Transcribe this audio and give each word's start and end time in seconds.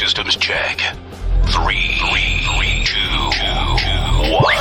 systems 0.00 0.34
check. 0.34 0.78
Three, 1.52 1.92
three, 2.00 2.40
three, 2.48 2.84
two, 2.86 3.12
one. 4.32 4.56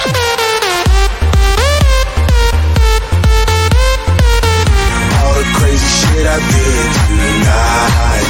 All 5.15 5.33
the 5.39 5.47
crazy 5.55 5.91
shit 5.95 6.27
I 6.27 6.39
did 6.43 6.89
tonight. 7.07 8.29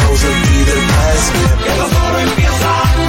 Those 0.00 0.22
will 0.24 0.40
be 0.48 0.58
the 0.64 0.78
last 0.96 1.28
memories. 1.34 3.05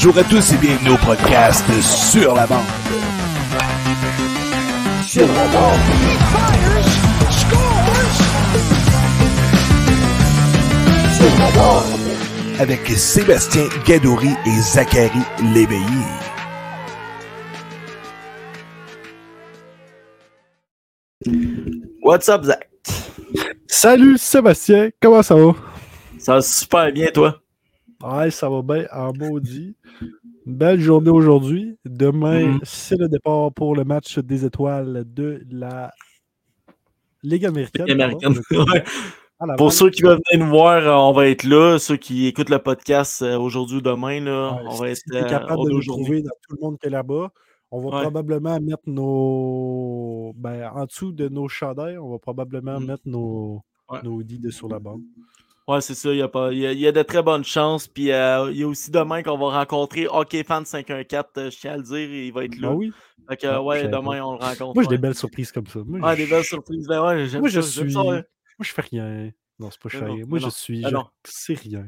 Bonjour 0.00 0.18
à 0.18 0.22
tous 0.22 0.52
et 0.52 0.58
bienvenue 0.58 0.90
au 0.90 0.96
podcast 0.98 1.64
Sur 1.82 2.32
la 2.32 2.46
bande. 2.46 2.60
Sur 5.04 5.26
la 5.26 5.46
bande. 5.48 5.80
Sur 11.16 11.38
la 11.40 11.50
bande. 11.50 12.60
Avec 12.60 12.86
Sébastien 12.90 13.64
Gadouri 13.84 14.28
et 14.46 14.60
Zachary 14.60 15.18
Léveillé. 15.52 15.82
What's 22.04 22.28
up, 22.28 22.44
Zach? 22.44 22.70
Salut 23.66 24.16
Sébastien, 24.16 24.90
comment 25.02 25.24
ça 25.24 25.34
va? 25.34 25.56
Ça 26.20 26.34
va 26.34 26.40
super 26.40 26.92
bien, 26.92 27.08
toi? 27.12 27.40
Ouais, 28.02 28.30
ça 28.30 28.48
va 28.48 28.62
bien 28.62 28.86
en 28.92 29.12
maudit. 29.12 29.74
Belle 30.46 30.80
journée 30.80 31.10
aujourd'hui. 31.10 31.76
Demain, 31.84 32.46
Mhm. 32.54 32.60
c'est 32.62 32.96
le 32.96 33.08
départ 33.08 33.52
pour 33.52 33.74
le 33.74 33.84
match 33.84 34.18
des 34.18 34.44
étoiles 34.44 35.04
de 35.06 35.42
la 35.50 35.92
Ligue 37.24 37.46
américaine. 37.46 37.86
Ligue. 37.86 38.40
Ouais. 39.40 39.54
Pour 39.56 39.72
ceux 39.72 39.88
qui 39.90 40.02
veulent 40.02 40.18
venir 40.32 40.44
nous 40.46 40.50
voir, 40.50 40.78
euh, 40.84 40.92
on 40.94 41.12
va 41.12 41.28
être 41.28 41.44
là. 41.44 41.78
Ceux 41.78 41.96
qui 41.96 42.26
écoutent 42.26 42.50
le 42.50 42.58
podcast 42.58 43.22
euh, 43.22 43.38
aujourd'hui 43.38 43.76
ou 43.76 43.80
demain, 43.80 44.20
là, 44.20 44.54
Ouais, 44.54 44.62
on 44.68 44.74
va 44.74 44.90
être 44.90 45.00
euh, 45.14 45.22
capable 45.28 45.64
de 45.68 45.74
nous 45.74 45.82
trouver 45.84 46.22
dans 46.22 46.30
tout 46.48 46.56
le 46.56 46.60
monde 46.60 46.76
qui 46.80 46.88
est 46.88 46.90
là-bas. 46.90 47.30
On 47.70 47.80
va 47.80 47.96
Ouais. 47.98 48.02
probablement 48.02 48.58
mettre 48.60 48.82
nos. 48.86 50.32
Ben, 50.36 50.68
en 50.74 50.86
dessous 50.86 51.12
de 51.12 51.28
nos 51.28 51.46
chandails, 51.48 51.98
on 51.98 52.10
va 52.10 52.18
probablement 52.18 52.80
Mhm. 52.80 52.86
mettre 52.86 53.02
nos, 53.06 53.62
nos 54.02 54.22
de 54.24 54.50
sur 54.50 54.68
la 54.68 54.80
bande. 54.80 55.02
Ouais, 55.68 55.80
c'est 55.82 55.94
ça. 55.94 56.10
Il 56.10 56.16
y, 56.18 56.22
a 56.22 56.28
pas- 56.28 56.50
il 56.52 56.58
y 56.60 56.66
a, 56.66 56.72
il 56.72 56.78
y 56.80 56.86
a 56.86 56.92
de 56.92 57.02
très 57.02 57.22
bonnes 57.22 57.44
chances. 57.44 57.86
Puis 57.86 58.10
euh, 58.10 58.50
il 58.50 58.58
y 58.58 58.62
a 58.62 58.66
aussi 58.68 58.90
demain 58.90 59.22
qu'on 59.22 59.36
va 59.38 59.58
rencontrer 59.58 60.06
Hockey 60.08 60.42
Fan 60.42 60.64
514. 60.64 61.24
euh, 61.36 61.50
Je 61.50 61.58
tiens 61.58 61.72
à 61.74 61.76
le 61.76 61.82
dire, 61.82 61.98
il 62.10 62.32
va 62.32 62.44
être 62.44 62.54
Ah 62.58 62.62
là. 62.62 62.72
oui? 62.72 62.92
Fait 63.28 63.36
que, 63.36 63.46
Ah, 63.46 63.54
je 63.56 63.60
ouais, 63.60 63.88
demain, 63.88 64.22
on 64.24 64.32
le 64.32 64.38
rencontre. 64.44 64.74
Moi, 64.74 64.82
j'ai 64.84 64.88
des 64.88 64.98
belles 64.98 65.14
surprises 65.14 65.52
comme 65.52 65.66
ça. 65.66 65.80
Moi, 65.84 66.12
je- 66.12 66.16
des 66.16 66.26
belles 66.26 66.44
surprises. 66.44 66.86
Ben 66.88 67.04
ouais, 67.04 67.26
j'aime 67.26 67.40
Moi, 67.40 67.50
je 67.50 67.60
ça, 67.60 67.70
j'aime 67.70 67.84
suis. 67.84 67.92
ça, 67.92 68.00
ouais. 68.00 68.12
Moi, 68.14 68.22
je 68.62 68.72
fais 68.72 68.82
rien. 68.82 69.30
Non, 69.60 69.70
c'est 69.70 69.80
pas 69.82 69.88
je 69.88 69.98
non, 69.98 70.14
mais 70.16 70.24
Moi, 70.24 70.38
je 70.38 70.48
suis. 70.50 70.84
Ah 70.86 70.90
Je 71.26 71.30
sais 71.32 71.54
rien. 71.54 71.86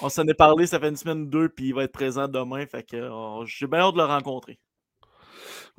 On 0.00 0.08
s'en 0.08 0.26
est 0.26 0.34
parlé, 0.34 0.66
ça 0.66 0.80
fait 0.80 0.88
une 0.88 0.96
semaine 0.96 1.22
ou 1.22 1.26
deux, 1.26 1.48
puis 1.50 1.66
il 1.68 1.74
va 1.74 1.84
être 1.84 1.92
présent 1.92 2.26
demain. 2.26 2.66
Fait 2.66 2.82
que 2.82 2.96
euh, 2.96 3.44
j'ai 3.46 3.66
bien 3.66 3.80
hâte 3.80 3.92
de 3.94 3.98
le 4.00 4.04
rencontrer. 4.06 4.58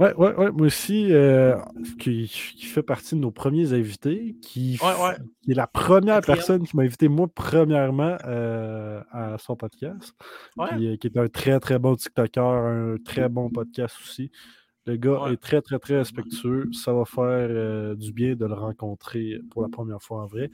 Ouais, 0.01 0.13
ouais, 0.15 0.35
ouais. 0.35 0.51
Moi 0.51 0.67
aussi, 0.67 1.07
euh, 1.11 1.55
qui, 1.99 2.27
qui 2.57 2.65
fait 2.65 2.81
partie 2.81 3.15
de 3.15 3.19
nos 3.19 3.29
premiers 3.31 3.71
invités, 3.73 4.35
qui, 4.41 4.77
Ouais, 4.81 4.89
f- 4.89 5.09
ouais. 5.09 5.15
qui 5.43 5.51
est 5.51 5.55
la 5.55 5.67
première 5.67 6.21
personne 6.21 6.65
qui 6.65 6.75
m'a 6.75 6.83
invité, 6.83 7.07
moi, 7.07 7.27
premièrement, 7.33 8.17
euh, 8.25 9.01
à 9.11 9.37
son 9.37 9.55
podcast. 9.55 10.13
Qui, 10.77 10.87
est- 10.87 11.17
un 11.17 11.27
très, 11.27 11.59
très 11.59 11.77
bon 11.77 11.95
TikToker, 11.95 12.41
un 12.43 12.95
très 13.05 13.29
bon 13.29 13.49
podcast 13.49 13.95
aussi. 14.03 14.31
Le 14.87 14.95
gars 14.95 15.25
est 15.31 15.37
très, 15.37 15.61
très, 15.61 15.77
très 15.77 15.97
respectueux. 15.97 16.67
Ça 16.73 16.91
va 16.93 17.05
faire 17.05 17.21
euh, 17.23 17.93
du 17.95 18.11
bien 18.11 18.33
de 18.35 18.45
le 18.47 18.55
rencontrer 18.55 19.39
pour 19.51 19.61
la 19.61 19.69
première 19.69 20.01
fois 20.01 20.23
en 20.23 20.25
vrai. 20.25 20.49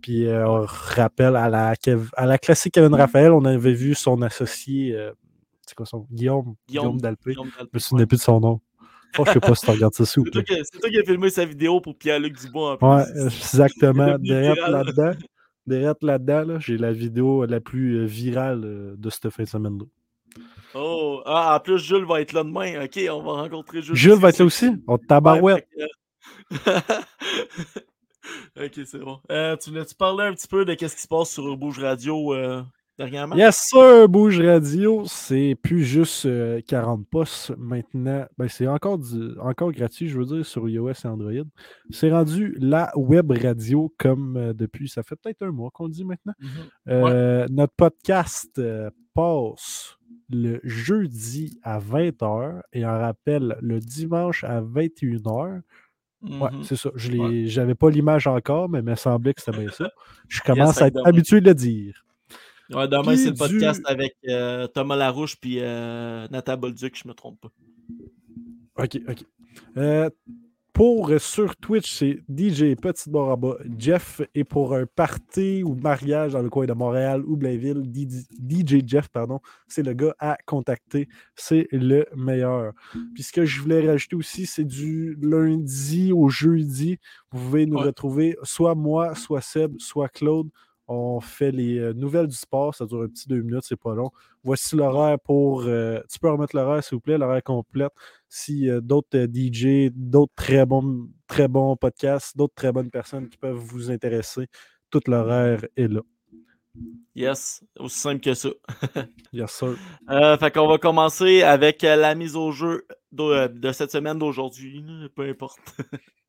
Puis, 0.00 0.26
on 0.28 0.64
rappelle 0.64 1.34
à 1.34 1.48
la, 1.48 1.74
Kev- 1.74 2.10
à 2.16 2.26
la 2.26 2.38
classique 2.38 2.74
Kevin 2.74 2.94
Raphaël, 2.94 3.32
on 3.32 3.44
avait 3.44 3.72
vu 3.74 3.96
son 3.96 4.22
associé, 4.22 4.96
c'est 5.66 5.74
quoi 5.74 5.86
son 5.86 6.06
Guillaume, 6.12 6.54
Guillaume, 6.68 6.84
Guillaume, 6.84 7.00
Dalpé. 7.00 7.30
Guillaume 7.32 7.48
Je 7.52 7.56
Dalpé, 7.58 7.70
me 7.74 7.78
souvenais 7.80 8.06
plus 8.06 8.18
de 8.18 8.22
son 8.22 8.38
nom. 8.38 8.60
Oh, 9.18 9.24
je 9.26 9.32
sais 9.32 9.40
pas 9.40 9.54
si 9.54 9.64
tu 9.64 9.70
regardes 9.70 9.94
ça, 9.94 10.06
s'il 10.06 10.20
vous 10.20 10.26
C'est 10.26 10.32
toi, 10.32 10.42
qui, 10.42 10.54
c'est 10.54 10.78
toi 10.78 10.90
qui 10.90 10.98
as 10.98 11.04
filmé 11.04 11.30
sa 11.30 11.44
vidéo 11.44 11.80
pour 11.80 11.96
Pierre-Luc 11.96 12.40
Dubois 12.40 12.72
en 12.72 12.76
plus. 12.76 12.86
Ouais, 12.86 13.04
euh, 13.16 13.28
exactement. 13.28 14.16
Derrière 14.18 14.70
là-dedans, 14.70 15.12
derrière 15.66 15.94
là-dedans, 16.00 16.44
là, 16.44 16.58
j'ai 16.58 16.78
la 16.78 16.92
vidéo 16.92 17.44
la 17.44 17.60
plus 17.60 17.98
euh, 17.98 18.06
virale 18.06 18.62
euh, 18.64 18.94
de 18.96 19.10
cette 19.10 19.30
fin 19.30 19.42
de 19.42 19.48
semaine-là. 19.48 19.84
Oh, 20.74 21.22
ah, 21.26 21.56
en 21.56 21.60
plus, 21.60 21.78
Jules 21.78 22.04
va 22.04 22.20
être 22.20 22.32
là 22.32 22.44
demain. 22.44 22.84
Ok, 22.84 22.98
on 23.10 23.22
va 23.22 23.42
rencontrer 23.42 23.82
Jules. 23.82 23.94
Jules 23.94 24.18
va 24.18 24.30
être 24.30 24.38
là 24.38 24.46
aussi? 24.46 24.70
On 24.86 24.96
te 24.96 25.06
tabarouette. 25.06 25.68
Que- 25.68 26.50
ok, 28.64 28.80
c'est 28.86 28.98
bon. 28.98 29.20
Euh, 29.30 29.56
tu 29.56 29.70
voulais-tu 29.70 29.94
parler 29.94 30.24
un 30.24 30.32
petit 30.32 30.48
peu 30.48 30.64
de 30.64 30.72
ce 30.72 30.94
qui 30.94 31.02
se 31.02 31.08
passe 31.08 31.30
sur 31.30 31.56
Bouge 31.56 31.78
Radio 31.78 32.32
euh, 32.32 32.62
dernièrement? 32.98 33.36
Yes, 33.36 33.56
sir, 33.70 34.08
Bouge 34.08 34.40
Radio, 34.40 35.02
c'est 35.06 35.56
plus 35.62 35.84
juste 35.84 36.26
euh, 36.26 36.60
40 36.66 37.06
postes 37.08 37.52
maintenant. 37.58 38.24
Ben, 38.38 38.48
c'est 38.48 38.66
encore, 38.66 38.98
du- 38.98 39.38
encore 39.40 39.72
gratuit, 39.72 40.08
je 40.08 40.18
veux 40.18 40.24
dire, 40.26 40.44
sur 40.46 40.68
iOS 40.68 40.92
et 41.04 41.06
Android. 41.08 41.44
C'est 41.90 42.10
rendu 42.10 42.54
la 42.60 42.92
web 42.96 43.30
radio 43.32 43.92
comme 43.98 44.36
euh, 44.36 44.52
depuis, 44.52 44.88
ça 44.88 45.02
fait 45.02 45.16
peut-être 45.16 45.42
un 45.42 45.50
mois 45.52 45.70
qu'on 45.72 45.84
le 45.86 45.92
dit 45.92 46.04
maintenant. 46.04 46.34
Mhm. 46.40 46.48
Euh, 46.88 47.46
Notre 47.50 47.74
podcast 47.76 48.58
euh, 48.58 48.90
passe 49.14 49.96
le 50.30 50.60
jeudi 50.64 51.58
à 51.62 51.78
20h 51.78 52.60
et 52.72 52.86
en 52.86 52.98
rappel 52.98 53.56
le 53.60 53.80
dimanche 53.80 54.44
à 54.44 54.60
21h. 54.62 55.60
Ouais, 56.22 56.50
Mhm. 56.52 56.62
c'est 56.62 56.76
ça. 56.76 56.90
Je 56.94 57.10
Ouais. 57.12 57.46
j'avais 57.46 57.74
pas 57.74 57.90
l'image 57.90 58.26
encore, 58.28 58.68
mais 58.68 58.78
il 58.78 58.84
me 58.84 58.94
semblait 58.94 59.34
que 59.34 59.42
c'était 59.42 59.58
bien 59.58 59.70
ça. 59.70 59.90
Je 60.28 60.40
commence 60.76 60.80
à 60.80 60.86
être 60.86 61.04
habitué 61.06 61.40
de 61.40 61.48
le 61.48 61.54
dire. 61.54 62.04
Ouais, 62.74 62.88
demain, 62.88 63.16
c'est 63.16 63.26
le 63.26 63.30
du- 63.32 63.38
podcast 63.38 63.82
avec 63.86 64.14
euh, 64.28 64.66
Thomas 64.68 64.96
Larouche 64.96 65.36
puis 65.40 65.58
euh, 65.60 66.26
Nathan 66.30 66.56
Bolduc, 66.56 66.96
je 67.02 67.08
me 67.08 67.14
trompe 67.14 67.40
pas. 67.40 67.50
OK, 68.78 68.98
OK. 69.08 69.24
Euh, 69.76 70.08
pour 70.72 71.10
euh, 71.10 71.18
sur 71.18 71.54
Twitch, 71.56 71.92
c'est 71.92 72.20
DJ 72.34 72.74
Petit 72.80 73.10
Baraba. 73.10 73.58
Jeff 73.78 74.22
est 74.34 74.44
pour 74.44 74.74
un 74.74 74.86
party 74.86 75.62
ou 75.62 75.74
mariage 75.74 76.32
dans 76.32 76.40
le 76.40 76.48
coin 76.48 76.64
de 76.64 76.72
Montréal 76.72 77.22
ou 77.26 77.36
Blainville. 77.36 77.82
DJ 77.92 78.24
DJ 78.48 78.82
Jeff, 78.86 79.08
pardon, 79.08 79.40
c'est 79.68 79.82
le 79.82 79.92
gars 79.92 80.14
à 80.18 80.38
contacter. 80.46 81.08
C'est 81.36 81.68
le 81.72 82.06
meilleur. 82.16 82.72
Puis 83.14 83.22
ce 83.24 83.32
que 83.32 83.44
je 83.44 83.60
voulais 83.60 83.86
rajouter 83.86 84.16
aussi, 84.16 84.46
c'est 84.46 84.64
du 84.64 85.18
lundi 85.20 86.10
au 86.14 86.30
jeudi. 86.30 86.98
Vous 87.32 87.40
pouvez 87.44 87.66
nous 87.66 87.76
Ouais. 87.76 87.84
retrouver 87.84 88.36
soit 88.42 88.74
moi, 88.74 89.14
soit 89.14 89.42
Seb, 89.42 89.74
soit 89.78 90.08
Claude. 90.08 90.48
On 90.92 91.20
fait 91.20 91.50
les 91.52 91.78
euh, 91.78 91.92
nouvelles 91.94 92.26
du 92.26 92.36
sport. 92.36 92.74
Ça 92.74 92.86
dure 92.86 93.02
un 93.02 93.08
petit 93.08 93.28
deux 93.28 93.40
minutes, 93.40 93.64
c'est 93.64 93.80
pas 93.80 93.94
long. 93.94 94.10
Voici 94.44 94.76
l'horaire 94.76 95.18
pour. 95.20 95.62
euh, 95.62 96.00
tu 96.10 96.18
peux 96.18 96.30
remettre 96.30 96.54
l'horaire, 96.54 96.84
s'il 96.84 96.96
vous 96.96 97.00
plaît, 97.00 97.18
l'horaire 97.18 97.42
complète 97.42 97.92
si 98.32 98.70
euh, 98.70 98.80
d'autres 98.80 99.18
euh, 99.18 99.26
DJ, 99.26 99.92
d'autres 99.94 100.32
très 100.34 100.64
bons, 100.64 101.08
très 101.26 101.48
bons 101.48 101.76
podcasts, 101.76 102.34
d'autres 102.34 102.54
très 102.54 102.72
bonnes 102.72 102.90
personnes 102.90 103.28
qui 103.28 103.36
peuvent 103.36 103.56
vous 103.56 103.90
intéresser, 103.90 104.46
tout 104.90 105.02
l'horaire 105.06 105.62
est 105.76 105.88
là. 105.88 106.00
Yes, 107.14 107.62
aussi 107.78 107.98
simple 107.98 108.20
que 108.20 108.32
ça. 108.32 108.48
Yes, 109.34 109.50
sir. 109.50 109.76
Fait 110.40 110.50
qu'on 110.50 110.66
va 110.66 110.78
commencer 110.78 111.42
avec 111.42 111.82
la 111.82 112.14
mise 112.14 112.36
au 112.36 112.52
jeu 112.52 112.86
euh, 113.20 113.48
de, 113.48 113.72
cette 113.72 113.92
semaine 113.92 114.18
d'aujourd'hui, 114.18 114.82
peu 115.14 115.28
importe. 115.28 115.60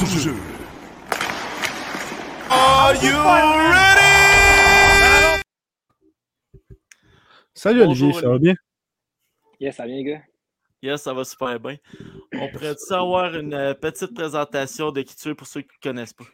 Mise 0.00 0.16
au 0.16 0.20
jeu. 0.20 0.34
Salut 7.52 7.80
Bonjour, 7.84 8.08
Olivier, 8.08 8.20
ça 8.20 8.28
va 8.28 8.38
bien? 8.38 8.54
Yes, 9.58 9.74
ça 9.74 9.82
va 9.82 9.88
bien, 9.88 10.02
gars? 10.02 10.22
Yes, 10.82 11.02
ça 11.02 11.12
va 11.12 11.24
super 11.24 11.58
bien. 11.58 11.78
On 12.32 12.48
pourrait-tu 12.48 12.92
avoir 12.92 13.34
une 13.34 13.54
euh, 13.54 13.74
petite 13.74 14.14
présentation 14.14 14.92
de 14.92 15.02
qui 15.02 15.16
tu 15.16 15.30
es 15.30 15.34
pour 15.34 15.48
ceux 15.48 15.62
qui 15.62 15.76
ne 15.82 15.90
connaissent 15.90 16.14
pas? 16.14 16.26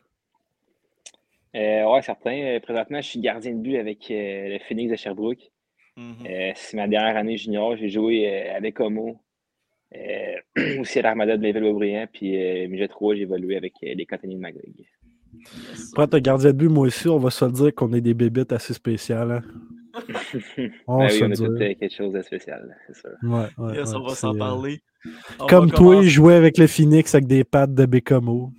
Euh, 1.56 1.84
ouais, 1.90 2.02
certain. 2.02 2.38
Euh, 2.38 2.60
présentement, 2.60 3.00
je 3.00 3.08
suis 3.08 3.20
gardien 3.20 3.52
de 3.52 3.60
but 3.60 3.78
avec 3.78 4.10
euh, 4.10 4.48
le 4.48 4.58
Phoenix 4.58 4.90
de 4.90 4.96
Sherbrooke. 4.96 5.50
Mhm. 5.96 6.26
Euh, 6.26 6.52
c'est 6.54 6.76
ma 6.76 6.86
dernière 6.86 7.16
année 7.16 7.38
junior. 7.38 7.76
J'ai 7.76 7.88
joué 7.88 8.28
euh, 8.28 8.56
avec 8.56 8.78
Homo, 8.80 9.23
aussi 10.80 10.98
à 10.98 11.02
l'Armada 11.02 11.36
de 11.36 11.42
Blainville-Aubriand, 11.42 12.06
puis 12.12 12.36
euh, 12.36 12.68
Midget 12.68 12.88
3, 12.88 13.14
j'ai 13.14 13.22
évolué 13.22 13.56
avec 13.56 13.74
euh, 13.84 13.94
les 13.94 14.06
Conteniers 14.06 14.34
de 14.36 14.40
Magog. 14.40 14.62
Prends 15.94 16.06
ton 16.06 16.18
gardien 16.18 16.52
de 16.52 16.56
but, 16.56 16.68
moi 16.68 16.86
aussi, 16.86 17.08
on 17.08 17.18
va 17.18 17.30
se 17.30 17.44
le 17.44 17.52
dire 17.52 17.74
qu'on 17.74 17.92
est 17.92 18.00
des 18.00 18.14
bébites 18.14 18.52
assez 18.52 18.72
spéciales. 18.74 19.30
hein. 19.32 19.42
On 20.88 20.98
Ben 20.98 21.04
oui, 21.06 21.10
se 21.18 21.24
on 21.24 21.30
tout 21.30 21.44
euh, 21.52 21.58
quelque 21.74 21.94
chose 21.94 22.12
de 22.12 22.22
spécial, 22.22 22.76
c'est 22.88 22.96
sûr. 22.96 23.10
Ouais, 23.22 23.46
ouais, 23.58 23.76
Yes, 23.76 23.90
ouais, 23.90 23.96
on 23.96 24.02
va 24.08 24.14
s'en 24.16 24.34
euh, 24.34 24.38
parler. 24.38 24.82
On 25.38 25.46
Comme 25.46 25.70
toi, 25.70 25.78
commencer- 25.94 26.08
jouer 26.08 26.34
avec 26.34 26.58
le 26.58 26.66
Phoenix 26.66 27.14
avec 27.14 27.28
des 27.28 27.44
pattes 27.44 27.74
de 27.74 27.86
Bécamo. 27.86 28.50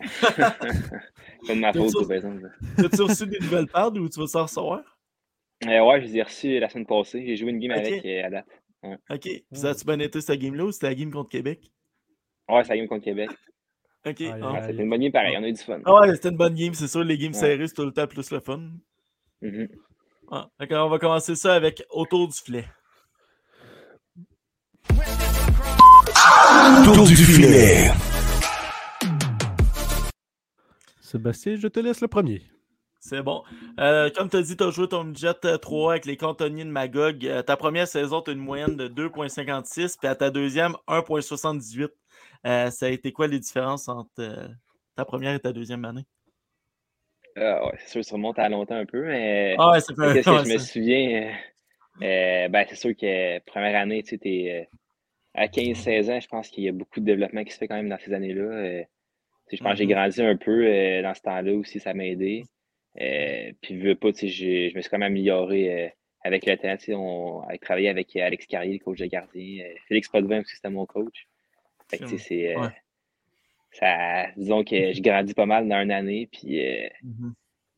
Pas 0.26 1.54
de 1.54 1.60
ma 1.60 1.72
T'es 1.72 1.78
faute, 1.78 2.08
par 2.08 2.16
exemple. 2.16 2.50
As-tu 2.78 3.02
reçu 3.02 3.26
des 3.26 3.38
nouvelles 3.38 3.66
pads 3.68 3.90
ou 3.90 4.08
tu 4.08 4.18
vas 4.20 4.26
s'en 4.26 4.42
recevoir? 4.42 4.80
Euh, 5.66 5.84
ouais, 5.86 6.00
je 6.00 6.06
les 6.06 6.16
ai 6.18 6.22
reçus 6.22 6.58
la 6.58 6.68
semaine 6.68 6.86
passée. 6.86 7.24
J'ai 7.26 7.36
joué 7.36 7.50
une 7.50 7.58
game 7.60 7.70
avec 7.72 8.04
euh, 8.04 8.24
à 8.26 8.30
date. 8.30 8.46
Ok. 8.82 9.20
Puis 9.52 9.66
as-tu 9.66 9.84
bien 9.84 9.98
été 9.98 10.20
cette 10.20 10.40
game-là 10.40 10.64
ou 10.64 10.72
c'était 10.72 10.88
la 10.88 10.94
game 10.94 11.10
contre 11.10 11.30
Québec? 11.30 11.70
Ouais, 12.48 12.62
c'est 12.64 12.70
la 12.70 12.76
game 12.78 12.88
contre 12.88 13.04
Québec. 13.04 13.30
Ok. 14.06 14.22
Ah. 14.22 14.62
C'était 14.66 14.82
une 14.82 14.88
bonne 14.88 15.00
game 15.02 15.12
pareil, 15.12 15.36
on 15.38 15.42
a 15.42 15.48
eu 15.48 15.52
du 15.52 15.60
fun. 15.60 15.78
Ah 15.84 16.00
ouais, 16.00 16.14
c'était 16.14 16.30
une 16.30 16.38
bonne 16.38 16.54
game, 16.54 16.72
c'est 16.72 16.88
sûr. 16.88 17.04
Les 17.04 17.18
games 17.18 17.34
Ouais. 17.34 17.38
serrées, 17.38 17.66
c'est 17.68 17.74
tout 17.74 17.84
le 17.84 17.92
temps 17.92 18.06
plus 18.06 18.30
le 18.30 18.40
fun. 18.40 18.70
Mhm. 19.42 19.68
Ah, 20.30 20.48
ok, 20.58 20.68
on 20.70 20.88
va 20.88 20.98
commencer 20.98 21.36
ça 21.36 21.52
avec 21.54 21.82
autour 21.90 22.26
du 22.28 22.34
filet. 22.34 22.64
Tour 26.84 27.04
du 27.06 27.14
filet. 27.14 27.90
Sébastien, 31.02 31.56
je 31.56 31.68
te 31.68 31.80
laisse 31.80 32.00
le 32.00 32.08
premier. 32.08 32.42
C'est 33.00 33.22
bon. 33.22 33.42
Euh, 33.78 34.10
comme 34.10 34.28
tu 34.28 34.36
as 34.36 34.42
dit, 34.42 34.56
tu 34.56 34.64
as 34.64 34.70
joué 34.70 34.86
ton 34.88 35.04
budget 35.04 35.32
3 35.60 35.92
avec 35.92 36.04
les 36.04 36.16
cantonniers 36.18 36.64
de 36.64 36.70
Magog. 36.70 37.24
Euh, 37.26 37.42
ta 37.42 37.56
première 37.56 37.88
saison, 37.88 38.20
tu 38.20 38.30
as 38.30 38.34
une 38.34 38.40
moyenne 38.40 38.76
de 38.76 38.88
2,56, 38.88 39.96
puis 39.96 40.06
à 40.08 40.14
ta 40.14 40.30
deuxième, 40.30 40.76
1,78. 40.86 41.90
Euh, 42.46 42.70
ça 42.70 42.86
a 42.86 42.88
été 42.90 43.12
quoi 43.12 43.26
les 43.26 43.38
différences 43.40 43.88
entre 43.88 44.10
euh, 44.20 44.48
ta 44.96 45.04
première 45.06 45.34
et 45.34 45.40
ta 45.40 45.52
deuxième 45.52 45.84
année? 45.86 46.04
Ah 47.36 47.64
ouais, 47.66 47.72
c'est 47.78 47.88
sûr, 47.90 48.04
ça 48.04 48.14
remonte 48.16 48.38
à 48.38 48.48
longtemps 48.48 48.74
un 48.76 48.86
peu, 48.86 49.04
mais. 49.06 49.58
Ah 49.58 49.70
ouais, 49.72 49.78
Qu'est-ce 50.12 50.28
que 50.28 50.36
ouais, 50.36 50.44
je 50.44 50.48
me 50.52 50.58
souviens? 50.58 51.32
euh, 52.02 52.04
euh, 52.04 52.48
ben, 52.48 52.66
c'est 52.68 52.76
sûr 52.76 52.96
que 52.96 53.38
première 53.40 53.76
année, 53.80 54.02
tu 54.02 54.18
sais, 54.18 54.50
euh, 54.62 54.64
à 55.34 55.48
15-16 55.48 56.10
ans, 56.10 56.20
je 56.20 56.28
pense 56.28 56.48
qu'il 56.50 56.64
y 56.64 56.68
a 56.68 56.72
beaucoup 56.72 57.00
de 57.00 57.04
développement 57.06 57.44
qui 57.44 57.52
se 57.52 57.58
fait 57.58 57.68
quand 57.68 57.76
même 57.76 57.88
dans 57.88 57.98
ces 57.98 58.12
années-là. 58.14 58.42
euh, 58.42 58.84
je 59.52 59.58
pense 59.62 59.72
que 59.72 59.78
j'ai 59.78 59.86
Mhm. 59.86 59.94
grandi 59.94 60.22
un 60.22 60.36
peu 60.36 60.66
euh, 60.66 61.02
dans 61.02 61.14
ce 61.14 61.22
temps-là 61.22 61.54
aussi, 61.54 61.80
ça 61.80 61.94
m'a 61.94 62.06
aidé. 62.06 62.44
Euh, 63.00 63.52
puis, 63.60 63.76
veux 63.78 63.94
pas, 63.94 64.08
je 64.12 64.74
me 64.74 64.80
suis 64.80 64.90
quand 64.90 64.98
même 64.98 65.12
amélioré 65.12 65.84
euh, 65.84 65.88
avec 66.24 66.46
le 66.46 66.56
temps. 66.56 66.76
tu 66.76 66.86
sais, 66.86 66.94
On 66.94 67.42
a 67.42 67.56
travaillé 67.58 67.88
avec 67.88 68.14
euh, 68.16 68.22
Alex 68.22 68.46
Carrier, 68.46 68.72
le 68.74 68.78
coach 68.80 68.98
de 68.98 69.06
gardien. 69.06 69.64
euh, 69.64 69.74
Félix 69.86 70.08
Potvin 70.08 70.40
aussi, 70.40 70.56
c'était 70.56 70.70
mon 70.70 70.86
coach. 70.86 71.28
Fait 71.88 71.98
que, 71.98 72.04
tu 72.04 72.10
sais, 72.10 72.18
c'est. 72.18 72.56
Ouais. 72.56 72.68
ça, 73.72 74.30
disons 74.36 74.64
que 74.64 74.92
j'ai 74.92 75.00
grandi 75.00 75.34
pas 75.34 75.46
mal 75.46 75.68
dans 75.68 75.80
une 75.82 75.92
année. 75.92 76.28
Puis, 76.30 76.60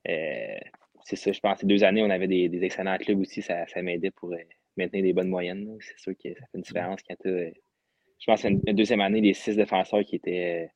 euh, 0.08 0.58
c'est 1.04 1.16
ça, 1.16 1.32
je 1.32 1.40
pense. 1.40 1.58
Ces 1.60 1.66
deux 1.66 1.84
années, 1.84 2.02
on 2.02 2.10
avait 2.10 2.28
des, 2.28 2.48
des 2.48 2.64
excellents 2.64 2.96
clubs 2.98 3.20
aussi. 3.20 3.42
Ça, 3.42 3.66
ça 3.66 3.82
m'aidait 3.82 4.10
pour 4.10 4.34
maintenir 4.76 5.02
des 5.02 5.12
bonnes 5.12 5.28
moyennes. 5.28 5.76
C'est 5.80 5.98
sûr 5.98 6.12
que 6.16 6.30
ça 6.34 6.40
fait 6.46 6.56
une 6.58 6.62
différence 6.62 7.02
quand 7.02 7.16
tu 7.22 7.28
Je 8.18 8.25
pense 8.26 8.44
une, 8.44 8.60
une 8.66 8.76
deuxième 8.76 9.00
année, 9.00 9.20
les 9.20 9.34
six 9.34 9.56
défenseurs 9.56 10.04
qui 10.04 10.16
étaient 10.16 10.70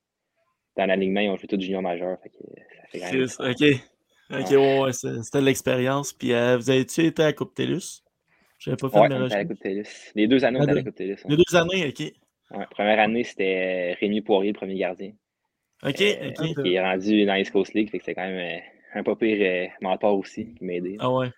dans 0.76 0.84
l'alignement, 0.86 1.20
ils 1.20 1.30
ont 1.30 1.36
joué 1.36 1.48
tous 1.48 1.60
junior 1.60 1.80
majeur. 1.80 2.18
Fait 2.22 2.28
que 2.28 2.36
ça 2.36 2.86
fait 2.88 2.98
quand 3.00 3.12
même. 3.12 3.24
différence. 3.24 3.40
Ok. 3.40 3.95
Ok, 4.30 4.50
ouais, 4.50 4.80
ouais, 4.80 4.92
c'était 4.92 5.40
de 5.40 5.44
l'expérience. 5.44 6.12
Puis 6.12 6.32
euh, 6.32 6.56
vous 6.56 6.70
avez-tu 6.70 7.02
été 7.04 7.22
à 7.22 7.32
Coupe 7.32 7.54
TELUS? 7.54 8.02
J'avais 8.58 8.76
pas 8.76 8.88
fait 8.88 8.98
Ouais, 8.98 9.08
mes 9.08 9.14
on 9.14 9.26
était 9.26 9.34
à 9.34 9.38
la 9.38 9.44
recherches. 9.44 9.48
Coupe 9.48 9.60
TELUS. 9.60 10.12
Les 10.14 10.26
deux 10.26 10.44
années, 10.44 10.58
on 10.58 10.62
était 10.62 10.72
à 10.72 10.74
la 10.74 10.82
Coupe 10.82 10.94
TELUS. 10.96 11.16
Les 11.28 11.36
deux 11.36 11.56
années, 11.56 11.88
ok. 11.88 12.12
Ouais, 12.58 12.66
Première 12.70 12.98
année, 13.00 13.24
c'était 13.24 13.92
euh, 13.92 13.96
Rémi 14.00 14.20
Poirier, 14.22 14.52
le 14.52 14.56
premier 14.58 14.76
gardien. 14.76 15.12
Ok, 15.84 16.00
euh, 16.00 16.30
ok. 16.30 16.62
Qui 16.62 16.74
est 16.74 16.80
rendu 16.82 17.26
dans 17.26 17.34
l'East 17.34 17.52
Coast 17.52 17.74
League. 17.74 17.90
Fait 17.90 17.98
que 17.98 18.04
c'est 18.04 18.14
quand 18.14 18.26
même 18.26 18.58
euh, 18.58 18.98
un 18.98 19.02
pas 19.02 19.14
pire 19.16 19.38
euh, 19.40 19.66
mentor 19.80 20.16
aussi 20.18 20.54
qui 20.54 20.64
m'a 20.64 20.72
aidé. 20.74 20.96
Ah 20.98 21.10
ouais. 21.10 21.30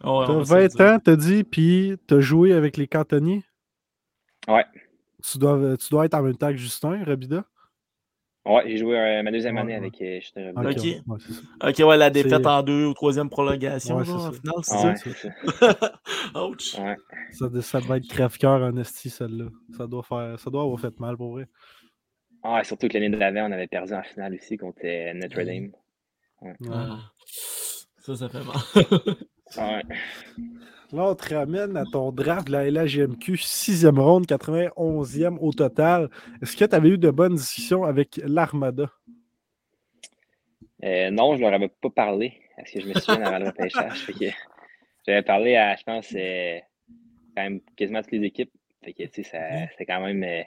Ah 0.00 0.18
ouais, 0.18 0.26
T'as 0.26 0.32
on 0.32 0.38
va 0.40 0.44
se 0.44 0.54
le 0.54 0.60
20 0.60 0.66
dire. 0.68 0.80
ans, 0.86 0.98
t'as 1.02 1.16
dit, 1.16 1.44
puis 1.44 1.94
t'as 2.06 2.20
joué 2.20 2.52
avec 2.52 2.76
les 2.76 2.86
cantonniers? 2.88 3.42
Ouais. 4.48 4.64
Tu 5.22 5.38
dois, 5.38 5.76
tu 5.78 5.88
dois 5.90 6.04
être 6.04 6.14
en 6.14 6.22
même 6.22 6.36
temps 6.36 6.50
que 6.50 6.56
Justin, 6.58 7.02
Rabida? 7.04 7.44
Ouais, 8.46 8.62
j'ai 8.66 8.76
joué 8.76 8.98
euh, 8.98 9.22
ma 9.22 9.30
deuxième 9.30 9.56
année 9.56 9.72
ouais. 9.72 9.78
avec 9.78 10.02
euh, 10.02 10.20
Ok, 10.54 10.64
ouais, 10.64 11.00
ouais, 11.06 11.18
c'est 11.18 11.32
ça. 11.32 11.40
Ok, 11.66 11.78
ouais, 11.88 11.96
la 11.96 12.10
défaite 12.10 12.46
en 12.46 12.62
deux 12.62 12.84
ou 12.86 12.92
troisième 12.92 13.30
prolongation, 13.30 13.96
Ouais, 13.96 14.04
genre, 14.04 14.20
c'est 14.20 14.26
en 14.28 14.32
ça. 14.32 14.38
finale, 14.38 14.94
c'est 14.96 15.04
ça? 15.08 15.68
ouais, 15.70 15.72
c'est 15.72 16.32
ça. 16.34 16.44
Ouch. 16.46 16.78
Ouais. 16.78 16.96
Ça, 17.32 17.46
ça 17.62 17.80
devait 17.80 17.96
être 17.98 18.06
crève-cœur 18.08 18.60
en 18.62 18.76
esti, 18.76 19.08
celle-là. 19.08 19.46
Ça 19.76 19.86
doit 19.86 20.02
faire. 20.02 20.38
Ça 20.38 20.50
doit 20.50 20.62
avoir 20.62 20.78
fait 20.78 20.98
mal 21.00 21.16
pour 21.16 21.32
vrai. 21.32 21.46
Ah, 22.42 22.60
et 22.60 22.64
surtout 22.64 22.88
que 22.88 22.98
l'année 22.98 23.16
d'avant, 23.16 23.48
on 23.48 23.52
avait 23.52 23.66
perdu 23.66 23.94
en 23.94 24.02
finale 24.02 24.34
aussi 24.34 24.58
contre 24.58 24.80
euh, 24.84 25.14
Notre 25.14 25.42
Dame. 25.42 25.70
Ouais. 26.42 26.52
Ah. 26.70 26.98
Ça, 27.96 28.14
ça 28.14 28.28
fait 28.28 28.44
mal. 28.44 28.56
Ouais. 29.56 29.82
Là, 30.94 31.10
on 31.10 31.14
te 31.16 31.34
ramène 31.34 31.76
à 31.76 31.84
ton 31.90 32.12
draft 32.12 32.46
de 32.46 32.52
la 32.52 32.70
LHGMQ, 32.70 33.34
6e 33.36 33.98
ronde, 33.98 34.26
91e 34.26 35.38
au 35.40 35.52
total. 35.52 36.08
Est-ce 36.40 36.56
que 36.56 36.64
tu 36.64 36.74
avais 36.74 36.90
eu 36.90 36.98
de 36.98 37.10
bonnes 37.10 37.34
discussions 37.34 37.82
avec 37.82 38.20
l'Armada? 38.24 38.88
Euh, 40.84 41.10
non, 41.10 41.34
je 41.34 41.40
leur 41.40 41.52
avais 41.52 41.68
pas 41.68 41.90
parlé 41.90 42.34
parce 42.56 42.70
que 42.70 42.80
je 42.80 42.86
me 42.86 42.94
souviens 42.94 43.24
avant 43.24 43.38
le 43.40 43.46
repêchage. 43.46 44.06
J'avais 45.04 45.22
parlé 45.22 45.56
à, 45.56 45.74
je 45.74 45.82
pense, 45.82 46.14
euh, 46.14 46.58
quand 47.36 47.42
même 47.42 47.60
quasiment 47.76 48.00
toutes 48.02 48.12
les 48.12 48.24
équipes. 48.26 48.52
Fait 48.84 48.92
que, 48.92 49.02
tu 49.02 49.08
sais, 49.14 49.22
ça- 49.24 49.66
c'était 49.72 49.86
quand 49.86 50.00
même, 50.00 50.22
euh, 50.22 50.42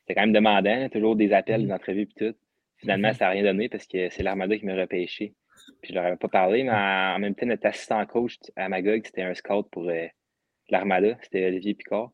c'était 0.00 0.14
quand 0.16 0.26
même 0.26 0.32
demandant, 0.34 0.70
hein, 0.70 0.88
toujours 0.90 1.16
des 1.16 1.32
appels, 1.32 1.66
des 1.66 1.72
entrevues 1.72 2.06
puis 2.06 2.26
tout. 2.26 2.36
Finalement, 2.76 3.14
ça 3.14 3.24
n'a 3.26 3.30
rien 3.30 3.42
donné 3.42 3.70
parce 3.70 3.86
que 3.86 4.10
c'est 4.10 4.22
l'Armada 4.22 4.58
qui 4.58 4.66
m'a 4.66 4.74
repêché. 4.74 5.32
Puis 5.82 5.90
je 5.90 5.94
leur 5.94 6.04
avais 6.04 6.16
pas 6.16 6.28
parlé, 6.28 6.62
mais 6.62 6.70
en, 6.70 7.18
même 7.18 7.34
temps, 7.34 7.46
notre 7.46 7.66
assistant 7.66 8.04
coach 8.06 8.36
à 8.56 8.68
Magog, 8.68 9.02
c'était 9.04 9.22
un 9.22 9.34
scout 9.34 9.66
pour 9.70 9.88
euh, 9.88 10.06
l'Armada, 10.68 11.16
c'était 11.22 11.46
Olivier 11.46 11.74
Picard. 11.74 12.10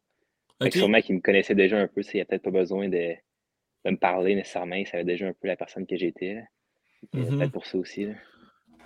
Fait 0.63 0.71
que 0.71 0.77
Ok. 0.77 0.81
sûrement 0.81 1.01
qu'il 1.01 1.17
me 1.17 1.21
connaissait 1.21 1.55
déjà 1.55 1.79
un 1.79 1.89
peu, 1.89 2.03
il 2.03 2.17
n'y 2.17 2.21
a 2.21 2.25
peut-être 2.25 2.43
pas 2.43 2.51
besoin 2.51 2.89
de, 2.89 3.15
de 3.85 3.91
me 3.91 3.97
parler 3.97 4.35
nécessairement, 4.35 4.77
il 4.77 4.87
savait 4.87 5.05
déjà 5.05 5.27
un 5.29 5.33
peu 5.33 5.49
la 5.49 5.57
personne 5.57 5.87
que 5.87 5.97
j'étais. 5.97 6.43
Mhm. 7.13 7.39
Peut-être 7.39 7.53
pour 7.53 7.67
ça 7.67 7.79
aussi. 7.79 8.07
là. 8.07 8.15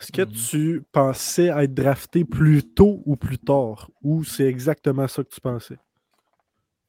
Est-ce 0.00 0.12
que 0.12 0.22
Mhm. 0.22 0.32
tu 0.32 0.82
pensais 0.92 1.46
être 1.46 1.74
drafté 1.74 2.24
plus 2.24 2.62
tôt 2.62 3.02
ou 3.06 3.16
plus 3.16 3.38
tard? 3.38 3.90
Ou 4.02 4.24
c'est 4.24 4.46
exactement 4.46 5.08
ça 5.08 5.22
que 5.24 5.28
tu 5.28 5.40
pensais? 5.40 5.76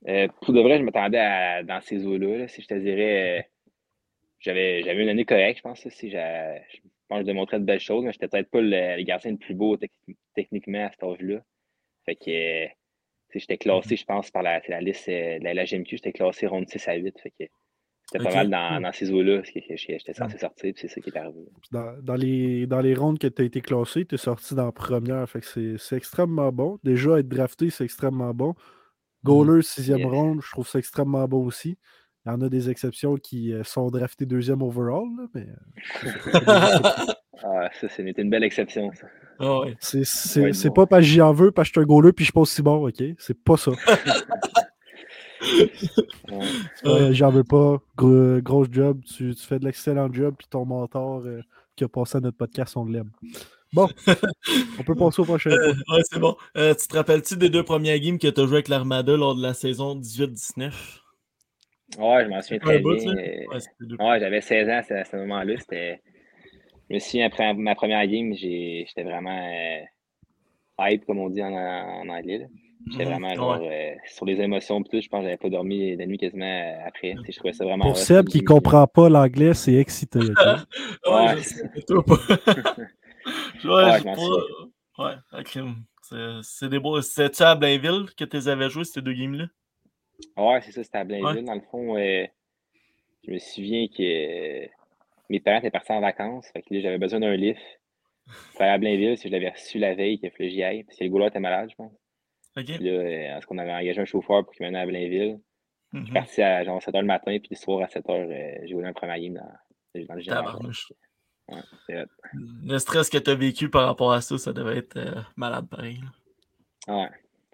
Euh, 0.08 0.28
pour 0.42 0.54
de 0.54 0.62
vrai, 0.62 0.78
je 0.78 0.84
m'attendais 0.84 1.20
à 1.20 1.64
dans 1.64 1.82
ces 1.82 2.06
eaux-là. 2.06 2.38
là, 2.38 2.48
si 2.48 2.62
je 2.62 2.68
te 2.68 2.74
dirais, 2.74 3.40
euh, 3.40 3.42
j'avais 4.40 4.84
j'avais 4.84 5.04
une 5.04 5.10
année 5.10 5.26
correcte, 5.26 5.58
je 5.58 5.64
pense. 5.64 5.84
là, 5.84 5.92
si 5.92 6.10
je 6.10 6.18
pense 7.08 7.18
que 7.20 7.22
je 7.24 7.26
démontrais 7.28 7.60
de 7.60 7.66
belles 7.66 7.80
choses, 7.80 8.04
mais 8.06 8.12
j'étais 8.12 8.28
peut-être 8.28 8.50
pas 8.50 8.62
le, 8.62 8.98
le 8.98 9.04
gardien 9.04 9.32
le 9.32 9.38
plus 9.38 9.56
beau 9.56 9.78
tec- 9.78 9.92
techniquement 10.36 10.86
à 10.86 10.92
cet 10.92 11.04
âge-là. 11.04 11.42
Fait 12.06 12.16
que 12.16 13.38
j'étais 13.38 13.58
classé, 13.58 13.96
Mm-hmm. 13.96 14.00
je 14.00 14.06
pense, 14.06 14.32
par 14.32 14.44
la, 14.44 14.60
liste 14.82 15.10
euh, 15.10 15.40
de 15.40 15.44
la 15.44 15.54
LGMQ, 15.54 15.98
j'étais 15.98 16.14
classé 16.14 16.48
ronde 16.48 16.68
6 16.70 16.88
à 16.88 16.96
8. 16.96 17.20
Fait 17.20 17.30
que 17.32 17.46
c'était 18.10 18.24
pas 18.24 18.34
mal 18.34 18.50
dans, 18.50 18.82
dans 18.82 18.94
ces 18.94 19.12
eaux-là, 19.12 19.42
j'étais 19.44 20.14
censé 20.14 20.38
sortir, 20.38 20.74
puis 20.74 20.76
c'est 20.78 20.88
ça 20.88 21.02
qui 21.02 21.10
est 21.10 21.18
arrivé. 21.18 21.40
Dans, 21.72 22.02
dans 22.02 22.16
les, 22.16 22.66
dans 22.66 22.80
les 22.80 22.94
rondes 22.96 23.20
que 23.20 23.28
tu 23.28 23.42
as 23.42 23.46
été 23.46 23.60
classé, 23.60 24.06
tu 24.06 24.16
es 24.16 24.18
sorti 24.18 24.56
dans 24.56 24.66
la 24.68 24.72
première. 24.72 25.30
Fait 25.30 25.42
que 25.42 25.46
c'est, 25.46 25.78
c'est 25.78 25.98
extrêmement 25.98 26.52
bon. 26.54 26.80
Déjà, 26.84 27.20
être 27.20 27.28
drafté, 27.28 27.70
c'est 27.70 27.84
extrêmement 27.84 28.34
bon. 28.34 28.56
Goaler, 29.26 29.62
sixième 29.62 30.00
Yes. 30.00 30.08
ronde, 30.10 30.42
je 30.42 30.52
trouve 30.52 30.68
ça 30.68 30.80
extrêmement 30.80 31.28
bon 31.28 31.46
aussi. 31.46 31.78
Il 32.28 32.32
y 32.32 32.34
en 32.34 32.42
a 32.42 32.50
des 32.50 32.70
exceptions 32.70 33.16
qui 33.16 33.54
euh, 33.54 33.64
sont 33.64 33.90
draftés 33.90 34.26
deuxième 34.26 34.62
overall, 34.62 35.06
là, 35.18 35.28
mais 35.34 35.48
Ah, 37.44 37.70
ça, 37.80 37.88
c'était 37.88 38.22
une 38.22 38.30
belle 38.30 38.44
exception, 38.44 38.92
ça. 38.94 39.08
Ah 39.40 39.60
ouais. 39.60 39.78
c'est, 39.80 40.04
c'est, 40.04 40.42
Ouais, 40.42 40.54
c'est 40.54 40.68
bon. 40.70 40.74
pas 40.74 40.86
parce 40.88 41.02
que 41.04 41.08
j'y 41.08 41.22
en 41.22 41.32
veux, 41.32 41.52
parce 41.52 41.70
que 41.70 41.76
je 41.76 41.80
suis 41.80 41.84
un 41.84 41.88
goaler 41.88 42.12
puis 42.12 42.26
je 42.26 42.28
suis 42.28 42.34
pas 42.34 42.42
aussi 42.42 42.62
bon, 42.62 42.88
ok? 42.88 43.02
C'est 43.18 43.42
pas 43.44 43.58
ça. 43.58 43.72
Ouais. 46.30 46.46
Euh, 46.86 47.14
j'en 47.14 47.30
veux 47.30 47.44
pas. 47.44 47.78
Gros, 47.96 48.42
grosse 48.42 48.68
job. 48.72 49.00
Tu, 49.06 49.34
tu 49.36 49.46
fais 49.46 49.60
de 49.60 49.66
l'excellent 49.66 50.12
job, 50.12 50.36
puis 50.38 50.48
ton 50.50 50.66
mentor 50.66 51.22
euh, 51.26 51.42
qui 51.76 51.84
a 51.84 51.88
passé 51.88 52.18
à 52.18 52.22
notre 52.22 52.38
podcast, 52.38 52.76
on 52.76 52.86
l'aime. 52.86 53.12
Bon, 53.72 53.88
on 54.80 54.84
peut 54.84 54.96
passer 54.96 55.22
au 55.22 55.26
prochain 55.26 55.52
Euh, 55.52 55.74
ouais, 55.92 56.02
c'est 56.12 56.20
bon. 56.20 56.36
Euh, 56.58 56.74
tu 56.74 56.88
te 56.88 56.96
rappelles-tu 56.98 57.38
des 57.38 57.50
deux 57.50 57.64
premières 57.64 58.00
games 58.00 58.18
que 58.18 58.28
tu 58.28 58.42
as 58.42 58.46
joué 58.46 58.56
avec 58.56 58.68
l'Armada 58.68 59.16
lors 59.16 59.36
de 59.36 59.42
la 59.42 59.54
saison 59.54 59.96
18-19? 59.96 60.72
Ouais, 61.98 62.24
je 62.25 62.29
m'en 62.29 62.41
souviens 62.41 62.60
très 62.60 62.79
bout, 62.79 62.96
bien. 62.96 63.13
Ouais, 63.15 63.60
c'était 63.60 64.20
j'avais 64.20 64.41
16 64.41 64.70
ans 64.70 64.82
à 64.96 65.03
ce, 65.06 65.15
moment-là. 65.15 65.53
C'était... 65.58 66.01
Je 66.89 66.96
me 66.96 67.00
souviens, 67.00 67.27
après 67.27 67.53
ma 67.53 67.75
première 67.75 68.06
game, 68.08 68.34
j'étais 68.34 69.03
vraiment 69.03 69.38
euh, 69.48 69.82
hype, 70.79 71.06
comme 71.06 71.20
on 71.20 71.29
dit 71.29 71.41
en, 71.44 71.53
en 71.53 72.08
anglais. 72.10 72.48
J'étais 72.89 73.03
Mhm. 73.03 73.10
vraiment 73.12 73.27
Ouais. 73.29 73.36
genre, 73.36 73.62
euh, 73.70 73.96
sur 74.06 74.25
les 74.25 74.39
émotions. 74.39 74.82
Tout, 74.84 75.01
je 75.01 75.08
pense 75.10 75.20
que 75.20 75.25
j'avais 75.25 75.38
pas 75.38 75.50
dormi 75.50 75.96
la 75.98 76.06
nuit 76.06 76.17
quasiment 76.17 76.46
euh, 76.46 76.88
après. 76.88 77.15
Je 77.27 77.36
trouvais 77.38 77.51
ça 77.53 77.65
vraiment. 77.65 77.86
Pour 77.86 77.98
Seb 77.98 78.27
qui 78.27 78.39
game. 78.39 78.46
comprend 78.46 78.88
pas 78.88 79.10
l'anglais, 79.10 79.53
c'est 79.53 79.74
excité. 79.75 80.20
Ouais, 81.06 81.12
Ouais. 81.12 81.38
je 81.38 81.41
sais, 81.44 81.70
toi 81.88 82.03
pas. 82.06 82.15
ouais, 83.65 83.84
Ouais, 83.84 84.00
je. 84.00 85.03
Ouais, 85.03 85.13
ok. 85.39 85.60
C'est- 86.03 86.39
C'est 86.44 86.70
des 86.70 86.79
beaux. 86.79 87.01
C'était-tu 87.01 87.44
à 87.44 87.56
Blainville 87.56 88.06
que 88.17 88.24
tu 88.24 88.38
les 88.38 88.48
avais 88.48 88.70
joués, 88.70 88.86
ces 88.86 89.01
deux 89.01 89.13
games-là? 89.13 89.46
Ouais, 90.38 90.62
c'est 90.62 90.72
ça, 90.72 90.84
c'était 90.84 90.98
à 90.98 91.04
Blainville. 91.04 91.38
Ouais. 91.40 91.44
Dans 91.44 91.54
le 91.56 91.62
fond, 91.62 91.98
euh, 91.98 92.26
je 93.26 93.32
me 93.32 93.40
souviens 93.40 93.88
que 93.88 94.02
euh, 94.64 94.68
mes 95.30 95.40
parents 95.40 95.60
étaient 95.60 95.72
partis 95.72 95.92
en 95.92 96.02
vacances. 96.02 96.48
Fait 96.54 96.62
que 96.62 96.74
là, 96.74 96.82
j'avais 96.82 96.98
besoin 96.98 97.20
d'un 97.20 97.36
lift 97.36 97.62
pour 98.54 98.62
aller 98.62 98.72
à 98.72 98.78
Blainville. 98.78 99.18
Si 99.18 99.28
je 99.28 99.34
l'avais 99.34 99.50
reçu 99.50 99.78
la 99.80 99.96
veille, 99.96 100.20
qu'il 100.20 100.30
fallu 100.32 100.50
que 100.50 100.54
j'y 100.56 100.64
aille. 100.64 100.84
Parce 100.84 100.98
que 100.98 101.04
le 101.04 101.10
goaler 101.10 101.28
était 101.28 101.40
malade, 101.40 101.70
je 101.72 101.76
pense. 101.76 101.94
Ok. 102.58 102.66
Puis 102.66 102.78
là, 102.80 102.92
euh, 102.92 103.34
parce 103.34 103.46
qu'on 103.46 103.58
avait 103.60 103.74
engagé 103.74 104.02
un 104.02 104.06
chauffeur 104.06 104.44
pour 104.44 104.54
qu'il 104.54 104.66
m'amène 104.66 104.82
à 104.82 104.86
Blainville. 104.86 105.40
Je 105.94 106.00
suis 106.00 106.08
Mhm. 106.08 106.14
parti 106.14 106.42
à 106.42 106.64
genre 106.66 106.82
7 106.82 106.94
h 106.96 107.00
le 107.00 107.06
matin, 107.08 107.38
puis 107.40 107.48
le 107.52 107.56
soir 107.56 107.82
à 107.82 107.88
7 107.88 108.06
h, 108.06 108.12
euh, 108.12 108.58
j'ai 108.64 108.68
joué 108.68 108.84
un 108.86 108.94
premier 108.94 109.22
game 109.22 109.36
dans, 109.36 110.06
dans 110.08 110.16
le. 110.16 110.24
Tabarnouche. 110.26 110.92
Ouais. 111.48 112.06
Le 112.66 112.78
stress 112.78 113.10
que 113.10 113.18
tu 113.18 113.30
as 113.30 113.36
vécu 113.36 113.70
par 113.70 113.86
rapport 113.86 114.12
à 114.12 114.20
ça, 114.20 114.38
ça 114.38 114.52
devait 114.52 114.78
être 114.80 114.98
euh, 114.98 115.22
malade 115.38 115.70
pareil. 115.70 116.02
là. 116.88 116.94
Ouais, 117.00 117.10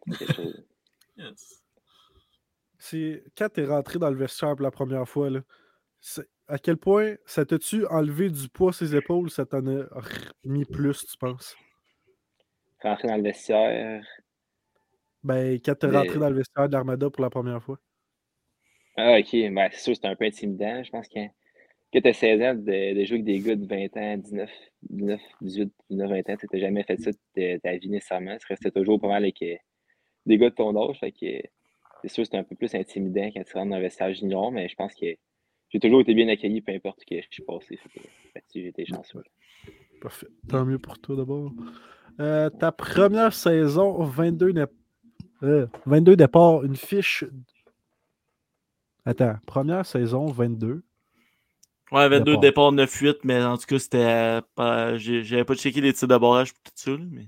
c'est 0.08 0.17
quelque 0.25 0.34
chose. 0.34 0.65
Yes. 1.17 1.62
C'est 2.85 3.23
quand 3.37 3.47
tu 3.47 3.61
es 3.61 3.65
rentré 3.65 3.97
dans 3.97 4.09
le 4.09 4.17
vestiaire 4.17 4.57
pour 4.57 4.63
la 4.63 4.69
première 4.69 5.07
fois, 5.07 5.29
là, 5.29 5.39
à 6.49 6.57
quel 6.57 6.75
point 6.75 7.15
ça 7.25 7.45
t'a-tu 7.45 7.85
enlevé 7.87 8.29
du 8.29 8.49
poids 8.49 8.73
ses 8.73 8.93
épaules, 8.93 9.31
ça 9.31 9.45
t'en 9.45 9.65
a 9.67 9.85
mis 10.43 10.65
plus, 10.65 11.05
tu 11.05 11.17
penses? 11.17 11.55
Rentrer 12.81 13.07
dans 13.07 13.15
le 13.15 13.23
vestiaire. 13.23 14.05
Ben, 15.23 15.57
quand 15.63 15.75
t'es 15.75 15.87
Mais- 15.87 15.97
rentré 15.97 16.19
dans 16.19 16.29
le 16.29 16.35
vestiaire 16.35 16.67
de 16.67 16.73
l'Armada 16.73 17.09
pour 17.09 17.23
la 17.23 17.29
première 17.29 17.63
fois. 17.63 17.79
Ah, 18.97 19.17
ok, 19.17 19.31
ben, 19.31 19.69
c'est 19.71 19.79
sûr, 19.79 19.95
c'était 19.95 20.09
un 20.09 20.17
peu 20.17 20.25
intimidant. 20.25 20.83
Je 20.83 20.91
pense 20.91 21.07
que 21.07 21.19
quand 21.93 22.01
tu 22.01 22.07
as 22.09 22.13
16 22.13 22.41
ans, 22.41 22.53
de, 22.53 22.99
de 22.99 23.05
jouer 23.05 23.15
avec 23.15 23.23
des 23.23 23.39
gars 23.39 23.55
de 23.55 23.65
20 23.65 23.95
ans, 23.95 24.17
19, 24.17 24.51
19 24.81 25.21
18, 25.39 25.73
19, 25.89 26.09
20 26.09 26.29
ans, 26.33 26.35
tu 26.37 26.47
n'as 26.51 26.59
jamais 26.59 26.83
fait 26.83 26.97
ça 26.99 27.11
de 27.37 27.57
ta 27.59 27.77
vie 27.77 27.89
nécessairement. 27.89 28.35
Tu 28.37 28.45
restais 28.47 28.71
toujours 28.71 28.99
pas 28.99 29.07
mal 29.07 29.23
avec 29.23 29.41
euh, 29.41 29.55
des 30.25 30.37
gars 30.37 30.49
de 30.49 30.55
ton 30.55 30.75
âge. 30.89 30.99
Fait 30.99 31.13
que 31.13 31.47
c'est 32.03 32.10
sûr, 32.10 32.25
c'était 32.25 32.38
un 32.38 32.43
peu 32.43 32.55
plus 32.55 32.75
intimidant 32.75 33.29
quand 33.33 33.43
tu 33.43 33.53
rentres 33.57 33.69
dans 33.72 33.77
le 33.77 33.81
vestiaire 33.81 34.13
junior, 34.13 34.51
mais 34.51 34.67
je 34.69 34.75
pense 34.75 34.93
que 34.93 35.05
j'ai 35.69 35.79
toujours 35.79 36.01
été 36.01 36.13
bien 36.13 36.27
accueilli, 36.27 36.62
peu 36.62 36.72
importe 36.74 37.01
où 37.01 37.10
que 37.10 37.22
je 37.22 37.27
suis 37.31 37.43
passé. 37.43 37.79
Là-dessus, 38.36 38.62
j'ai 38.62 38.67
été 38.67 38.86
chanceux. 38.86 39.24
Parfait. 40.01 40.27
Tant 40.50 40.65
mieux 40.65 40.79
pour 40.79 41.00
toi 41.00 41.15
d'abord. 41.15 41.51
Euh, 42.19 42.50
ta 42.50 42.72
première 42.72 43.33
saison, 43.33 44.03
22, 44.03 44.51
nép- 44.51 44.67
euh, 45.43 45.65
22 45.86 46.15
départs, 46.15 46.63
une 46.63 46.75
fiche. 46.75 47.24
Attends, 49.05 49.36
première 49.48 49.86
saison, 49.86 50.25
22. 50.27 50.83
Ouais, 51.91 52.07
22 52.10 52.24
Départ. 52.38 52.39
départs 52.41 52.72
9-8, 52.74 53.17
mais 53.24 53.43
en 53.43 53.57
tout 53.57 53.65
cas, 53.65 53.79
c'était 53.79 54.39
pas. 54.55 54.98
j'ai- 54.98 55.24
J'avais 55.24 55.43
pas 55.45 55.55
checké 55.55 55.81
les 55.81 55.93
tirs 55.93 56.07
de 56.07 56.17
barrage 56.17 56.53
pour 56.53 56.63
tout 56.63 56.72
ça, 56.75 56.91
mais. 57.12 57.27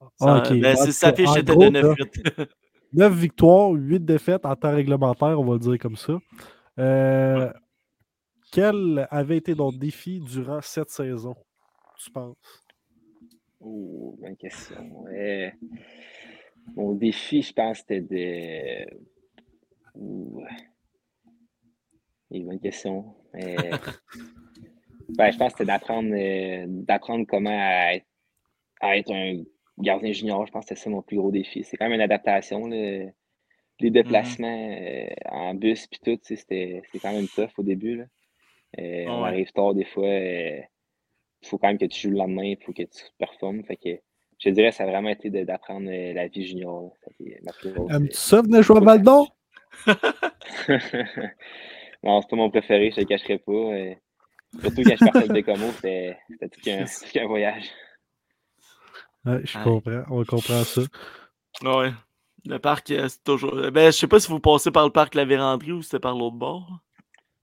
Ça, 0.00 0.08
Ah, 0.20 0.38
ok. 0.52 0.60
ben, 0.60 0.74
En 0.74 0.76
c'est- 0.76 0.86
tout 0.86 0.92
sa 0.92 1.12
cas, 1.12 1.16
fiche 1.16 1.36
était 1.36 1.52
gros, 1.52 1.70
de 1.70 1.80
t'as 1.80 1.80
9-8. 1.98 2.48
9 2.92 3.14
victoires, 3.14 3.70
8 3.70 4.00
défaites 4.04 4.44
en 4.46 4.56
temps 4.56 4.74
réglementaire, 4.74 5.38
on 5.38 5.44
va 5.44 5.54
le 5.54 5.58
dire 5.58 5.78
comme 5.78 5.96
ça. 5.96 6.18
Euh, 6.78 7.52
Quel 8.52 9.06
avait 9.10 9.36
été 9.36 9.54
ton 9.54 9.72
défi 9.72 10.20
durant 10.20 10.60
cette 10.62 10.90
saison, 10.90 11.34
tu 11.98 12.10
penses? 12.10 12.36
Oh, 13.60 14.16
bonne 14.20 14.36
question. 14.36 15.04
Euh, 15.08 15.50
mon 16.76 16.94
défi, 16.94 17.42
je 17.42 17.52
pense, 17.52 17.78
c'était 17.78 18.00
de. 18.00 18.86
Ouh. 19.94 20.44
Bonne 22.30 22.60
question. 22.60 23.14
Euh, 23.34 23.56
ben, 25.08 25.30
je 25.30 25.38
pense 25.38 25.52
que 25.52 25.58
c'était 25.58 25.64
d'apprendre 25.64 26.14
euh, 26.14 26.66
d'apprendre 26.68 27.26
comment 27.26 27.50
à 28.80 28.96
être 28.96 29.10
un 29.10 29.42
gardien 29.82 30.12
junior. 30.12 30.46
Je 30.46 30.52
pense 30.52 30.66
que 30.66 30.74
ça 30.74 30.90
mon 30.90 31.02
plus 31.02 31.16
gros 31.16 31.30
défi. 31.30 31.64
C'est 31.64 31.76
quand 31.76 31.86
même 31.86 31.94
une 31.94 32.00
adaptation. 32.00 32.66
là. 32.66 33.04
Les 33.80 33.90
déplacements 33.90 34.70
euh, 34.72 35.06
en 35.30 35.54
bus 35.54 35.86
puis 35.86 36.00
tout, 36.04 36.16
tu 36.16 36.24
sais, 36.24 36.36
c'était 36.36 36.82
c'était 36.86 36.98
quand 36.98 37.12
même 37.12 37.28
tough 37.28 37.50
au 37.58 37.62
début. 37.62 37.96
Là. 37.96 38.04
Euh, 38.80 39.04
On 39.08 39.22
Ouais. 39.22 39.28
arrive 39.28 39.52
tard 39.52 39.74
des 39.74 39.84
fois. 39.84 40.08
Il 40.08 40.66
faut 41.46 41.58
quand 41.58 41.68
même 41.68 41.78
que 41.78 41.84
tu 41.86 42.00
joues 42.00 42.10
le 42.10 42.16
lendemain, 42.18 42.42
il 42.44 42.58
faut 42.64 42.72
que 42.72 42.82
tu 42.82 43.02
performes. 43.18 43.62
Fait 43.64 43.76
que 43.76 43.90
je 44.40 44.50
dirais 44.50 44.70
que 44.70 44.74
ça 44.74 44.82
a 44.84 44.86
vraiment 44.88 45.10
été 45.10 45.30
de- 45.30 45.44
d'apprendre 45.44 45.88
euh, 45.88 46.12
la 46.12 46.26
vie 46.26 46.44
junior. 46.46 46.82
là. 46.82 46.88
Ça 47.04 47.10
fait 47.16 47.40
ma 47.44 47.52
plus 47.52 47.70
grosse, 47.72 47.92
Aimes-tu 47.92 48.16
ça, 48.16 48.42
venir 48.42 48.62
jouer 48.62 48.76
à 48.78 48.80
Val 48.80 49.02
d'Or? 49.02 49.36
non, 52.02 52.20
c'est 52.20 52.30
pas 52.30 52.36
mon 52.36 52.50
préféré, 52.50 52.90
je 52.90 53.00
le 53.00 53.06
cacherai 53.06 53.38
pas. 53.38 53.52
euh, 53.52 53.94
Surtout 54.60 54.82
quand 54.82 54.96
je 54.96 55.04
partais 55.04 55.18
avec 55.18 55.32
Bécomo, 55.32 55.66
c'était 55.72 56.16
c'était 56.30 56.48
tout 56.48 56.60
qu'un 56.60 56.84
tout 56.84 57.12
qu'un 57.12 57.26
voyage. 57.26 57.70
Ouais, 59.28 59.40
je 59.44 59.58
comprends, 59.62 60.02
on 60.10 60.24
comprend 60.24 60.62
ça. 60.64 60.82
Ouais. 61.62 61.92
Le 62.46 62.58
parc, 62.58 62.90
euh, 62.90 63.08
c'est 63.08 63.22
toujours. 63.24 63.54
Ben, 63.72 63.86
je 63.86 63.96
sais 63.98 64.06
pas 64.06 64.20
si 64.20 64.28
vous 64.28 64.40
passez 64.40 64.70
par 64.70 64.84
le 64.86 64.92
parc 64.92 65.14
La 65.14 65.24
Vérandrie 65.24 65.72
ou 65.72 65.82
c'était 65.82 65.98
par 66.00 66.16
l'autre 66.16 66.36
bord. 66.36 66.80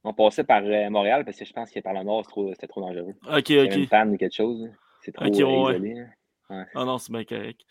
On 0.03 0.13
passait 0.13 0.43
par 0.43 0.63
euh, 0.63 0.89
Montréal 0.89 1.25
parce 1.25 1.37
que 1.37 1.45
je 1.45 1.53
pense 1.53 1.71
que 1.71 1.79
par 1.79 1.93
le 1.93 2.03
nord, 2.03 2.23
c'est 2.23 2.31
trop- 2.31 2.53
c'était 2.53 2.67
trop 2.67 2.81
dangereux. 2.81 3.13
Ok, 3.27 3.49
Il 3.49 3.55
y 3.55 3.67
avait 3.67 3.75
une 3.75 3.83
ok. 3.83 3.89
panne 3.89 4.11
ou 4.13 4.17
quelque 4.17 4.35
chose. 4.35 4.69
C'est 5.03 5.11
trop 5.11 5.25
Ok, 5.25 5.39
euh, 5.39 5.43
ouais. 5.43 5.73
isolé. 5.73 5.93
là. 5.95 6.05
Ouais. 6.57 6.65
Ah 6.75 6.85
non, 6.85 6.97
c'est 6.97 7.11
bien 7.11 7.23
correct. 7.25 7.61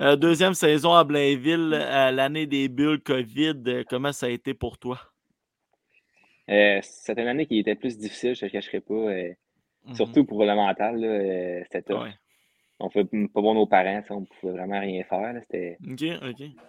Euh, 0.00 0.16
deuxième 0.16 0.54
saison 0.54 0.94
à 0.94 1.04
Blainville, 1.04 1.68
l'année 1.70 2.46
des 2.46 2.68
bulles 2.68 3.02
COVID, 3.02 3.62
euh, 3.66 3.84
comment 3.88 4.12
ça 4.12 4.26
a 4.26 4.30
été 4.30 4.54
pour 4.54 4.78
toi? 4.78 4.98
Euh, 6.50 6.80
c'était 6.82 7.22
une 7.22 7.28
année 7.28 7.46
qui 7.46 7.58
était 7.58 7.74
plus 7.74 7.98
difficile, 7.98 8.34
je 8.34 8.44
ne 8.44 8.48
le 8.50 8.52
cacherai 8.52 8.80
pas. 8.80 8.94
euh, 8.94 9.32
Mhm. 9.86 9.94
Surtout 9.96 10.24
pour 10.24 10.44
le 10.44 10.54
mental, 10.54 11.00
là, 11.00 11.06
euh, 11.08 11.62
c'était. 11.72 11.94
Ouais. 11.94 12.14
On 12.82 12.86
ne 12.86 13.04
pouvait 13.04 13.28
pas 13.28 13.40
voir 13.40 13.54
nos 13.54 13.66
parents, 13.66 14.02
tu 14.02 14.12
on 14.12 14.20
ne 14.22 14.26
pouvait 14.26 14.52
vraiment 14.52 14.80
rien 14.80 15.02
faire. 15.04 15.32
là. 15.32 15.40
C'était 15.40 15.78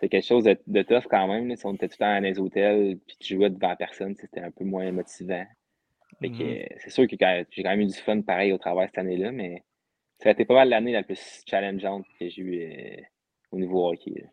quelque 0.10 0.26
chose 0.26 0.44
de, 0.44 0.58
de 0.68 0.82
tough 0.84 1.08
quand 1.10 1.28
même. 1.28 1.48
là. 1.48 1.56
Si 1.56 1.66
On 1.66 1.74
était 1.74 1.88
tout 1.88 1.96
le 2.00 2.06
temps 2.06 2.14
dans 2.14 2.24
les 2.24 2.40
hôtels, 2.40 2.98
puis 3.08 3.18
tu 3.20 3.36
jouais 3.36 3.50
devant 3.50 3.76
personne, 3.76 4.14
tu 4.16 4.22
c'était 4.22 4.42
un 4.42 4.52
peu 4.52 4.64
moins 4.64 4.92
motivant. 4.92 5.46
Fait 6.22 6.30
Mhm. 6.30 6.42
euh, 6.42 6.66
c'est 6.78 6.90
sûr 6.92 7.08
que 7.08 7.16
j'ai 7.52 7.64
quand 7.64 7.70
même 7.72 7.82
eu 7.82 7.88
du 7.88 7.94
fun 7.96 8.22
pareil 8.22 8.52
au 8.54 8.58
travers 8.58 8.86
cette 8.88 9.00
année-là, 9.00 9.32
mais 9.32 9.64
ça 10.20 10.30
a 10.30 10.32
été 10.32 10.46
pas 10.46 10.54
mal 10.54 10.70
l'année 10.70 10.92
la 10.94 11.04
plus 11.04 11.42
challengeante 11.50 12.06
que 12.20 12.30
j'ai 12.30 12.42
eue 12.42 12.62
euh, 12.62 13.02
au 13.52 13.58
niveau 13.60 13.90
hockey. 13.90 14.24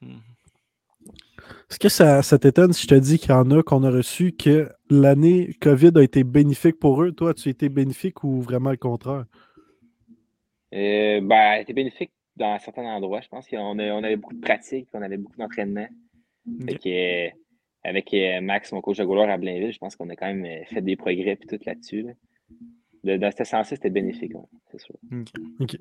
Mhm. 0.00 0.20
Est-ce 1.70 1.78
que 1.78 1.88
ça, 1.88 2.22
ça 2.22 2.38
t'étonne 2.38 2.72
si 2.72 2.82
je 2.82 2.88
te 2.88 2.94
dis 2.94 3.18
qu'il 3.18 3.30
y 3.30 3.32
en 3.34 3.50
a 3.50 3.62
qu'on 3.62 3.82
a 3.84 3.90
reçu 3.90 4.32
que 4.32 4.68
l'année 4.90 5.54
COVID 5.60 5.92
a 5.96 6.02
été 6.02 6.24
bénéfique 6.24 6.78
pour 6.78 7.02
eux? 7.02 7.12
Toi, 7.12 7.30
as-tu 7.30 7.48
été 7.48 7.68
bénéfique 7.68 8.24
ou 8.24 8.40
vraiment 8.40 8.70
le 8.70 8.76
contraire? 8.76 9.24
Euh, 10.74 11.20
ben, 11.20 11.52
elle 11.54 11.62
était 11.62 11.72
bénéfique 11.72 12.10
dans 12.36 12.58
certains 12.58 12.84
endroits. 12.84 13.20
Je 13.20 13.28
pense 13.28 13.48
qu'on 13.48 13.78
on 13.78 14.04
avait 14.04 14.16
beaucoup 14.16 14.34
de 14.34 14.40
pratiques, 14.40 14.88
on 14.92 15.02
avait 15.02 15.16
beaucoup 15.16 15.36
d'entraînement. 15.36 15.88
Euh, 16.86 17.28
avec 17.84 18.12
euh, 18.14 18.40
Max, 18.40 18.72
mon 18.72 18.80
coach 18.80 18.98
de 18.98 19.04
goaler 19.04 19.30
à 19.30 19.38
Blainville, 19.38 19.72
je 19.72 19.78
pense 19.78 19.96
qu'on 19.96 20.08
a 20.10 20.16
quand 20.16 20.32
même 20.32 20.64
fait 20.66 20.80
des 20.80 20.96
progrès 20.96 21.36
puis 21.36 21.48
tout 21.48 21.58
là-dessus. 21.64 22.02
Là. 22.02 22.12
De- 23.04 23.16
dans 23.16 23.30
ce 23.30 23.44
sens-là, 23.44 23.64
c'était 23.64 23.90
bénéfique, 23.90 24.34
ouais, 24.34 24.46
c'est 24.70 24.80
sûr. 24.80 24.96
OK. 25.60 25.76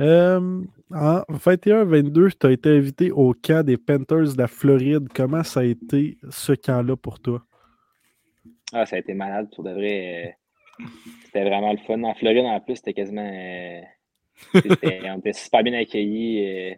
Euh, 0.00 0.64
en 0.90 1.20
21-22, 1.28 2.30
tu 2.38 2.46
as 2.46 2.52
été 2.52 2.70
invité 2.70 3.10
au 3.10 3.34
camp 3.34 3.64
des 3.64 3.76
Panthers 3.76 4.32
de 4.32 4.38
la 4.38 4.48
Floride. 4.48 5.08
Comment 5.14 5.42
ça 5.42 5.60
a 5.60 5.64
été 5.64 6.18
ce 6.30 6.52
camp-là 6.52 6.96
pour 6.96 7.20
toi? 7.20 7.44
Ah, 8.72 8.86
ça 8.86 8.96
a 8.96 8.98
été 9.00 9.12
malade 9.12 9.48
pour 9.54 9.64
de 9.64 9.70
vrai. 9.70 10.38
C'était 11.24 11.44
vraiment 11.44 11.72
le 11.72 11.78
fun. 11.78 12.02
En 12.02 12.14
Floride, 12.14 12.44
en 12.44 12.60
plus, 12.60 12.76
c'était 12.76 12.92
quasiment. 12.94 13.22
euh, 13.32 13.80
on 14.54 15.18
était 15.18 15.32
super 15.32 15.62
bien 15.62 15.74
accueillis. 15.74 16.44
euh, 16.46 16.74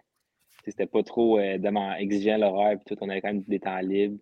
C'était 0.65 0.87
pas 0.87 1.03
trop 1.03 1.39
euh, 1.39 1.59
exigeant 1.99 2.39
l'horaire. 2.39 2.79
Puis 2.85 2.95
tout, 2.95 3.03
on 3.03 3.09
avait 3.09 3.21
quand 3.21 3.29
même 3.33 3.43
des 3.47 3.61
temps 3.61 3.79
libres. 3.81 4.19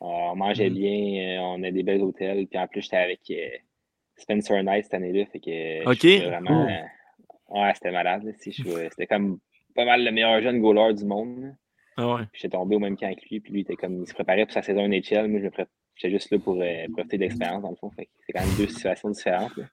On 0.00 0.34
mangeait 0.36 0.70
Mhm. 0.70 0.74
bien. 0.76 1.38
euh, 1.38 1.40
on 1.42 1.62
a 1.62 1.70
des 1.70 1.82
belles 1.82 2.02
hôtels. 2.02 2.46
Puis 2.46 2.58
en 2.58 2.66
plus, 2.66 2.82
j'étais 2.82 2.96
avec 2.96 3.20
Spencer 4.16 4.62
Knight 4.62 4.84
cette 4.84 4.94
année-là. 4.94 5.26
Fait 5.26 5.40
que 5.40 5.88
Ok. 5.90 6.26
vraiment. 6.28 6.66
Cool. 6.66 7.60
ouais, 7.60 7.72
c'était 7.74 7.90
malade. 7.92 8.32
C'était 8.38 9.06
comme 9.06 9.38
pas 9.74 9.84
mal 9.84 10.04
le 10.04 10.10
meilleur 10.10 10.40
jeune 10.42 10.60
goaler 10.60 10.94
du 10.94 11.04
monde. 11.04 11.54
Ah 11.96 12.14
ouais. 12.14 12.22
J'étais 12.32 12.50
tombé 12.56 12.76
au 12.76 12.78
même 12.78 12.96
camp 12.96 13.12
que 13.14 13.28
lui, 13.28 13.40
puis 13.40 13.52
lui, 13.52 13.60
il, 13.60 13.62
était 13.62 13.74
comme, 13.74 14.02
il 14.02 14.06
se 14.06 14.14
préparait 14.14 14.44
pour 14.44 14.52
sa 14.52 14.62
saison 14.62 14.86
NHL. 14.86 15.26
Moi, 15.28 15.40
je 15.40 15.44
me 15.46 15.50
pré- 15.50 15.64
j'étais 15.98 16.12
juste 16.12 16.30
là 16.30 16.38
pour 16.38 16.54
euh, 16.60 16.86
profiter 16.92 17.16
de 17.18 17.22
l'expérience, 17.22 17.62
dans 17.62 17.70
le 17.70 17.76
fond. 17.76 17.90
C'est 17.96 18.32
quand 18.32 18.40
même 18.40 18.56
deux 18.56 18.68
situations 18.68 19.10
différentes. 19.10 19.56
là. 19.56 19.64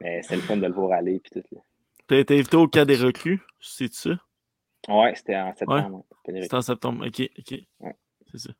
Mais 0.00 0.22
c'est 0.22 0.36
le 0.36 0.42
fun 0.42 0.56
de 0.56 0.66
le 0.66 0.72
voir 0.72 0.92
aller, 0.92 1.20
puis 1.20 1.30
tout. 1.40 1.46
Là. 1.54 1.60
T'as 2.06 2.16
été 2.18 2.34
invité 2.38 2.56
au 2.56 2.68
camp 2.68 2.86
des 2.86 2.96
recrues, 2.96 3.40
c'est 3.60 3.92
ça? 3.92 4.10
Ouais, 4.88 5.12
c'était 5.16 5.36
en 5.36 5.52
septembre. 5.54 6.04
ouais. 6.28 6.42
C'était 6.42 6.54
en 6.54 6.60
septembre. 6.62 7.06
Ok, 7.06 7.28
ok. 7.38 7.58
Ouais. 7.80 7.96
C'est 8.30 8.38
ça. 8.38 8.50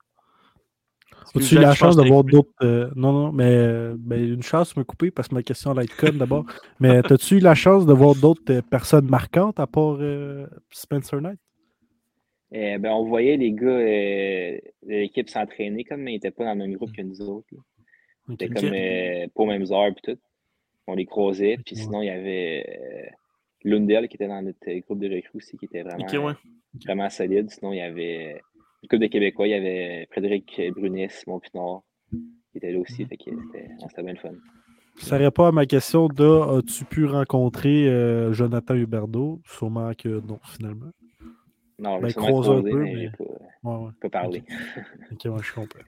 As-tu 1.35 1.55
eu 1.55 1.59
la 1.59 1.75
chance 1.75 1.97
d'avoir 1.97 2.25
d'autres. 2.25 2.51
euh, 2.63 2.91
non, 2.97 3.13
non, 3.13 3.33
mais 3.33 3.51
euh, 3.51 3.95
ben, 3.99 4.23
une 4.23 4.43
chance 4.43 4.75
de 4.75 4.81
me 4.81 4.85
couper 4.85 5.11
parce 5.11 5.29
que 5.29 5.35
ma 5.35 5.43
question 5.43 5.71
allait 5.71 5.85
être 5.85 5.97
conne 5.97 6.19
d'abord. 6.19 6.45
mais 6.81 6.99
as-tu 6.99 7.37
eu 7.37 7.41
la 7.41 7.55
chance 7.55 7.87
de 7.87 7.93
voir 7.93 8.15
d'autres 8.15 8.43
euh, 8.53 8.63
personnes 8.63 9.09
marquantes 9.09 9.59
à 9.61 9.67
part 9.67 9.97
euh, 10.01 10.47
Spencer 10.71 11.21
Knight? 11.21 11.39
Euh, 12.55 12.79
ben, 12.79 12.93
on 12.93 13.05
voyait 13.05 13.37
les 13.37 13.53
gars 13.53 13.67
euh, 13.67 14.59
de 14.85 14.89
l'équipe 14.89 15.29
s'entraîner, 15.29 15.85
comme 15.85 16.03
mais 16.03 16.13
ils 16.13 16.17
n'étaient 16.17 16.31
pas 16.31 16.45
dans 16.45 16.53
le 16.53 16.59
même 16.59 16.75
groupe 16.75 16.93
que 16.93 17.03
nous 17.03 17.21
autres. 17.21 17.49
C'était 18.29 18.49
comme 18.49 18.73
euh, 18.73 19.27
pas 19.35 19.43
aux 19.43 19.47
mêmes 19.47 19.71
heures, 19.73 19.93
puis 19.95 20.15
tout. 20.15 20.21
On 20.87 20.95
les 20.95 21.07
croisait, 21.07 21.59
puis 21.65 21.75
sinon, 21.75 22.03
il 22.03 22.07
y 22.07 22.11
avait 22.11 22.65
euh, 22.69 23.11
Lundell 23.65 24.09
qui 24.09 24.15
était 24.15 24.29
dans 24.29 24.41
notre 24.43 24.73
groupe 24.87 25.01
de 25.01 25.13
recrues 25.13 25.39
aussi, 25.39 25.57
qui 25.59 25.65
était 25.65 25.83
vraiment. 25.83 26.07
Ouais. 26.07 26.35
vraiment 26.85 27.11
solide. 27.11 27.51
Sinon, 27.51 27.73
il 27.73 27.79
y 27.79 27.81
avait 27.81 28.41
une 28.83 28.89
couple 28.89 29.03
de 29.03 29.07
Québécois. 29.09 29.49
Il 29.49 29.51
y 29.51 29.55
avait 29.55 30.07
Frédéric 30.13 30.61
Brunet, 30.77 31.09
Simon 31.09 31.41
Pinard 31.41 31.83
qui 32.53 32.59
était 32.59 32.71
là 32.71 32.79
aussi. 32.79 33.03
Mhm. 33.03 33.09
Fait 33.09 33.17
que 33.17 33.31
c'était 33.89 34.03
bien 34.03 34.13
le 34.13 34.19
fun. 34.21 34.35
Ça 34.99 35.17
répond 35.17 35.45
à 35.45 35.53
ma 35.53 35.67
question 35.67 36.07
de 36.07 36.59
as-tu 36.59 36.85
pu 36.85 37.05
rencontrer 37.05 38.33
Jonathan 38.33 38.75
Huberdeau? 38.75 39.41
Sûrement 39.45 39.93
que 39.95 40.21
non, 40.21 40.39
finalement. 40.45 40.93
Non, 41.79 41.99
Ben, 41.99 42.09
un 42.09 42.63
peu, 42.63 42.63
mais 42.63 42.73
mais- 42.93 42.97
j'ai 43.01 43.11
pas, 43.11 43.25
Ouais, 43.65 43.77
ouais. 43.85 43.91
pas 44.01 44.09
parlé. 44.09 44.43
Ok, 45.13 45.25
ouais, 45.27 45.43
je 45.43 45.53
comprends. 45.53 45.81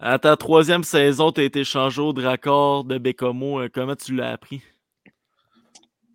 À 0.00 0.18
ta 0.18 0.36
troisième 0.36 0.82
saison, 0.84 1.32
tu 1.32 1.40
as 1.40 1.44
été 1.44 1.64
changé 1.64 2.00
au 2.02 2.12
Dracor 2.12 2.84
de 2.84 2.98
Bécomo. 2.98 3.60
Euh, 3.60 3.68
Comment 3.72 3.96
tu 3.96 4.14
l'as 4.14 4.32
appris? 4.32 4.62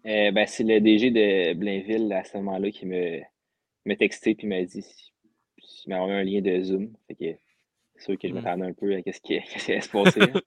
Euh, 0.06 0.32
ben, 0.32 0.46
c'est 0.48 0.63
le 0.63 0.80
DG 0.82 1.12
de 1.12 1.54
Blainville 1.54 2.12
à 2.13 2.24
ce 2.24 2.38
moment-là 2.38 2.70
qui 2.72 2.86
me, 2.86 3.20
m'a 3.86 3.96
texté 3.96 4.36
et 4.38 4.48
m'a 4.48 4.62
dit 4.63 4.84
il 5.86 5.89
m'a 5.89 6.00
envoyé 6.02 6.20
un 6.20 6.24
lien 6.24 6.42
de 6.42 6.62
Zoom. 6.63 6.89
Fait 7.08 7.16
que 7.16 7.39
c'est 7.96 8.04
sûr 8.06 8.18
que 8.20 8.28
je 8.28 8.34
Mm. 8.34 8.36
m'attendais 8.36 8.66
un 8.66 8.74
peu 8.74 8.94
à 8.94 8.98
ce 9.12 9.20
qui, 9.22 9.39
qu'est-ce 9.39 9.66
qui 9.66 9.72
allait 9.72 9.82
se 9.82 9.89
passer. 9.89 10.20
là. 10.20 10.42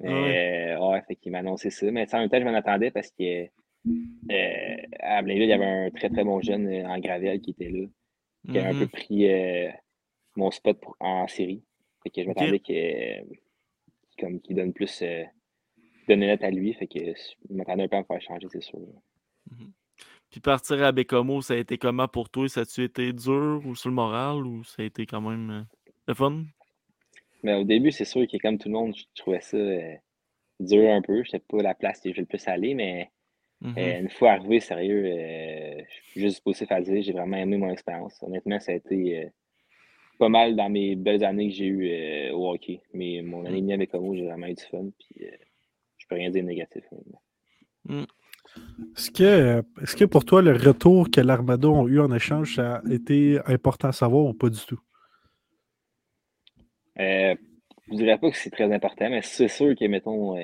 Mais 0.00 0.74
euh, 0.76 0.88
ouais, 0.90 1.02
fait 1.06 1.14
qu'il 1.16 1.30
m'a 1.32 1.38
annoncé 1.38 1.70
ça. 1.70 1.86
Mais 1.90 2.12
en 2.14 2.18
même 2.18 2.28
temps, 2.28 2.38
je 2.40 2.44
m'en 2.44 2.54
attendais 2.54 2.90
parce 2.90 3.10
que 3.10 3.46
euh, 4.30 4.76
à 5.00 5.22
Blainville, 5.22 5.44
il 5.44 5.48
y 5.48 5.52
avait 5.52 5.64
un 5.64 5.90
très 5.90 6.08
très 6.10 6.24
bon 6.24 6.40
jeune 6.40 6.66
euh, 6.68 6.86
en 6.86 6.98
Gravel 6.98 7.40
qui 7.40 7.50
était 7.52 7.68
là. 7.70 7.86
qui 8.50 8.58
a 8.58 8.66
un 8.68 8.72
peu 8.72 8.84
Mhm. 8.84 8.88
pris 8.88 9.28
euh, 9.30 9.68
mon 10.36 10.50
spot 10.50 10.80
pour- 10.80 10.96
en 11.00 11.26
série. 11.28 11.62
Fait 12.02 12.08
que 12.10 12.22
je 12.22 12.28
m'attendais 12.28 12.58
qu'il 12.60 14.56
donne 14.56 14.72
plus 14.72 15.02
de 15.02 16.14
net 16.14 16.42
à 16.42 16.50
lui. 16.50 16.72
Fait 16.74 16.86
que 16.86 16.98
je 16.98 17.54
m'attendais 17.54 17.82
un 17.84 17.88
peu 17.88 17.96
à 17.96 18.00
me 18.00 18.04
faire 18.04 18.22
changer, 18.22 18.46
c'est 18.50 18.62
sûr. 18.62 18.78
Puis 20.30 20.40
partir 20.40 20.82
à 20.84 20.92
Bécomo, 20.92 21.42
ça 21.42 21.54
a 21.54 21.56
été 21.58 21.76
comment 21.76 22.08
pour 22.08 22.30
toi? 22.30 22.48
Ça 22.48 22.60
a-tu 22.60 22.84
été 22.84 23.12
dur 23.12 23.60
ou 23.66 23.74
sur 23.74 23.88
le 23.90 23.94
moral 23.96 24.46
ou 24.46 24.62
ça 24.64 24.82
a 24.82 24.86
été 24.86 25.04
quand 25.04 25.20
même 25.20 25.66
le 26.06 26.14
fun? 26.14 26.44
Mais 27.42 27.54
au 27.54 27.64
début, 27.64 27.90
c'est 27.90 28.04
sûr 28.04 28.26
que 28.26 28.36
comme 28.38 28.56
tout 28.58 28.68
le 28.68 28.74
monde, 28.74 28.94
je 28.96 29.04
trouvais 29.16 29.40
ça 29.40 29.58
dur 30.60 30.90
un 30.90 31.02
peu. 31.02 31.16
Je 31.24 31.28
n'étais 31.32 31.40
pas 31.40 31.62
la 31.62 31.74
place 31.74 32.00
que 32.00 32.12
je 32.12 32.20
le 32.20 32.26
plus 32.26 32.46
aller, 32.48 32.74
mais 32.74 33.10
Mhm. 33.60 33.74
euh, 33.76 34.00
une 34.00 34.10
fois 34.10 34.32
arrivé, 34.32 34.60
sérieux, 34.60 35.04
euh, 35.04 35.82
je 35.88 36.10
suis 36.10 36.20
juste 36.20 36.42
positif 36.42 36.72
à 36.72 36.80
dire, 36.80 37.02
j'ai 37.02 37.12
vraiment 37.12 37.36
aimé 37.36 37.56
mon 37.58 37.70
expérience. 37.70 38.18
Honnêtement, 38.22 38.58
ça 38.58 38.72
a 38.72 38.76
été 38.76 39.24
euh, 39.24 39.28
pas 40.18 40.28
mal 40.28 40.56
dans 40.56 40.70
mes 40.70 40.96
belles 40.96 41.24
années 41.24 41.48
que 41.48 41.54
j'ai 41.54 41.66
eues 41.66 41.90
euh, 41.90 42.32
au 42.34 42.50
hockey. 42.50 42.80
Mais 42.94 43.22
mon 43.22 43.44
année 43.44 43.58
et 43.58 43.60
demie 43.60 43.74
avec 43.74 43.90
Como, 43.90 44.14
j'ai 44.14 44.24
vraiment 44.24 44.46
eu 44.46 44.54
du 44.54 44.64
fun. 44.64 44.88
Puis 44.98 45.26
euh, 45.26 45.36
je 45.98 46.06
peux 46.06 46.14
rien 46.14 46.30
dire 46.30 46.42
de 46.42 46.48
négatif. 46.48 46.84
honnêtement. 46.90 47.20
Est-ce 48.96 49.10
que, 49.10 49.62
que 49.96 50.04
pour 50.04 50.24
toi, 50.24 50.42
le 50.42 50.52
retour 50.52 51.10
que 51.10 51.20
l'Armada 51.20 51.68
ont 51.68 51.86
eu 51.86 52.00
en 52.00 52.12
échange, 52.12 52.56
ça 52.56 52.76
a 52.76 52.92
été 52.92 53.38
important 53.46 53.88
à 53.88 53.92
savoir 53.92 54.24
ou 54.24 54.34
pas 54.34 54.48
du 54.48 54.60
tout? 54.66 54.80
Euh, 56.98 57.34
je 57.90 57.94
dirais 57.96 58.18
pas 58.18 58.30
que 58.30 58.36
c'est 58.36 58.50
très 58.50 58.72
important, 58.72 59.08
mais 59.10 59.22
c'est 59.22 59.48
sûr 59.48 59.74
que, 59.76 59.84
mettons, 59.86 60.36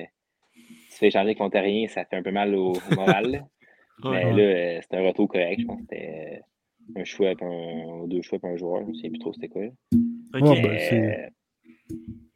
euh, 0.97 0.99
tu 0.99 0.99
fais 0.99 1.07
échanger 1.07 1.35
contre 1.35 1.59
rien, 1.59 1.87
ça 1.87 2.05
fait 2.05 2.15
un 2.17 2.23
peu 2.23 2.31
mal 2.31 2.55
au, 2.55 2.73
au 2.73 2.91
moral. 2.95 3.45
Ouais. 4.03 4.25
mais 4.25 4.33
là, 4.33 4.43
euh, 4.77 4.79
c'était 4.81 4.97
un 4.97 5.07
retour 5.07 5.27
correct. 5.27 5.59
Je 5.61 5.65
pense 5.65 5.77
que 5.77 5.81
c'était 5.89 6.43
euh, 6.97 7.01
un 7.01 7.03
choix, 7.03 7.33
un, 7.41 8.07
deux 8.07 8.21
choix, 8.21 8.39
puis 8.39 8.51
un 8.51 8.57
joueur. 8.57 8.81
Je 8.85 8.89
ne 8.89 8.93
sais 8.93 9.09
plus 9.09 9.19
trop 9.19 9.33
c'était 9.33 9.47
quoi. 9.49 9.63
Ok. 10.33 10.41
Ouais, 10.41 10.61
ben, 10.61 10.79
c'est- 10.79 11.31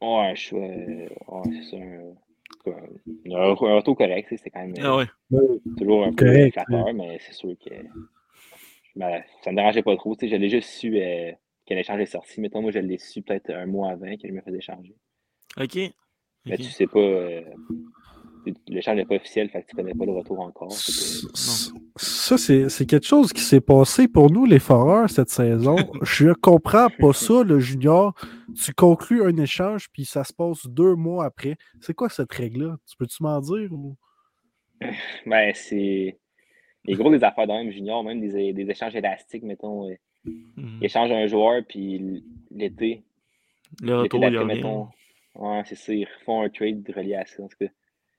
ouais, 0.00 0.30
un 0.30 0.34
choix. 0.34 0.60
euh, 0.60 1.08
ouais, 1.28 1.50
c'est 1.62 1.70
ça. 1.70 1.76
Un, 2.66 3.32
un, 3.32 3.50
un 3.50 3.76
retour 3.76 3.96
correct. 3.96 4.28
C'était 4.30 4.50
quand 4.50 4.60
même 4.66 4.74
euh, 4.76 4.82
Ah 4.82 4.96
ouais. 4.96 5.06
toujours 5.78 6.04
un 6.04 6.12
peu 6.12 6.50
flatteur, 6.50 6.92
mais 6.94 7.18
c'est 7.20 7.32
sûr 7.32 7.54
que 7.64 7.70
me- 8.96 9.20
ça 9.42 9.50
ne 9.50 9.50
me 9.52 9.56
dérangeait 9.56 9.82
pas 9.82 9.96
trop. 9.96 10.14
tu 10.16 10.26
sais, 10.26 10.28
Je 10.28 10.36
l'ai 10.36 10.48
juste 10.48 10.68
su 10.70 10.96
euh, 10.98 11.32
que 11.66 11.74
l'échange 11.74 12.00
est 12.00 12.06
sorti. 12.06 12.40
Mettons, 12.40 12.62
moi, 12.62 12.70
je 12.72 12.78
l'ai 12.80 12.98
su 12.98 13.22
peut-être 13.22 13.50
un 13.50 13.66
mois 13.66 13.90
avant 13.90 14.16
que 14.16 14.26
je 14.28 14.32
me 14.32 14.40
faisais 14.42 14.58
échanger. 14.58 14.94
Ok. 15.60 15.76
Mais 16.46 16.54
Ok. 16.54 16.56
tu 16.56 16.62
sais 16.70 16.86
pas. 16.86 16.98
euh, 16.98 17.42
L'échange 18.68 18.96
n'est 18.96 19.04
pas 19.04 19.14
officiel, 19.16 19.48
fait 19.50 19.62
que 19.62 19.68
tu 19.68 19.76
connais 19.76 19.94
pas 19.94 20.04
le 20.04 20.12
retour 20.12 20.40
encore. 20.40 20.72
Ça, 21.96 22.38
c'est 22.38 22.68
c'est 22.68 22.86
quelque 22.86 23.06
chose 23.06 23.32
qui 23.32 23.40
s'est 23.42 23.60
passé 23.60 24.08
pour 24.08 24.30
nous, 24.30 24.44
les 24.46 24.58
Foreurs, 24.58 25.08
cette 25.10 25.28
saison. 25.30 25.76
Je 26.02 26.32
comprends 26.32 26.88
pas 26.98 27.12
ça, 27.12 27.42
le 27.44 27.58
junior. 27.60 28.14
Tu 28.60 28.72
conclus 28.74 29.22
un 29.24 29.36
échange, 29.36 29.88
puis 29.92 30.04
ça 30.04 30.24
se 30.24 30.32
passe 30.32 30.66
deux 30.66 30.94
mois 30.94 31.24
après. 31.24 31.56
C'est 31.80 31.94
quoi 31.94 32.08
cette 32.08 32.32
règle-là? 32.32 32.76
Tu 32.88 32.96
peux-tu 32.96 33.22
m'en 33.22 33.40
dire? 33.40 33.72
Ou... 33.72 33.96
Ben, 35.26 35.52
c'est. 35.54 36.18
Les 36.84 36.94
gros 36.94 37.10
des 37.12 37.22
affaires 37.22 37.46
d'un 37.46 37.62
même 37.62 37.70
junior, 37.70 38.02
même 38.02 38.20
des, 38.20 38.52
des 38.52 38.70
échanges 38.70 38.96
élastiques, 38.96 39.44
mettons. 39.44 39.88
euh. 39.88 39.94
Ils 40.24 40.78
échangent 40.84 41.12
un 41.12 41.26
joueur, 41.28 41.62
puis 41.68 42.24
l'été, 42.50 43.02
Le 43.80 44.02
l'été 44.02 44.16
retour, 44.16 44.18
il 44.18 44.22
y 44.22 44.26
a 44.26 44.30
d'après, 44.40 44.54
rien. 44.54 44.54
mettons. 44.56 44.88
Ouais, 45.36 45.62
c'est 45.64 45.76
ça, 45.76 45.94
ils 45.94 46.04
refont 46.18 46.42
un 46.42 46.48
trade 46.48 46.82
relié 46.94 47.14
à 47.14 47.24
ça, 47.24 47.42
en 47.42 47.46
tout 47.48 47.56
cas. 47.60 47.70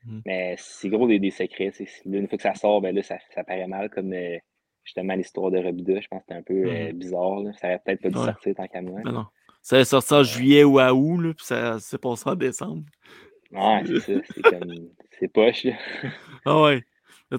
Mhm. 0.06 0.22
Mais 0.26 0.56
c'est 0.58 0.90
gros 0.90 1.08
des, 1.08 1.20
des 1.20 1.32
secrets. 1.32 1.72
Là, 2.06 2.18
Une 2.20 2.28
fois 2.28 2.38
que 2.38 2.44
ça 2.44 2.56
sort, 2.56 2.82
ben 2.82 2.94
là, 2.96 3.04
ça, 3.04 3.18
ça 3.34 3.44
paraît 3.44 3.68
mal, 3.68 3.90
comme 3.90 4.12
euh, 4.14 4.38
justement 4.84 5.16
l'histoire 5.16 5.50
de 5.52 5.60
Robida. 5.60 6.00
Je 6.00 6.08
pense 6.08 6.20
que 6.22 6.26
c'était 6.28 6.40
un 6.40 6.44
peu 6.44 6.70
euh, 6.70 6.88
Mhm. 6.92 6.98
bizarre. 6.98 7.40
là. 7.42 7.52
Ça 7.54 7.68
aurait 7.68 7.82
peut-être 7.86 8.02
pas 8.02 8.10
dû 8.10 8.18
Ouais. 8.18 8.26
sortir 8.26 8.56
tant 8.56 8.68
qu'à 8.68 8.82
moi. 8.82 9.02
Non, 9.06 9.12
non. 9.12 9.26
Ça 9.62 9.80
est 9.80 9.86
sorti 9.86 10.14
en 10.14 10.24
juillet 10.24 10.64
ou 10.66 10.78
à 10.80 10.94
août, 10.94 11.20
là, 11.22 11.34
puis 11.34 11.46
ça 11.46 11.80
s'est 11.80 11.98
passé 11.98 12.30
en 12.30 12.36
décembre. 12.36 12.84
Ouais, 13.52 13.82
c'est 13.86 14.00
ça. 14.00 14.14
C'est 14.34 14.42
comme. 14.42 14.74
C'est 15.20 15.28
poche, 15.32 15.64
là. 15.64 15.74
Ah 16.46 16.62
ouais. 16.64 16.84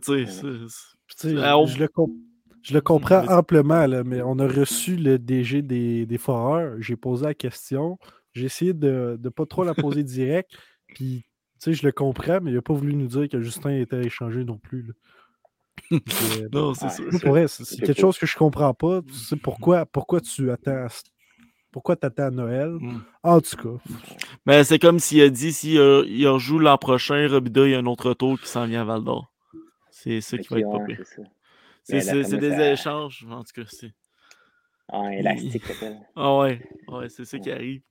Tu 0.03 0.27
sais, 0.27 1.35
Ah, 1.39 1.59
on- 1.59 1.67
je, 1.67 1.79
le 1.79 1.89
com- 1.89 2.17
je 2.63 2.73
le 2.73 2.81
comprends 2.81 3.27
amplement, 3.29 3.87
là, 3.87 4.03
mais 4.05 4.23
on 4.23 4.39
a 4.39 4.47
reçu 4.49 4.97
le 4.97 5.19
DG 5.19 5.61
des, 5.63 6.07
des 6.07 6.19
Foreurs. 6.19 6.81
J'ai 6.81 6.97
posé 6.97 7.27
la 7.27 7.35
question. 7.35 7.99
J'ai 8.33 8.47
essayé 8.47 8.73
de 8.73 9.19
ne 9.23 9.29
pas 9.29 9.45
trop 9.47 9.63
la 9.65 9.75
poser 9.75 10.03
direct. 10.03 10.57
Puis, 10.89 11.27
sais, 11.65 11.73
je 11.75 11.85
le 11.87 11.93
comprends, 11.93 12.41
mais 12.41 12.51
il 12.51 12.55
n'a 12.55 12.63
pas 12.63 12.75
voulu 12.75 12.95
nous 12.95 13.07
dire 13.07 13.29
que 13.29 13.41
Justin 13.41 13.71
était 13.79 14.01
échangé 14.05 14.45
non 14.45 14.59
plus. 14.59 14.83
là. 14.83 14.93
Non, 16.53 16.75
c'est 16.75 16.87
Ouais. 16.87 16.91
sûr. 16.91 17.11
Moi, 17.11 17.21
pour 17.21 17.31
vrai, 17.31 17.49
c'est 17.49 17.81
quelque 17.81 18.01
chose 18.01 18.19
que 18.19 18.27
je 18.27 18.37
comprends 18.37 18.75
pas. 18.75 19.03
Tu 19.03 19.15
sais 19.15 19.37
pourquoi, 19.37 19.87
pourquoi 19.87 20.21
tu 20.21 20.51
attends 20.51 20.87
pourquoi 21.73 21.97
attends 22.01 22.23
à 22.23 22.31
Noël? 22.31 22.69
Mm. 22.79 23.01
En 23.25 23.41
tout 23.41 23.57
cas, 23.57 23.83
Mais 24.47 24.63
c'est 24.63 24.79
comme 24.79 25.01
s'il 25.01 25.21
a 25.23 25.29
dit 25.29 25.53
s'il 25.53 25.79
euh, 25.79 26.05
il 26.07 26.27
rejoue 26.29 26.61
l'an 26.61 26.79
prochain, 26.79 27.27
Robida, 27.29 27.67
il 27.67 27.73
y 27.73 27.75
a 27.75 27.79
un 27.79 27.87
autre 27.87 28.11
retour 28.11 28.39
qui 28.39 28.49
s'en 28.49 28.67
vient 28.67 28.83
à 28.83 28.85
Val 28.85 29.03
d'Or. 29.03 29.33
C'est 29.91 30.21
ça 30.21 30.39
qui 30.39 30.47
va 30.49 30.61
être 30.61 30.85
pire. 30.87 31.01
c'est 31.83 32.39
des 32.39 32.61
échanges, 32.61 33.27
en 33.29 33.43
tout 33.43 33.53
cas. 33.63 33.69
c'est- 33.69 33.93
En 34.89 35.09
élastique. 35.09 35.65
Ah 36.17 36.39
ouais, 36.39 36.61
ouais, 36.89 37.09
c'est 37.09 37.25
ça 37.25 37.39
qui 37.39 37.51
arrive. 37.51 37.83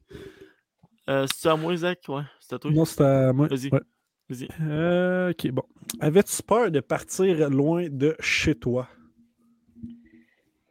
Euh, 1.10 1.26
c'est 1.34 1.50
à 1.50 1.56
moi, 1.56 1.76
Zach? 1.76 2.00
Ouais, 2.08 2.22
c'est 2.39 2.56
à 2.56 2.60
toi. 2.60 2.72
Non, 2.72 2.86
c'est 2.86 3.04
à 3.04 3.34
moi. 3.34 3.48
Vas-y. 3.48 3.70
Ouais. 3.70 3.82
Vas-y. 4.30 4.48
Euh, 4.62 5.32
ok, 5.32 5.52
bon. 5.52 5.63
Avais-tu 6.00 6.42
peur 6.44 6.72
de 6.72 6.80
partir 6.80 7.50
loin 7.50 7.88
de 7.89 8.16
chez 8.20 8.56
toi? 8.56 8.88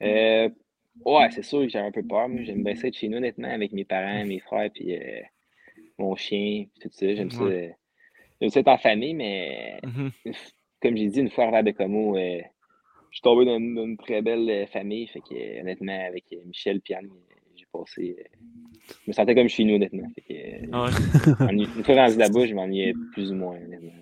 Euh, 0.03 0.49
ouais, 1.05 1.31
c'est 1.31 1.43
sûr 1.43 1.61
que 1.61 1.69
j'ai 1.69 1.79
un 1.79 1.93
peu 1.93 2.03
peur. 2.03 2.29
Moi, 2.29 2.43
j'aime 2.45 2.65
bien 2.65 2.75
ça 2.75 2.89
être 2.89 2.97
chez 2.97 3.09
nous, 3.09 3.19
honnêtement, 3.19 3.49
avec 3.51 3.73
mes 3.73 3.85
parents, 3.85 4.25
mes 4.25 4.41
frères, 4.41 4.71
puis 4.73 4.97
euh, 4.97 5.21
mon 5.99 6.17
chien, 6.17 6.67
puis 6.73 6.81
tout 6.81 6.89
ça. 6.93 7.15
J'aime 7.15 7.31
ça. 7.31 7.45
Ouais. 7.45 7.77
J'aime 8.41 8.51
ça 8.51 8.61
être 8.61 8.69
en 8.69 8.79
famille, 8.79 9.15
mais 9.15 9.81
Mhm. 9.85 10.11
f- 10.27 10.53
comme 10.81 10.97
j'ai 10.97 11.09
dit, 11.09 11.21
une 11.21 11.31
fois 11.31 11.57
à 11.57 11.63
Bécomo, 11.63 12.17
euh, 12.17 12.41
je 13.11 13.17
suis 13.17 13.23
tombé 13.23 13.45
dans 13.45 13.59
une, 13.59 13.75
dans 13.75 13.85
une 13.85 13.99
très 13.99 14.23
belle 14.23 14.67
famille. 14.69 15.07
Fait 15.09 15.21
que, 15.21 15.61
honnêtement, 15.61 16.07
avec 16.07 16.25
Michel 16.47 16.81
j'ai 16.85 16.97
passé. 17.73 18.17
euh, 18.19 18.23
je 18.91 18.95
me 19.09 19.13
sentais 19.13 19.35
comme 19.35 19.49
chez 19.49 19.65
nous, 19.65 19.75
honnêtement. 19.75 20.09
Que, 20.29 20.33
euh, 20.33 20.67
Ah 20.73 20.85
ouais. 20.85 20.91
je 20.93 21.79
une 21.79 21.85
fois 21.85 21.95
rendu 21.95 22.19
là-bas, 22.19 22.47
je 22.47 22.55
m'ennuyais 22.55 22.95
plus 23.13 23.33
ou 23.33 23.35
moins, 23.35 23.57
honnêtement. 23.57 23.93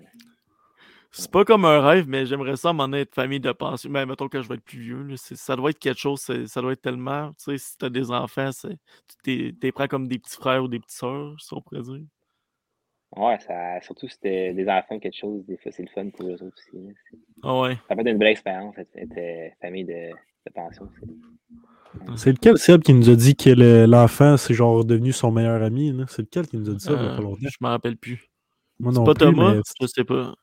C'est 1.13 1.29
pas 1.29 1.43
comme 1.43 1.65
un 1.65 1.81
rêve, 1.81 2.07
mais 2.07 2.25
j'aimerais 2.25 2.55
ça 2.55 2.71
m'en 2.71 2.91
être 2.93 3.13
famille 3.13 3.41
de 3.41 3.51
pension. 3.51 3.89
Mais 3.89 4.05
mettons 4.05 4.29
que 4.29 4.41
je 4.41 4.47
vais 4.47 4.55
être 4.55 4.63
plus 4.63 4.79
vieux. 4.79 5.03
là, 5.03 5.15
ça 5.17 5.55
doit 5.57 5.71
être 5.71 5.79
quelque 5.79 5.99
chose, 5.99 6.21
ça 6.21 6.61
doit 6.61 6.71
être 6.71 6.81
tellement. 6.81 7.29
Tu 7.33 7.35
sais, 7.43 7.57
si 7.57 7.77
t'as 7.77 7.89
des 7.89 8.09
enfants, 8.11 8.49
tu 8.61 8.77
t'es- 9.21 9.53
t'es 9.59 9.71
prends 9.73 9.87
comme 9.87 10.07
des 10.07 10.19
petits 10.19 10.37
frères 10.37 10.63
ou 10.63 10.69
des 10.69 10.79
petites 10.79 10.97
sœurs, 10.97 11.35
si 11.41 11.53
on 11.53 11.61
pourrait 11.61 11.81
dire. 11.81 12.05
Ouais, 13.17 13.37
ça, 13.39 13.81
surtout 13.81 14.07
si 14.07 14.13
c'était 14.15 14.53
des 14.53 14.69
enfants 14.69 14.97
quelque 14.99 15.17
chose, 15.17 15.45
des 15.45 15.57
fois 15.57 15.69
c'est 15.73 15.83
le 15.83 15.89
fun 15.89 16.09
pour 16.11 16.29
eux 16.29 16.41
autres 16.41 16.55
aussi. 16.69 16.93
Ah 17.43 17.59
ouais. 17.59 17.75
Ça 17.89 17.93
peut 17.95 18.01
être 18.01 18.07
une 18.07 18.17
belle 18.17 18.29
expérience, 18.29 18.77
être, 18.77 18.95
être, 18.95 19.17
euh, 19.17 19.49
famille 19.59 19.83
de, 19.83 20.11
de 20.11 20.53
pension. 20.53 20.87
c'est- 20.97 21.07
C'est 22.15 22.31
lequel, 22.31 22.57
Seb, 22.57 22.81
qui 22.83 22.93
nous 22.93 23.09
a 23.09 23.15
dit 23.15 23.35
que 23.35 23.49
le- 23.49 23.85
l'enfant, 23.85 24.37
c'est 24.37 24.53
genre 24.53 24.85
devenu 24.85 25.11
son 25.11 25.31
meilleur 25.31 25.61
ami? 25.61 25.93
C'est 26.07 26.21
lequel 26.21 26.47
qui 26.47 26.57
nous 26.57 26.69
a 26.69 26.73
dit 26.73 26.79
ça 26.83 26.93
il 26.93 26.97
Euh, 26.99 27.15
pas 27.15 27.21
longtemps? 27.21 27.37
je 27.41 27.57
m'en 27.59 27.69
rappelle 27.69 27.97
plus. 27.97 28.29
Moi 28.79 28.91
C'est 28.93 28.99
non 28.99 29.05
pas 29.05 29.13
plus, 29.13 29.25
Thomas? 29.25 29.53
mais 29.55 29.61
Je 29.81 29.87
sais 29.87 30.03
pas. 30.03 30.33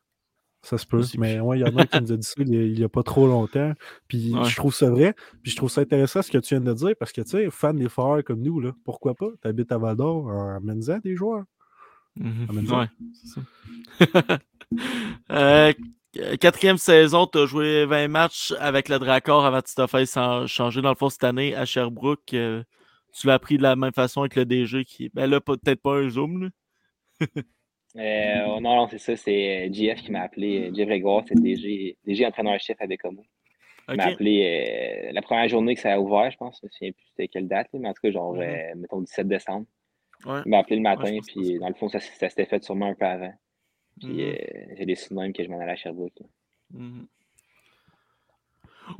ça 0.62 0.76
se 0.76 0.86
peut. 0.86 1.00
Mais 1.18 1.40
ouais, 1.40 1.58
il 1.58 1.62
y 1.62 1.64
en 1.64 1.76
a 1.76 1.86
qui 1.86 2.00
nous 2.00 2.12
a 2.12 2.16
dit 2.16 2.26
ça 2.26 2.34
il 2.38 2.72
n'y 2.74 2.84
a, 2.84 2.88
pas 2.88 3.02
trop 3.02 3.26
longtemps. 3.26 3.72
Puis 4.08 4.32
Ouais. 4.34 4.44
je 4.44 4.56
trouve 4.56 4.74
ça 4.74 4.90
vrai. 4.90 5.14
Puis 5.42 5.52
je 5.52 5.56
trouve 5.56 5.70
ça 5.70 5.80
intéressant 5.80 6.20
ce 6.22 6.30
que 6.30 6.38
tu 6.38 6.54
viens 6.54 6.60
de 6.60 6.72
dire 6.74 6.92
parce 6.98 7.12
que, 7.12 7.20
tu 7.22 7.30
sais, 7.30 7.48
fan 7.50 7.76
des 7.78 7.88
foreurs 7.88 8.22
comme 8.24 8.42
nous, 8.42 8.60
là, 8.60 8.72
pourquoi 8.84 9.14
pas? 9.14 9.28
Tu 9.42 9.48
habites 9.48 9.72
à 9.72 9.78
Val 9.78 9.96
d'Or, 9.96 10.30
amène-en 10.30 10.98
des 10.98 11.16
joueurs. 11.16 11.44
Mhm. 12.16 12.66
Ça. 12.66 12.78
Ouais, 12.80 12.86
c'est 13.14 13.28
ça. 13.28 13.40
Euh, 15.30 15.72
quatrième 16.40 16.78
saison, 16.78 17.26
tu 17.26 17.38
as 17.38 17.46
joué 17.46 17.84
20 17.86 18.08
matchs 18.08 18.52
avec 18.58 18.88
le 18.88 18.98
Dracor 18.98 19.44
avant 19.44 19.58
de 19.58 19.62
te 19.62 19.86
faire 19.86 20.48
changer 20.48 20.80
dans 20.82 20.90
le 20.90 20.94
fond 20.94 21.08
cette 21.10 21.24
année 21.24 21.54
à 21.54 21.64
Sherbrooke. 21.64 22.34
euh, 22.34 22.62
tu 23.12 23.26
l'as 23.26 23.34
appris 23.34 23.56
de 23.56 23.62
la 23.62 23.74
même 23.76 23.92
façon 23.92 24.20
avec 24.20 24.36
le 24.36 24.44
DG 24.44 24.84
qui. 24.84 25.10
Ben 25.14 25.28
là, 25.28 25.40
peut-être 25.40 25.80
pas 25.80 25.96
un 25.96 26.08
zoom. 26.08 26.42
Là. 26.44 26.48
Euh, 27.96 28.44
oh, 28.46 28.60
non, 28.60 28.76
non, 28.76 28.86
c'est 28.88 28.98
ça, 28.98 29.16
c'est 29.16 29.66
euh, 29.66 29.72
JF 29.72 30.02
qui 30.02 30.12
m'a 30.12 30.20
appelé. 30.20 30.70
Jeff 30.74 30.86
Grégoire, 30.86 31.24
c'est 31.26 31.34
le 31.34 31.40
DG, 31.40 31.96
DG 32.06 32.26
entraîneur-chef 32.26 32.76
à 32.80 32.86
Bécomo. 32.86 33.24
Il 33.88 33.96
m'a 33.96 34.04
appelé 34.04 35.06
euh, 35.08 35.12
la 35.12 35.22
première 35.22 35.48
journée 35.48 35.74
que 35.74 35.80
ça 35.80 35.94
a 35.94 35.98
ouvert, 35.98 36.30
je 36.30 36.36
pense. 36.36 36.58
Je 36.60 36.66
me 36.66 36.70
souviens 36.70 36.92
plus 36.92 37.04
c'était 37.08 37.28
quelle 37.28 37.48
date, 37.48 37.68
mais 37.72 37.88
en 37.88 37.92
tout 37.94 38.02
cas, 38.02 38.10
genre, 38.12 38.34
Mhm. 38.34 38.42
euh, 38.42 38.74
mettons, 38.76 39.00
17 39.00 39.26
décembre. 39.26 39.66
Ouais. 40.26 40.40
Il 40.44 40.50
m'a 40.50 40.58
appelé 40.58 40.76
le 40.76 40.82
matin, 40.82 41.04
Ouais, 41.04 41.20
puis 41.26 41.58
dans 41.58 41.68
le 41.68 41.74
fond, 41.74 41.88
ça, 41.88 41.98
ça 41.98 42.28
s'était 42.28 42.44
fait 42.44 42.62
sûrement 42.62 42.86
un 42.90 42.94
peu 42.94 43.06
avant. 43.06 43.32
Puis 44.00 44.08
Mhm. 44.08 44.20
euh, 44.20 44.74
j'ai 44.78 44.86
décidé 44.86 45.14
même 45.14 45.32
que 45.32 45.42
je 45.44 45.48
m'en 45.48 45.60
allais 45.60 45.72
à 45.72 45.76
Sherbrooke. 45.76 46.12
Mhm. 46.70 47.06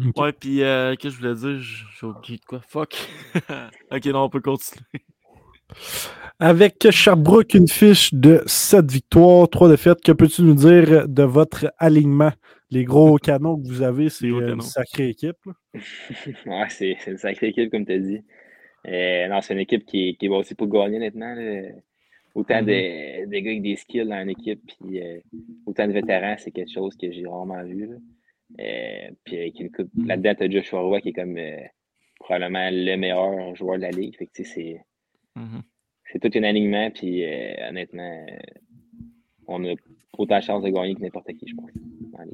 Ok. 0.07 0.17
Ouais, 0.19 0.33
puis 0.33 0.63
euh, 0.63 0.95
qu'est-ce 0.97 1.17
que 1.17 1.23
je 1.23 1.29
voulais 1.35 1.55
dire? 1.57 1.63
J'ai 1.99 2.07
oublié 2.07 2.39
de 2.39 2.45
quoi. 2.45 2.61
Fuck. 2.69 2.95
ok, 3.91 4.07
non, 4.07 4.25
on 4.25 4.29
peut 4.31 4.41
continuer. 4.41 4.85
Avec 6.41 6.91
Sherbrooke, 6.91 7.55
une 7.55 7.69
fiche 7.69 8.13
de 8.15 8.43
7 8.47 8.91
victoires, 8.91 9.49
3 9.49 9.69
défaites. 9.69 10.01
Que 10.03 10.13
peux-tu 10.13 10.43
nous 10.43 10.55
dire 10.55 11.09
de 11.09 11.23
votre 11.23 11.73
alignement? 11.79 12.33
Les 12.71 12.85
gros 12.85 13.17
canons 13.19 13.61
que 13.61 13.67
vous 13.67 13.83
avez, 13.83 14.09
c'est 14.11 14.29
gros 14.29 14.41
une 14.41 14.47
canons. 14.49 14.61
sacrée 14.61 15.09
équipe. 15.11 15.37
Ouais, 16.47 16.67
c'est 16.69 16.97
c'est 17.01 17.11
une 17.13 17.19
sacrée 17.19 17.49
équipe, 17.49 17.71
comme 17.71 17.87
tu 17.87 17.93
as 17.93 17.99
dit. 17.99 18.21
Euh, 18.87 19.29
non, 19.29 19.41
c'est 19.41 19.55
une 19.55 19.61
équipe 19.61 19.85
qui, 19.87 20.11
est- 20.11 20.15
qui 20.15 20.27
est 20.27 20.29
bâtie 20.29 20.55
pour 20.55 20.69
gagner, 20.69 20.97
honnêtement. 20.97 21.35
là. 21.35 21.71
Autant 22.35 22.61
Mhm. 22.61 22.67
de, 22.67 23.27
de 23.27 23.39
gars 23.41 23.51
avec 23.51 23.63
des 23.63 23.77
skills 23.77 24.07
dans 24.07 24.23
une 24.23 24.31
équipe, 24.31 24.61
puis 24.67 25.01
euh, 25.03 25.19
autant 25.67 25.87
de 25.87 25.93
vétérans, 25.93 26.37
c'est 26.39 26.51
quelque 26.51 26.73
chose 26.73 26.97
que 26.97 27.11
j'ai 27.11 27.27
rarement 27.27 27.63
vu. 27.65 27.87
Là. 27.87 27.97
Euh, 28.61 29.11
puis 29.25 29.37
avec 29.39 29.61
une 29.61 29.71
coupe, 29.71 29.91
là-dedans, 30.07 30.35
tu 30.37 30.45
as 30.45 30.51
Joshua 30.51 30.81
Roy 30.81 31.01
qui 31.01 31.09
est 31.11 31.13
comme 31.13 31.37
euh, 31.37 31.57
probablement 32.21 32.69
le 32.71 32.97
meilleur 32.97 33.55
joueur 33.57 33.77
de 33.77 33.83
la 33.83 33.91
ligue. 33.91 34.17
Fait 34.17 34.27
que, 34.27 34.33
tu 34.35 34.45
sais, 34.45 34.51
c'est 34.55 35.41
Mhm. 35.41 35.63
c'est 36.13 36.19
tout 36.21 36.31
un 36.39 36.43
alignement, 36.45 36.91
puis 36.91 37.25
euh, 37.25 37.69
honnêtement, 37.69 38.27
on 39.47 39.65
a 39.65 39.75
autant 40.17 40.39
de 40.39 40.43
chances 40.43 40.63
de 40.65 40.69
gagner 40.71 40.95
que 40.95 41.01
n'importe 41.03 41.33
qui, 41.35 41.47
je 41.49 41.55
pense. 41.55 41.71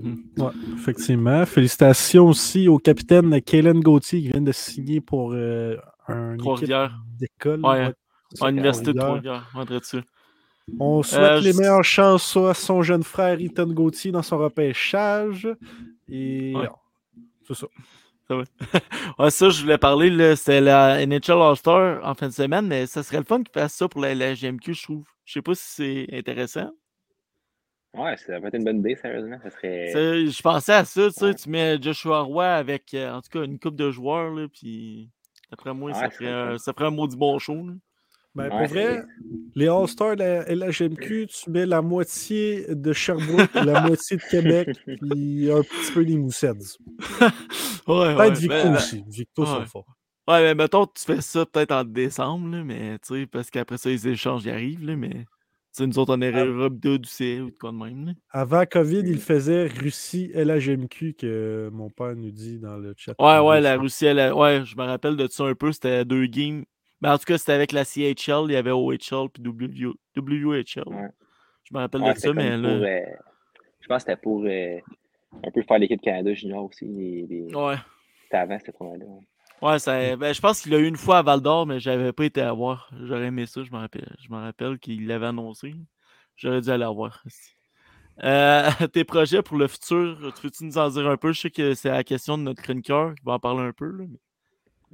Mhm. 0.03 0.25
Ouais, 0.39 0.53
effectivement. 0.75 1.45
Félicitations 1.47 2.27
aussi 2.27 2.69
au 2.69 2.79
capitaine 2.79 3.41
Kaylen 3.43 3.81
Gauthier 3.81 4.21
qui 4.23 4.29
vient 4.29 4.41
de 4.41 4.53
signer 4.53 5.01
pour 5.01 5.33
euh, 5.33 5.77
un 6.09 6.35
équipe 6.39 6.71
d'école. 7.19 7.61
Ouais, 7.65 7.93
ouais. 8.41 8.47
À 8.47 8.51
l'université 8.51 8.93
de 8.93 8.99
Trois-Rivières. 8.99 9.47
Trois-Rivières. 9.51 9.81
On. 10.81 10.99
On 10.99 11.03
souhaite 11.03 11.21
Euh, 11.21 11.41
les 11.41 11.53
je- 11.53 11.59
meilleures 11.59 11.85
chances 11.85 12.37
à 12.37 12.55
son 12.55 12.83
jeune 12.83 13.03
frère 13.03 13.39
Ethan 13.41 13.67
Gauthier 13.67 14.13
dans 14.13 14.23
son 14.23 14.39
repêchage. 14.39 15.47
Et 16.09 16.55
Ouais. 16.57 16.69
c'est 17.47 17.55
ça. 17.55 17.67
Ouais, 19.19 19.31
ça, 19.31 19.51
je 19.51 19.61
voulais 19.63 19.77
parler, 19.79 20.09
là, 20.09 20.35
c'était 20.35 20.63
la 20.63 21.05
NHL 21.07 21.33
All-Star 21.43 22.01
en 22.03 22.15
fin 22.15 22.29
de 22.29 22.33
semaine, 22.33 22.67
mais 22.67 22.87
ça 22.87 23.03
serait 23.03 23.19
le 23.19 23.25
fun 23.25 23.43
qu'ils 23.43 23.53
fassent 23.53 23.75
ça 23.75 23.87
pour 23.89 24.01
la, 24.01 24.15
la 24.15 24.35
GMQ, 24.35 24.73
je 24.73 24.83
trouve. 24.83 25.05
Je 25.27 25.35
sais 25.35 25.43
pas 25.43 25.55
si 25.55 25.65
c'est 26.09 26.17
intéressant. 26.19 26.71
Ouais, 27.93 28.17
ça 28.17 28.41
va 28.41 28.49
être 28.49 28.55
une 28.57 28.65
bonne 28.65 28.79
idée, 28.79 28.97
sérieusement. 28.97 29.39
Ça 29.43 29.51
serait. 29.51 29.93
Je 30.27 30.43
pensais 30.43 30.73
à 30.73 30.85
ça, 30.85 31.07
tu 31.09 31.13
sais, 31.13 31.25
Ouais. 31.27 31.35
tu 31.35 31.49
mets 31.51 31.81
Joshua 31.81 32.21
Roy 32.23 32.47
avec, 32.47 32.93
euh, 32.95 33.13
en 33.13 33.21
tout 33.21 33.29
cas, 33.31 33.45
une 33.45 33.59
coupe 33.59 33.77
de 33.77 33.91
joueurs, 33.91 34.31
là, 34.33 34.49
puis 34.49 35.11
d'après 35.51 35.73
moi, 35.75 35.93
Ouais, 35.93 35.99
ça, 35.99 36.11
ferait 36.11 36.33
un, 36.33 36.59
ça 36.59 36.73
ferait 36.73 36.87
un 36.87 36.91
maudit 36.91 37.17
bon 37.17 37.39
show. 37.39 37.55
là. 37.55 37.75
Ben, 38.35 38.45
Ouais, 38.45 38.51
pour 38.51 38.67
vrai, 38.67 39.03
les 39.55 39.69
All-Stars 39.69 40.17
de 40.17 40.23
la 40.23 40.43
LHMQ, 40.53 41.27
tu 41.29 41.51
mets 41.51 41.67
la 41.67 41.83
moitié 41.83 42.67
de 42.69 42.93
Sherbrooke, 42.93 43.55
la 43.55 43.81
moitié 43.87 44.17
de 44.17 44.23
Québec, 44.29 44.77
puis 44.85 45.53
un 45.53 45.63
petit 45.63 45.93
peu 45.93 46.05
des 46.05 46.17
Moussets. 46.17 46.53
Ouais, 47.87 48.15
Peut-être 48.15 48.19
ouais, 48.19 48.31
Victo 48.31 48.49
ben, 48.49 48.65
ben, 48.65 48.77
aussi. 48.77 49.05
Victo, 49.07 49.45
sont 49.45 49.59
ouais. 49.59 49.67
forts. 49.67 49.97
ouais, 50.27 50.41
mais 50.43 50.55
mettons, 50.55 50.87
tu 50.87 51.05
fais 51.05 51.21
ça 51.21 51.45
peut-être 51.45 51.71
en 51.73 51.85
décembre, 51.85 52.49
là, 52.57 52.65
mais 52.65 52.99
tu 53.01 53.15
sais, 53.15 53.27
parce 53.27 53.51
qu'après 53.51 53.77
ça, 53.77 53.91
les 53.91 54.09
échanges 54.09 54.47
y 54.47 54.51
arrivent, 54.51 54.87
là, 54.87 54.97
mais 54.97 55.11
tu 55.75 55.83
sais, 55.83 55.87
nous 55.87 55.99
autres, 55.99 56.17
on 56.17 56.23
est. 56.23 56.31
Europe 56.31 56.79
2 56.79 56.99
du 57.01 57.09
CE 57.09 57.43
ou 57.43 57.51
de 57.51 57.59
quoi 57.59 57.73
de 57.73 57.77
même. 57.77 58.07
Là. 58.07 58.13
Avant 58.31 58.65
COVID, 58.65 59.03
il 59.05 59.19
faisait 59.19 59.67
Russie 59.67 60.31
LHMQ 60.33 61.15
que 61.15 61.69
mon 61.73 61.91
père 61.91 62.15
nous 62.17 62.31
dit 62.31 62.59
dans 62.59 62.77
le 62.77 62.95
chat. 62.97 63.15
Ouais, 63.19 63.41
ouais, 63.41 63.61
la 63.61 63.77
Russie, 63.77 64.07
elle, 64.07 64.33
ouais, 64.33 64.63
je 64.65 64.77
me 64.77 64.85
rappelle 64.85 65.17
de 65.17 65.27
ça 65.27 65.45
un 65.45 65.55
peu. 65.55 65.73
C'était 65.73 66.05
deux 66.05 66.27
games. 66.27 66.65
Mais 67.05 67.11
en 67.11 67.19
tout 67.19 67.25
cas, 67.25 67.39
c'était 67.39 67.53
avec 67.53 67.71
la 67.73 67.85
CHL, 67.85 68.47
il 68.49 68.53
y 68.53 68.57
avait 68.57 68.71
OHL 68.73 69.29
puis 69.33 69.43
W- 69.43 69.93
WHL. 70.17 70.89
Ouais. 70.89 71.09
Je 71.65 71.75
me 71.75 71.79
rappelle 71.79 72.03
Ouais, 72.03 72.15
de 72.15 72.19
ça, 72.19 72.33
mais 72.33 72.57
là. 72.57 72.69
pour, 72.69 72.83
euh, 72.85 73.01
je 73.81 73.87
pense 73.89 74.05
que 74.05 74.11
c'était 74.11 74.21
pour 74.21 74.45
euh, 74.45 74.79
un 75.47 75.51
peu 75.53 75.63
faire 75.63 75.79
l'équipe 75.79 76.01
Canada 76.01 76.35
Junior 76.35 76.65
aussi. 76.65 76.87
Les, 76.87 77.27
les... 77.27 77.55
Ouais. 77.55 77.77
C'était 78.25 78.37
avant 78.39 78.59
cette 78.59 78.77
tournoi-là. 78.77 79.05
ouais. 79.05 79.21
Ouais, 79.63 79.79
ça, 79.79 80.17
ben, 80.17 80.33
je 80.35 80.41
pense 80.41 80.61
qu'il 80.61 80.73
l'a 80.73 80.79
eu 80.79 80.87
une 80.87 80.97
fois 80.97 81.19
à 81.19 81.23
Val 81.23 81.41
d'Or, 81.41 81.67
mais 81.67 81.79
j'avais 81.81 82.13
pas 82.13 82.25
été 82.25 82.41
à 82.43 82.53
voir. 82.53 82.91
J'aurais 83.05 83.27
aimé 83.27 83.47
ça, 83.47 83.63
je 83.63 83.71
me 83.71 83.79
rappelle. 83.79 84.15
Je 84.21 84.29
me 84.31 84.37
rappelle 84.39 84.79
qu'il 84.79 85.07
l'avait 85.07 85.27
annoncé. 85.27 85.75
J'aurais 86.37 86.61
dû 86.61 86.69
aller 86.71 86.85
voir. 86.87 87.23
Euh, 88.23 88.69
tes 88.93 89.05
projets 89.05 89.43
pour 89.43 89.57
le 89.57 89.67
futur, 89.69 90.19
tu 90.37 90.43
veux-tu 90.47 90.65
nous 90.65 90.77
en 90.79 90.89
dire 90.91 91.07
un 91.09 91.17
peu? 91.17 91.33
Je 91.33 91.41
sais 91.43 91.51
que 91.51 91.75
c'est 91.75 91.89
la 91.91 92.05
question 92.05 92.37
de 92.37 92.43
notre 92.43 92.63
chroniqueur 92.63 93.15
qui 93.15 93.23
va 93.25 93.35
en 93.35 93.39
parler 93.39 93.63
un 93.63 93.73
peu. 93.73 93.87
Là, 93.91 94.05
mais- 94.09 94.19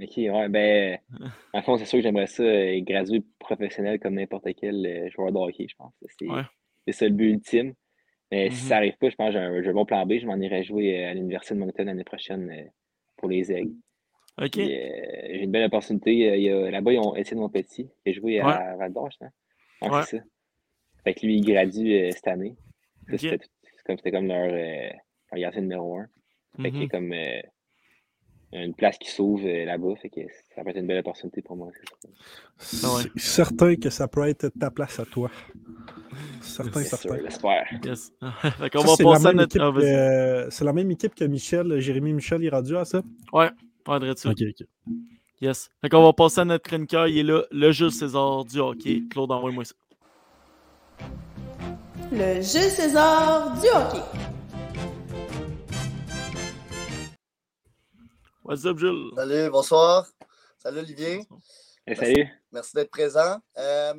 Ok, 0.03 0.13
ouais, 0.17 0.49
ben, 0.49 0.99
en 1.53 1.63
fond, 1.63 1.77
c'est 1.77 1.85
sûr 1.85 1.99
que 1.99 2.03
j'aimerais 2.03 2.27
ça 2.27 2.43
euh, 2.43 2.81
graduer 2.81 3.23
professionnel 3.39 3.99
comme 4.01 4.15
n'importe 4.15 4.49
quel 4.59 4.87
euh, 4.87 5.11
joueur 5.11 5.31
de 5.33 5.39
hockey, 5.39 5.67
je 5.69 5.77
pense. 5.77 5.93
C'est 6.19 6.27
Ouais. 6.29 6.93
ça 6.93 7.07
le 7.07 7.13
but 7.13 7.31
ultime. 7.33 7.75
Mais 8.33 8.49
si 8.51 8.57
ça 8.57 8.77
n'arrive 8.77 8.97
pas, 8.97 9.11
je 9.11 9.17
pense 9.17 9.35
que 9.35 9.63
j'ai 9.63 9.69
un, 9.69 9.73
bon 9.73 9.85
plan 9.85 10.07
B. 10.07 10.15
Je 10.21 10.27
m'en 10.27 10.37
irai 10.37 10.63
jouer 10.63 11.05
euh, 11.05 11.11
à 11.11 11.15
l'Université 11.15 11.55
de 11.55 11.61
Moncton 11.61 11.85
l'année 11.85 12.05
prochaine 12.05 12.71
pour 13.17 13.29
les 13.29 13.51
aigles. 13.53 13.75
Ok. 14.41 14.55
J'ai 14.55 15.43
une 15.43 15.51
belle 15.51 15.65
opportunité. 15.67 16.49
Là-bas, 16.71 16.93
ils 16.93 16.99
ont 17.01 17.15
Étienne 17.17 17.41
Monpetit 17.41 17.91
qui 18.05 18.11
a 18.11 18.13
joué 18.13 18.41
à 18.41 18.77
Val 18.77 18.93
d'Or, 18.93 19.11
je 19.11 19.19
pense. 19.19 19.33
Ouais, 19.83 19.89
Ouais. 19.99 20.03
c'est 20.05 20.19
ça. 20.19 20.23
Fait 21.05 21.15
que 21.15 21.27
lui, 21.27 21.37
il 21.39 21.45
gradue 21.45 22.11
cette 22.13 22.29
année. 22.29 22.55
Ça, 23.09 23.15
Ok. 23.15 23.21
C'était 23.21 23.39
c'est 24.03 24.11
comme, 24.13 24.29
leur, 24.29 24.47
leur 25.33 25.61
numéro 25.61 25.97
un. 25.99 26.07
Fait 26.63 26.71
y 26.71 26.77
a 26.77 26.81
Mhm. 26.83 26.89
comme 26.89 27.15
une 28.53 28.75
place 28.75 28.99
qui 28.99 29.11
s'ouvre 29.11 29.47
euh, 29.47 29.65
là-bas. 29.65 29.95
Fait 30.03 30.09
que 30.09 30.21
ça 30.55 30.63
peut 30.63 30.71
être 30.71 30.77
une 30.79 30.87
belle 30.87 30.99
opportunité 30.99 31.43
pour 31.43 31.57
moi. 31.57 31.69
c'est 32.59 32.81
ça. 32.81 32.89
Ah 32.89 32.97
ouais. 32.97 33.11
Certain 33.17 33.77
que 33.77 33.91
ça 33.91 34.09
peut 34.09 34.27
être 34.27 34.49
ta 34.59 34.71
place 34.71 34.99
à 34.99 35.05
toi. 35.05 35.31
Certain, 36.41 36.83
C'est 36.83 36.97
certain. 36.97 37.19
j'espère. 37.23 37.67
Yes. 37.85 38.13
c'est 38.43 38.61
la 38.61 38.71
passer 38.71 39.05
à 39.05 39.19
même 39.33 39.37
notre. 39.37 39.57
équipe 39.57 40.51
Ah, 40.61 40.65
la 40.65 40.73
même 40.73 40.91
équipe 40.91 41.15
que 41.15 41.25
Michel, 41.25 41.79
Jérémy 41.81 42.13
Michel 42.13 42.45
est 42.45 42.49
rendu 42.51 42.77
à 42.77 42.85
ça? 42.85 43.03
Ouais, 43.33 43.51
on 43.87 44.15
ça. 44.17 44.31
Ok, 44.31 44.43
ok. 44.43 44.67
Yes. 45.41 45.71
Fait 45.81 45.89
qu'on 45.89 46.03
va 46.03 46.13
passer 46.13 46.41
à 46.41 46.45
notre 46.45 46.69
chroniqueur. 46.69 47.07
Il 47.09 47.19
est 47.19 47.23
là, 47.23 47.43
le 47.51 47.73
Jules 47.73 47.93
César 47.93 48.45
du 48.45 48.59
hockey. 48.59 49.03
Claude, 49.11 49.31
envoie-moi 49.33 49.65
ça. 49.65 49.75
Le 52.13 52.35
Jules 52.35 52.71
César 52.71 53.59
du 53.61 53.69
hockey. 53.69 54.30
What's 58.51 58.65
up, 58.67 58.79
Jules? 58.79 59.13
Salut, 59.15 59.49
bonsoir. 59.49 60.09
Salut 60.59 60.81
Olivier. 60.81 61.25
Salut. 61.97 62.29
Merci 62.51 62.75
d'être 62.75 62.91
présent. 62.91 63.39
Euh, 63.57 63.95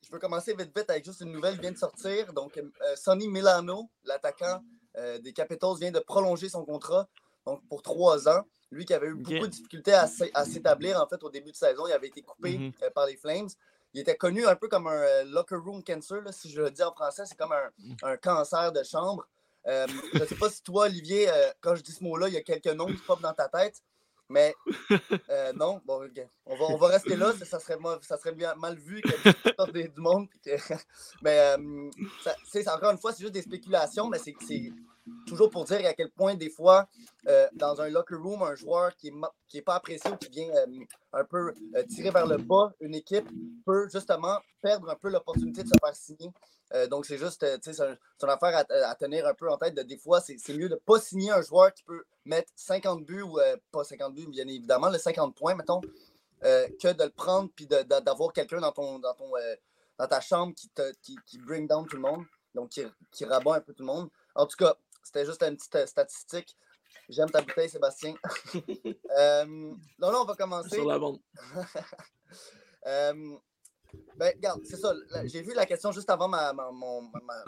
je 0.00 0.12
veux 0.12 0.20
commencer 0.20 0.54
vite 0.54 0.70
vite 0.76 0.88
avec 0.88 1.04
juste 1.04 1.22
une 1.22 1.32
nouvelle 1.32 1.54
qui 1.56 1.62
vient 1.62 1.72
de 1.72 1.76
sortir. 1.76 2.32
Donc, 2.32 2.56
euh, 2.56 2.62
Sonny 2.94 3.26
Milano, 3.26 3.90
l'attaquant 4.04 4.62
euh, 4.96 5.18
des 5.18 5.32
Capitals, 5.32 5.74
vient 5.80 5.90
de 5.90 5.98
prolonger 5.98 6.48
son 6.48 6.64
contrat 6.64 7.08
donc 7.44 7.66
pour 7.68 7.82
trois 7.82 8.28
ans. 8.28 8.44
Lui 8.70 8.84
qui 8.84 8.94
avait 8.94 9.08
eu 9.08 9.14
beaucoup 9.16 9.46
de 9.48 9.50
difficultés 9.52 9.92
à, 9.94 10.06
s'é- 10.06 10.30
à 10.34 10.44
s'établir 10.44 11.02
en 11.02 11.08
fait 11.08 11.20
au 11.24 11.30
début 11.30 11.50
de 11.50 11.56
saison, 11.56 11.88
il 11.88 11.92
avait 11.92 12.06
été 12.06 12.22
coupé 12.22 12.58
Mhm. 12.58 12.72
euh, 12.84 12.90
par 12.90 13.06
les 13.06 13.16
Flames. 13.16 13.48
Il 13.92 14.00
était 14.00 14.16
connu 14.16 14.46
un 14.46 14.54
peu 14.54 14.68
comme 14.68 14.86
un 14.86 14.92
euh, 15.00 15.24
locker 15.24 15.56
room 15.56 15.82
cancer, 15.82 16.20
là, 16.22 16.30
si 16.30 16.48
je 16.52 16.60
le 16.62 16.70
dis 16.70 16.82
en 16.84 16.92
français, 16.92 17.24
c'est 17.26 17.36
comme 17.36 17.50
un, 17.52 17.70
un 18.04 18.16
cancer 18.18 18.70
de 18.70 18.84
chambre. 18.84 19.26
Euh, 19.66 19.84
je 20.14 20.20
ne 20.20 20.26
sais 20.26 20.36
pas 20.36 20.48
si 20.48 20.62
toi, 20.62 20.84
Olivier, 20.84 21.28
euh, 21.28 21.50
quand 21.60 21.74
je 21.74 21.82
dis 21.82 21.90
ce 21.90 22.04
mot-là, 22.04 22.28
il 22.28 22.34
y 22.34 22.36
a 22.36 22.42
quelques 22.42 22.66
noms 22.68 22.86
qui 22.86 23.02
popent 23.04 23.22
dans 23.22 23.32
ta 23.34 23.48
tête. 23.48 23.82
Mais 24.28 24.54
euh, 25.30 25.52
non, 25.52 25.80
bon, 25.84 26.08
on, 26.46 26.56
va, 26.56 26.64
on 26.64 26.76
va 26.76 26.88
rester 26.88 27.14
là. 27.16 27.32
Ça, 27.38 27.44
ça 27.44 27.60
serait, 27.60 27.78
ça 28.02 28.16
serait 28.16 28.32
bien, 28.34 28.54
mal 28.56 28.76
vu 28.76 29.00
que 29.00 29.08
des- 29.72 29.88
du 29.88 30.00
monde. 30.00 30.28
que- 30.44 30.50
mais 31.22 31.38
euh, 31.38 31.90
encore 32.68 32.90
une 32.90 32.98
fois, 32.98 33.12
c'est 33.12 33.20
juste 33.22 33.34
des 33.34 33.42
spéculations, 33.42 34.08
mais 34.08 34.18
c'est 34.18 34.32
toujours 35.26 35.50
pour 35.50 35.64
dire 35.64 35.84
à 35.86 35.92
quel 35.94 36.10
point, 36.10 36.34
des 36.34 36.50
fois, 36.50 36.88
euh, 37.26 37.48
dans 37.54 37.80
un 37.80 37.88
locker 37.88 38.16
room, 38.16 38.42
un 38.42 38.54
joueur 38.54 38.94
qui 38.96 39.12
n'est 39.12 39.26
qui 39.48 39.58
est 39.58 39.62
pas 39.62 39.76
apprécié 39.76 40.10
ou 40.10 40.16
qui 40.16 40.28
vient 40.28 40.48
euh, 40.50 40.66
un 41.12 41.24
peu 41.24 41.52
euh, 41.74 41.82
tirer 41.84 42.10
vers 42.10 42.26
le 42.26 42.36
bas 42.38 42.72
une 42.80 42.94
équipe 42.94 43.28
peut 43.64 43.88
justement 43.88 44.38
perdre 44.62 44.90
un 44.90 44.96
peu 44.96 45.08
l'opportunité 45.10 45.62
de 45.62 45.68
se 45.68 45.74
faire 45.80 45.94
signer. 45.94 46.30
Donc, 46.90 47.06
c'est 47.06 47.16
juste, 47.16 47.46
tu 47.62 47.62
sais, 47.62 47.72
c'est 47.74 47.82
un- 47.84 47.96
c'est 48.18 48.26
une 48.26 48.32
affaire 48.32 48.64
à, 48.88 48.94
tenir 48.96 49.24
un 49.24 49.34
peu 49.34 49.48
en 49.48 49.56
tête. 49.56 49.74
De, 49.76 49.82
des 49.82 49.96
fois, 49.96 50.20
c'est 50.20 50.36
mieux 50.52 50.68
de 50.68 50.74
ne 50.74 50.80
pas 50.80 50.98
signer 50.98 51.30
un 51.30 51.40
joueur 51.40 51.72
qui 51.72 51.84
peut 51.84 52.02
mettre 52.24 52.50
50 52.56 53.04
buts 53.06 53.22
ou 53.22 53.38
pas 53.70 53.84
50 53.84 54.12
buts, 54.12 54.26
bien 54.26 54.48
évidemment, 54.48 54.88
le 54.88 54.98
50 54.98 55.36
points, 55.36 55.54
mettons, 55.54 55.80
que 56.40 56.92
de 56.92 57.04
le 57.04 57.10
prendre 57.10 57.50
puis 57.54 57.68
d'avoir 57.68 58.32
quelqu'un 58.32 58.58
dans, 58.60 58.72
ton, 58.72 58.98
dans, 58.98 59.14
ton, 59.14 59.30
dans 59.96 60.08
ta 60.08 60.20
chambre 60.20 60.54
qui, 60.56 60.68
te, 60.70 60.92
qui, 61.02 61.16
qui 61.24 61.38
bring 61.38 61.68
down 61.68 61.86
tout 61.86 61.96
le 61.96 62.02
monde, 62.02 62.24
donc 62.52 62.70
qui, 62.70 62.84
qui 63.12 63.24
rabat 63.24 63.54
un 63.54 63.60
peu 63.60 63.72
tout 63.72 63.84
le 63.84 63.86
monde. 63.86 64.08
En 64.34 64.44
tout 64.46 64.56
cas, 64.56 64.74
c'était 65.06 65.24
juste 65.24 65.42
une 65.42 65.56
petite 65.56 65.74
euh, 65.76 65.86
statistique. 65.86 66.56
J'aime 67.08 67.30
ta 67.30 67.40
bouteille, 67.40 67.68
Sébastien. 67.70 68.14
euh, 69.18 69.44
donc 69.98 70.12
là, 70.12 70.20
on 70.20 70.24
va 70.24 70.34
commencer. 70.34 70.74
Sur 70.76 70.86
la 70.86 70.98
bande. 70.98 71.20
Euh, 72.86 73.12
ben, 74.16 74.32
regarde, 74.36 74.60
c'est 74.64 74.76
ça. 74.76 74.92
J'ai 75.24 75.42
vu 75.42 75.54
la 75.54 75.66
question 75.66 75.90
juste 75.90 76.08
avant 76.10 76.28
ma, 76.28 76.52
ma- 76.52 76.70
mon, 76.70 77.02
ma- 77.02 77.20
ma- 77.24 77.44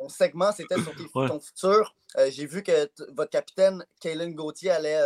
mon 0.00 0.08
segment, 0.08 0.50
c'était 0.50 0.76
sur 0.80 0.92
Ouais. 1.14 1.28
ton 1.28 1.38
futur. 1.38 1.94
Euh, 2.16 2.28
J'ai 2.30 2.46
vu 2.46 2.62
que 2.64 2.90
votre 3.12 3.30
capitaine, 3.30 3.84
Kaylin 4.00 4.30
Gauthier, 4.32 4.70
allait 4.70 5.00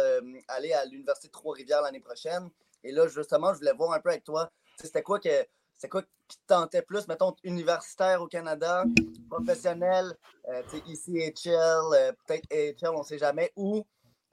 aller 0.49 0.73
à 0.73 0.85
l'Université 0.87 1.29
de 1.29 1.33
Trois-Rivières 1.33 1.83
l'année 1.83 2.01
prochaine. 2.01 2.49
Et 2.83 2.93
là, 2.93 3.07
justement, 3.09 3.53
je 3.53 3.59
voulais 3.59 3.73
voir 3.75 3.93
un 3.93 4.01
peu 4.01 4.09
avec 4.11 4.25
toi. 4.25 4.51
C'était 4.83 5.03
quoi 5.03 5.19
que 5.21 5.47
c'était 5.77 5.89
quoi 5.89 6.03
qui 6.29 6.39
te 6.39 6.47
tentait 6.47 6.83
plus, 6.83 7.07
mettons, 7.09 7.35
universitaire 7.43 8.23
au 8.23 8.27
Canada, 8.29 8.85
professionnel, 9.31 10.17
euh, 10.49 10.63
tu 10.71 10.79
sais, 10.79 10.83
ICHL, 10.87 11.95
euh, 11.95 12.13
peut-être 12.27 12.45
AHL, 12.53 12.95
on 12.95 13.01
ne 13.01 13.05
sait 13.05 13.19
jamais, 13.19 13.53
ou 13.57 13.85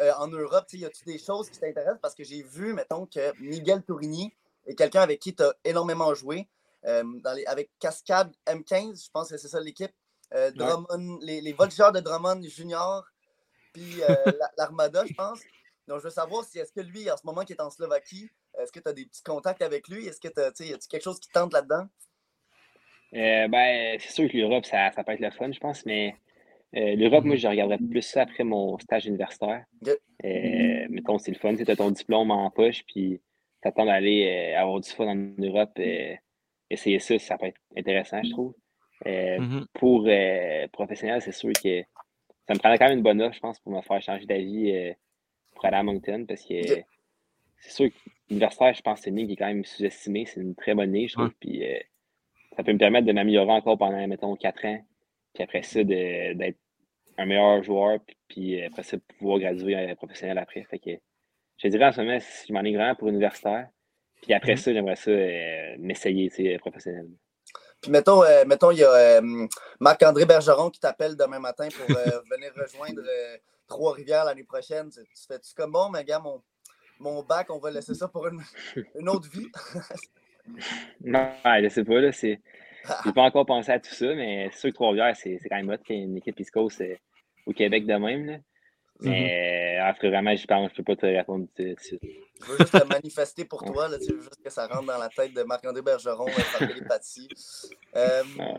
euh, 0.01 0.11
en 0.17 0.27
Europe, 0.27 0.65
tu 0.67 0.77
sais, 0.77 0.83
y 0.83 0.85
a-tu 0.85 1.03
des 1.05 1.17
choses 1.17 1.49
qui 1.49 1.59
t'intéressent? 1.59 1.99
Parce 2.01 2.15
que 2.15 2.23
j'ai 2.23 2.43
vu, 2.43 2.73
mettons, 2.73 3.05
que 3.05 3.33
Miguel 3.41 3.83
Tourigny 3.83 4.33
est 4.65 4.75
quelqu'un 4.75 5.01
avec 5.01 5.19
qui 5.19 5.35
tu 5.35 5.43
as 5.43 5.53
énormément 5.65 6.13
joué, 6.13 6.47
euh, 6.85 7.03
dans 7.23 7.33
les, 7.33 7.45
avec 7.45 7.69
Cascade 7.79 8.31
M15, 8.47 9.05
je 9.05 9.11
pense 9.11 9.29
que 9.29 9.37
c'est 9.37 9.47
ça 9.49 9.59
l'équipe, 9.59 9.91
Drummond, 10.55 11.19
les, 11.21 11.41
les 11.41 11.53
voltigeurs 11.53 11.91
de 11.91 11.99
Drummond 11.99 12.41
Junior, 12.43 13.03
puis 13.73 13.95
la- 14.07 14.51
l'Armada, 14.57 15.03
je 15.05 15.13
pense. 15.13 15.39
Donc, 15.87 15.99
je 15.99 16.05
veux 16.05 16.09
savoir 16.09 16.45
si 16.45 16.57
est-ce 16.59 16.71
que 16.71 16.79
lui, 16.79 17.11
en 17.11 17.17
ce 17.17 17.25
moment 17.25 17.43
qui 17.43 17.51
est 17.53 17.61
en 17.61 17.69
Slovaquie, 17.69 18.29
est-ce 18.61 18.71
que 18.71 18.79
tu 18.79 18.89
as 18.89 18.93
des 18.93 19.05
petits 19.05 19.23
contacts 19.23 19.61
avec 19.61 19.87
lui? 19.87 20.05
Est-ce 20.07 20.19
que 20.19 20.27
tu 20.27 20.39
as, 20.39 20.65
y 20.69 20.73
a 20.73 20.77
quelque 20.89 21.03
chose 21.03 21.19
qui 21.19 21.27
te 21.27 21.33
tente 21.33 21.53
là-dedans? 21.53 21.85
Euh, 23.13 23.47
ben, 23.47 23.97
c'est 23.99 24.11
sûr 24.11 24.29
que 24.31 24.37
l'Europe, 24.37 24.65
ça, 24.65 24.91
ça 24.91 25.03
peut 25.03 25.11
être 25.11 25.19
le 25.19 25.31
fun, 25.31 25.51
je 25.51 25.59
pense, 25.59 25.85
mais 25.85 26.15
euh, 26.75 26.95
l'Europe, 26.95 27.25
moi, 27.25 27.35
je 27.35 27.47
regarderais 27.47 27.77
plus 27.77 28.01
ça 28.01 28.21
après 28.21 28.43
mon 28.45 28.77
stage 28.79 29.05
universitaire. 29.05 29.65
Euh, 30.23 30.87
mettons, 30.89 31.17
c'est 31.17 31.31
le 31.31 31.37
fun, 31.37 31.55
tu 31.55 31.69
as 31.69 31.75
ton 31.75 31.91
diplôme 31.91 32.31
en 32.31 32.49
poche, 32.51 32.83
puis 32.85 33.19
t'attends 33.61 33.85
d'aller 33.85 34.53
euh, 34.55 34.59
avoir 34.61 34.79
du 34.79 34.89
fun 34.89 35.07
en 35.07 35.15
Europe. 35.43 35.71
euh, 35.79 36.15
essayer 36.69 36.99
ça, 36.99 37.19
ça 37.19 37.37
peut 37.37 37.47
être 37.47 37.59
intéressant, 37.75 38.21
je 38.23 38.29
trouve. 38.29 38.53
Euh, 39.07 39.39
Mhm. 39.39 39.65
Pour 39.73 40.05
euh, 40.07 40.67
professionnel, 40.71 41.21
c'est 41.21 41.33
sûr 41.33 41.51
que 41.51 41.81
ça 42.47 42.53
me 42.53 42.59
prendrait 42.59 42.77
quand 42.77 42.87
même 42.87 42.99
une 42.99 43.03
bonne 43.03 43.21
offre, 43.21 43.35
je 43.35 43.39
pense, 43.41 43.59
pour 43.59 43.73
me 43.73 43.81
faire 43.81 44.01
changer 44.01 44.25
d'avis 44.25 44.71
euh, 44.71 44.93
pour 45.53 45.65
aller 45.65 45.75
à 45.77 45.83
Moncton, 45.83 46.23
parce 46.25 46.43
que 46.45 46.61
c'est 47.59 47.71
sûr 47.71 47.89
que 47.89 47.95
l'universitaire, 48.31 48.73
je 48.73 48.81
pense 48.81 48.99
que 48.99 49.03
c'est 49.03 49.09
une 49.11 49.17
ligne 49.17 49.27
qui 49.27 49.33
est 49.33 49.37
quand 49.37 49.47
même 49.47 49.65
sous-estimée. 49.65 50.25
C'est 50.25 50.39
une 50.39 50.55
très 50.55 50.73
bonne 50.73 50.91
ligne, 50.91 51.07
je 51.07 51.13
trouve. 51.13 51.27
Ouais. 51.27 51.35
Puis 51.39 51.63
euh, 51.63 51.79
ça 52.55 52.63
peut 52.63 52.73
me 52.73 52.79
permettre 52.79 53.05
de 53.05 53.11
m'améliorer 53.11 53.51
encore 53.51 53.77
pendant, 53.77 54.07
mettons, 54.07 54.35
quatre 54.35 54.65
ans. 54.65 54.81
Puis 55.33 55.43
après 55.43 55.61
ça, 55.61 55.83
de- 55.83 56.33
d'être 56.33 56.57
un 57.17 57.25
meilleur 57.25 57.61
joueur. 57.61 57.99
Puis, 58.05 58.17
puis 58.27 58.63
après 58.63 58.83
ça, 58.83 58.97
pouvoir 59.19 59.39
graduer 59.39 59.75
euh, 59.75 59.95
professionnel 59.95 60.37
après. 60.37 60.63
Fait 60.63 60.79
que 60.79 60.91
je 61.57 61.67
dirais 61.67 61.85
en 61.85 61.91
ce 61.91 62.01
moment, 62.01 62.19
si 62.19 62.47
je 62.47 62.53
m'en 62.53 62.63
ai 62.63 62.75
vraiment 62.75 62.95
pour 62.95 63.09
universitaire. 63.09 63.67
Puis 64.21 64.33
après 64.33 64.55
ça, 64.55 64.71
j'aimerais 64.71 64.95
ça 64.95 65.11
euh, 65.11 65.75
m'essayer, 65.79 66.29
tu 66.29 66.37
sais, 66.37 66.57
professionnel. 66.57 67.07
Puis 67.81 67.91
mettons, 67.91 68.23
euh, 68.23 68.45
mettons, 68.45 68.71
il 68.71 68.77
y 68.77 68.83
a 68.83 68.93
euh, 68.93 69.47
Marc-André 69.79 70.25
Bergeron 70.25 70.69
qui 70.69 70.79
t'appelle 70.79 71.17
demain 71.17 71.39
matin 71.39 71.67
pour 71.69 71.97
euh, 71.97 72.21
venir 72.31 72.53
rejoindre 72.55 73.01
euh, 73.01 73.37
Trois-Rivières 73.67 74.25
l'année 74.25 74.43
prochaine. 74.43 74.89
Tu, 74.91 74.99
tu 75.01 75.27
fais-tu 75.27 75.55
comme 75.55 75.71
bon, 75.71 75.89
mais 75.89 76.03
gars, 76.03 76.19
mon, 76.19 76.41
mon 77.01 77.23
bac, 77.23 77.49
on 77.49 77.59
va 77.59 77.71
laisser 77.71 77.93
ça 77.93 78.07
pour 78.07 78.27
une, 78.27 78.41
une 78.99 79.09
autre 79.09 79.29
vie. 79.29 79.47
Non, 81.03 81.31
je 81.43 81.69
sais 81.69 81.83
pas, 81.83 81.99
là, 81.99 82.11
c'est... 82.11 82.39
J'ai 83.05 83.13
pas 83.13 83.21
encore 83.21 83.45
pensé 83.45 83.71
à 83.71 83.79
tout 83.79 83.93
ça, 83.93 84.07
mais 84.15 84.49
c'est 84.51 84.59
sûr 84.59 84.69
que 84.69 84.75
Trois-Rivières, 84.75 85.15
c'est 85.15 85.37
c'est 85.39 85.49
quand 85.49 85.57
même 85.57 85.69
hot 85.69 85.77
qu'il 85.85 85.97
y 85.97 85.99
ait 85.99 86.03
une 86.03 86.17
équipe 86.17 86.39
East 86.39 86.49
Coast 86.49 86.81
euh, 86.81 86.95
au 87.45 87.53
Québec 87.53 87.85
de 87.85 87.93
même, 87.93 88.25
là. 88.25 88.37
Mais 89.01 89.79
euh, 89.79 89.83
après, 89.87 90.09
vraiment, 90.09 90.35
je 90.35 90.45
pense 90.45 90.69
je 90.71 90.75
peux 90.77 90.83
pas 90.83 90.95
te 90.95 91.05
répondre 91.05 91.47
tout 91.55 91.63
de 91.63 91.75
suite. 91.79 92.01
Je 92.03 92.51
veux 92.51 92.57
juste 92.57 92.79
te 92.79 92.83
manifester 92.87 93.45
pour 93.45 93.63
toi. 93.63 93.87
Là, 93.87 93.97
tu 93.97 94.13
veux 94.13 94.21
juste 94.21 94.41
que 94.43 94.49
ça 94.49 94.67
rentre 94.67 94.85
dans 94.85 94.97
la 94.97 95.09
tête 95.09 95.33
de 95.33 95.41
Marc-André 95.43 95.81
Bergeron 95.81 96.27
euh, 96.27 96.57
par 96.59 96.67
télépathie. 96.67 97.27
Euh, 97.95 98.23
Ouais. 98.37 98.53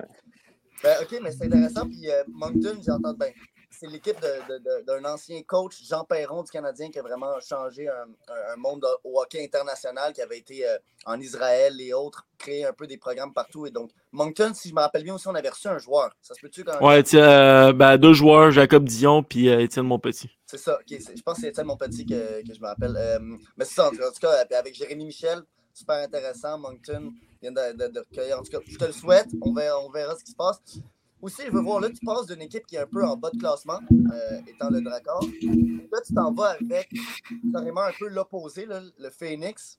ben, 0.82 0.96
OK, 1.02 1.20
mais 1.22 1.30
c'est 1.30 1.44
intéressant. 1.46 1.88
Puis 1.88 2.10
euh, 2.10 2.24
Moncton, 2.28 2.80
j'entends 2.84 3.14
bien. 3.14 3.30
C'est 3.74 3.86
l'équipe 3.86 4.16
d'un 4.86 5.04
ancien 5.06 5.42
coach, 5.42 5.82
Jean 5.88 6.04
Perron 6.04 6.42
du 6.42 6.50
Canadien, 6.50 6.90
qui 6.90 6.98
a 6.98 7.02
vraiment 7.02 7.40
changé 7.40 7.88
un, 7.88 8.06
un- 8.28 8.52
un 8.52 8.56
monde 8.56 8.86
au 9.02 9.20
hockey 9.20 9.42
international, 9.44 10.12
qui 10.12 10.20
avait 10.20 10.38
été 10.38 10.68
euh, 10.68 10.76
en 11.06 11.18
Israël 11.20 11.80
et 11.80 11.92
autres, 11.94 12.26
créé 12.38 12.64
un 12.66 12.72
peu 12.72 12.86
des 12.86 12.98
programmes 12.98 13.32
partout. 13.32 13.66
Et 13.66 13.70
donc, 13.70 13.90
Moncton, 14.12 14.52
si 14.54 14.68
je 14.68 14.74
me 14.74 14.80
rappelle 14.80 15.02
bien 15.04 15.14
aussi, 15.14 15.26
on 15.26 15.34
avait 15.34 15.48
reçu 15.48 15.68
un 15.68 15.78
joueur. 15.78 16.10
Ça 16.20 16.34
se 16.34 16.40
peut-tu 16.40 16.64
quand 16.64 16.80
Ouais, 16.86 17.02
tiens, 17.02 17.28
euh, 17.68 17.72
ben, 17.72 17.96
deux 17.96 18.12
joueurs, 18.12 18.50
Jacob 18.50 18.84
Dion 18.84 19.22
puis 19.22 19.48
euh, 19.48 19.60
Étienne 19.60 19.86
Monpetit. 19.86 20.30
C'est 20.46 20.58
ça, 20.58 20.74
ok. 20.78 20.98
c'est- 21.00 21.16
Je 21.16 21.22
pense 21.22 21.36
que 21.36 21.40
c'est 21.42 21.48
Étienne 21.48 21.66
Monpetit 21.66 22.04
que, 22.06 22.46
que 22.46 22.54
je 22.54 22.60
me 22.60 22.66
rappelle. 22.66 22.94
Euh, 22.96 23.18
mais 23.56 23.64
c'est 23.64 23.74
ça, 23.74 23.88
en 23.88 23.90
tout 23.90 23.96
cas, 23.96 24.08
en 24.08 24.12
tout 24.12 24.20
cas, 24.20 24.58
avec 24.58 24.74
Jérémy 24.74 25.06
Michel, 25.06 25.40
super 25.72 25.96
intéressant. 25.96 26.58
Moncton 26.58 27.10
vient 27.40 27.52
de, 27.52 27.72
de- 27.72 27.88
de 27.88 28.00
recueillir. 28.00 28.38
En 28.38 28.42
tout 28.42 28.50
cas, 28.50 28.58
je 28.66 28.76
te 28.76 28.84
le 28.84 28.92
souhaite. 28.92 29.28
On 29.40 29.52
verra, 29.54 29.80
on 29.80 29.90
verra 29.90 30.14
ce 30.16 30.22
qui 30.24 30.30
se 30.32 30.36
passe. 30.36 30.60
Aussi, 31.22 31.42
je 31.46 31.52
veux 31.52 31.60
voir, 31.60 31.80
là, 31.80 31.88
tu 31.88 32.04
passes 32.04 32.26
d'une 32.26 32.42
équipe 32.42 32.66
qui 32.66 32.74
est 32.74 32.80
un 32.80 32.86
peu 32.86 33.04
en 33.04 33.16
bas 33.16 33.30
de 33.30 33.38
classement, 33.38 33.78
euh, 34.12 34.40
étant 34.44 34.70
le 34.70 34.80
Dracor. 34.80 35.24
Là, 35.92 36.00
tu 36.04 36.12
t'en 36.14 36.32
vas 36.32 36.56
avec 36.60 36.92
carrément 37.52 37.82
un 37.82 37.92
peu 37.96 38.08
l'opposé, 38.08 38.66
le 38.66 39.10
Phoenix. 39.10 39.78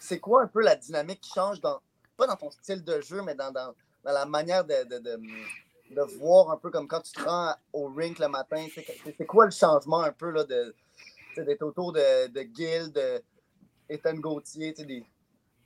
C'est 0.00 0.18
quoi 0.18 0.42
un 0.42 0.46
peu 0.46 0.62
la 0.62 0.76
dynamique 0.76 1.20
qui 1.20 1.30
change, 1.34 1.60
dans, 1.60 1.80
pas 2.16 2.26
dans 2.26 2.36
ton 2.36 2.50
style 2.50 2.82
de 2.82 3.02
jeu, 3.02 3.20
mais 3.22 3.34
dans, 3.34 3.52
dans, 3.52 3.74
dans 4.02 4.12
la 4.12 4.24
manière 4.24 4.64
de, 4.64 4.84
de, 4.88 4.98
de, 4.98 5.20
de 5.94 6.02
voir 6.18 6.50
un 6.50 6.56
peu 6.56 6.70
comme 6.70 6.88
quand 6.88 7.02
tu 7.02 7.12
te 7.12 7.22
rends 7.22 7.54
au 7.74 7.88
rink 7.88 8.18
le 8.18 8.28
matin? 8.28 8.66
C'est 9.18 9.26
quoi 9.26 9.44
le 9.44 9.50
changement 9.50 10.00
un 10.00 10.12
peu 10.12 10.30
là, 10.30 10.44
de, 10.44 10.74
d'être 11.36 11.62
autour 11.62 11.92
de, 11.92 12.28
de 12.28 12.40
Gil, 12.54 12.90
de 12.92 13.22
Ethan 13.90 14.14
Gauthier, 14.14 14.72
des 14.72 15.04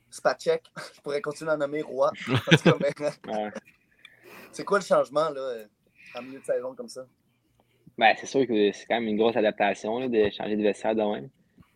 Spacek, 0.09 0.69
je 0.95 1.01
pourrais 1.01 1.21
continuer 1.21 1.51
à 1.51 1.57
nommer 1.57 1.81
Roi. 1.81 2.11
c'est 4.53 4.63
quoi 4.63 4.79
le 4.79 4.85
changement 4.85 5.29
là, 5.29 5.41
euh, 5.41 5.65
en 6.15 6.21
milieu 6.23 6.39
de 6.39 6.45
saison 6.45 6.73
comme 6.75 6.87
ça? 6.89 7.05
Ben, 7.97 8.13
c'est 8.17 8.25
sûr 8.25 8.47
que 8.47 8.71
c'est 8.71 8.85
quand 8.87 8.95
même 8.99 9.07
une 9.09 9.17
grosse 9.17 9.35
adaptation 9.35 9.99
là, 9.99 10.07
de 10.07 10.29
changer 10.31 10.55
de 10.55 10.63
vestiaire 10.63 10.95
de 10.95 11.03
même. 11.03 11.29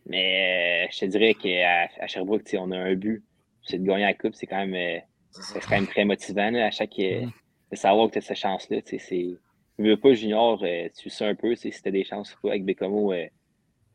Mais 0.05 0.85
euh, 0.85 0.91
je 0.91 0.99
te 1.01 1.05
dirais 1.05 1.35
qu'à 1.35 1.89
à 1.99 2.07
Sherbrooke, 2.07 2.49
on 2.53 2.71
a 2.71 2.77
un 2.77 2.95
but, 2.95 3.23
c'est 3.63 3.77
de 3.77 3.85
gagner 3.85 4.05
la 4.05 4.13
coupe. 4.13 4.33
C'est 4.33 4.47
quand 4.47 4.65
même, 4.65 4.73
euh, 4.73 4.99
c'est 5.31 5.59
quand 5.61 5.75
même 5.75 5.87
très 5.87 6.05
motivant 6.05 6.49
là, 6.49 6.67
à 6.67 6.71
chaque 6.71 6.97
euh, 6.99 7.21
Mhm. 7.21 7.31
de 7.71 7.75
savoir 7.75 8.07
que 8.07 8.13
tu 8.13 8.17
as 8.19 8.21
cette 8.21 8.37
chance-là. 8.37 8.81
tu 8.81 8.97
sais, 8.97 8.99
c'est- 8.99 9.37
Je 9.79 9.83
veux 9.83 9.97
pas 9.99 10.13
junior, 10.13 10.59
euh, 10.63 10.89
tu 10.97 11.09
sais 11.11 11.25
un 11.25 11.35
peu 11.35 11.53
si 11.55 11.69
tu 11.69 11.87
as 11.87 11.91
des 11.91 12.03
chances 12.03 12.33
ou 12.33 12.37
pas 12.41 12.49
avec 12.49 12.65
Bécomo. 12.65 13.11
euh, 13.13 13.25
tu 13.25 13.29
sais, 13.29 13.31
j'ai- 13.31 13.31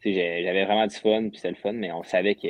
j'avais 0.05 0.65
vraiment 0.65 0.87
du 0.87 0.97
fun, 0.97 1.29
puis 1.29 1.37
c'était 1.37 1.51
le 1.51 1.57
fun, 1.57 1.73
mais 1.73 1.93
on 1.93 2.03
savait 2.03 2.35
qu'à 2.35 2.49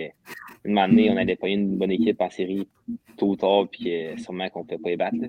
un 0.64 0.68
moment 0.68 0.88
donné, 0.88 1.10
on 1.10 1.16
allait 1.16 1.36
pas 1.36 1.48
une 1.48 1.76
bonne 1.76 1.90
équipe 1.90 2.20
en 2.20 2.30
série 2.30 2.68
tôt 3.16 3.28
ou 3.28 3.36
tard, 3.36 3.66
puis 3.70 3.84
que 3.84 4.20
sûrement 4.20 4.48
qu'on 4.48 4.60
ne 4.60 4.64
pouvait 4.64 4.78
pas 4.78 4.88
les 4.90 4.96
battre. 4.96 5.16
là. 5.20 5.28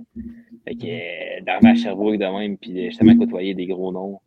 Fait 0.65 0.75
que 0.75 0.85
euh, 0.85 1.41
d'arriver 1.43 1.69
à 1.69 1.75
Sherbrooke 1.75 2.17
de 2.17 2.25
même, 2.39 2.57
puis 2.57 2.71
de 2.73 2.83
justement 2.89 3.17
côtoyer 3.17 3.53
des 3.53 3.65
gros 3.67 3.91
noms, 3.91 4.19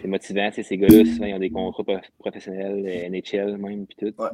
c'est 0.00 0.08
motivant. 0.08 0.50
Ces 0.52 0.76
gars-là, 0.78 1.04
souvent, 1.04 1.26
ils 1.26 1.34
ont 1.34 1.38
des 1.38 1.50
contrats 1.50 1.84
prof- 1.84 2.10
professionnels, 2.18 2.82
euh, 2.86 3.08
NHL 3.10 3.56
même, 3.58 3.86
puis 3.86 3.96
tout. 3.98 4.22
Ouais. 4.22 4.30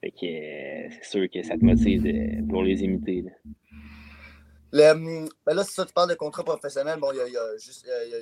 Fait 0.00 0.10
que 0.10 0.26
euh, 0.26 0.88
c'est 0.90 1.04
sûr 1.04 1.30
que 1.30 1.42
ça 1.42 1.56
te 1.56 1.64
motive 1.64 2.02
de 2.02 2.42
vouloir 2.44 2.64
les 2.64 2.82
imiter. 2.84 3.22
là. 3.22 3.30
Le, 4.74 4.90
hum, 4.92 5.28
ben 5.46 5.54
là, 5.54 5.64
si 5.64 5.74
ça, 5.74 5.84
tu 5.84 5.92
parles 5.92 6.08
de 6.10 6.14
contrat 6.14 6.44
professionnel, 6.44 6.98
bon, 6.98 7.08
il 7.12 7.18
y 7.18 7.20
a, 7.20 7.28
y 7.28 7.36
a 7.36 7.56
juste, 7.58 7.86
euh, 7.88 8.04
il 8.06 8.10
y 8.10 8.14
a, 8.14 8.18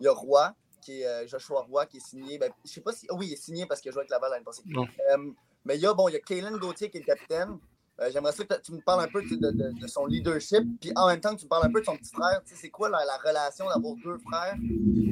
y 0.00 0.06
a 0.08 0.12
Roy, 0.12 0.52
qui 0.86 1.02
est 1.02 1.06
euh, 1.06 1.26
Joshua 1.26 1.62
Roy, 1.62 1.86
qui 1.86 1.96
est 1.98 2.06
signé. 2.06 2.38
Ben, 2.38 2.50
je 2.64 2.70
sais 2.70 2.80
pas 2.80 2.92
si. 2.92 3.06
ah 3.10 3.14
oui, 3.14 3.26
il 3.28 3.32
est 3.32 3.36
signé 3.42 3.66
parce 3.66 3.80
qu'il 3.80 3.88
a 3.90 3.92
joué 3.92 4.00
avec 4.00 4.10
Laval 4.10 4.30
l'année 4.30 4.44
passée. 4.44 4.62
Euh, 5.10 5.30
mais 5.64 5.74
il 5.76 5.80
y 5.80 5.86
a, 5.86 5.92
bon, 5.92 6.08
il 6.08 6.12
y 6.12 6.16
a 6.16 6.20
Kaylin 6.20 6.56
Gauthier 6.58 6.88
qui 6.90 6.98
est 6.98 7.00
le 7.00 7.06
capitaine. 7.06 7.58
Euh, 8.00 8.10
J'aimerais 8.12 8.32
ça 8.32 8.44
que 8.44 8.60
tu 8.60 8.72
me 8.72 8.80
parles 8.80 9.02
un 9.04 9.08
peu 9.08 9.22
de, 9.22 9.36
de- 9.36 9.80
de 9.80 9.86
son 9.86 10.06
leadership, 10.06 10.62
puis 10.80 10.92
en 10.96 11.06
même 11.08 11.20
temps 11.20 11.34
que 11.34 11.40
tu 11.40 11.46
me 11.46 11.48
parles 11.48 11.66
un 11.66 11.72
peu 11.72 11.80
de 11.80 11.86
son 11.86 11.96
petit 11.96 12.12
frère. 12.12 12.40
Tu 12.44 12.54
sais, 12.54 12.60
C'est 12.60 12.70
quoi 12.70 12.88
la, 12.90 12.98
la 13.04 13.16
relation 13.16 13.66
d'avoir 13.68 13.94
deux 14.04 14.18
frères? 14.18 14.54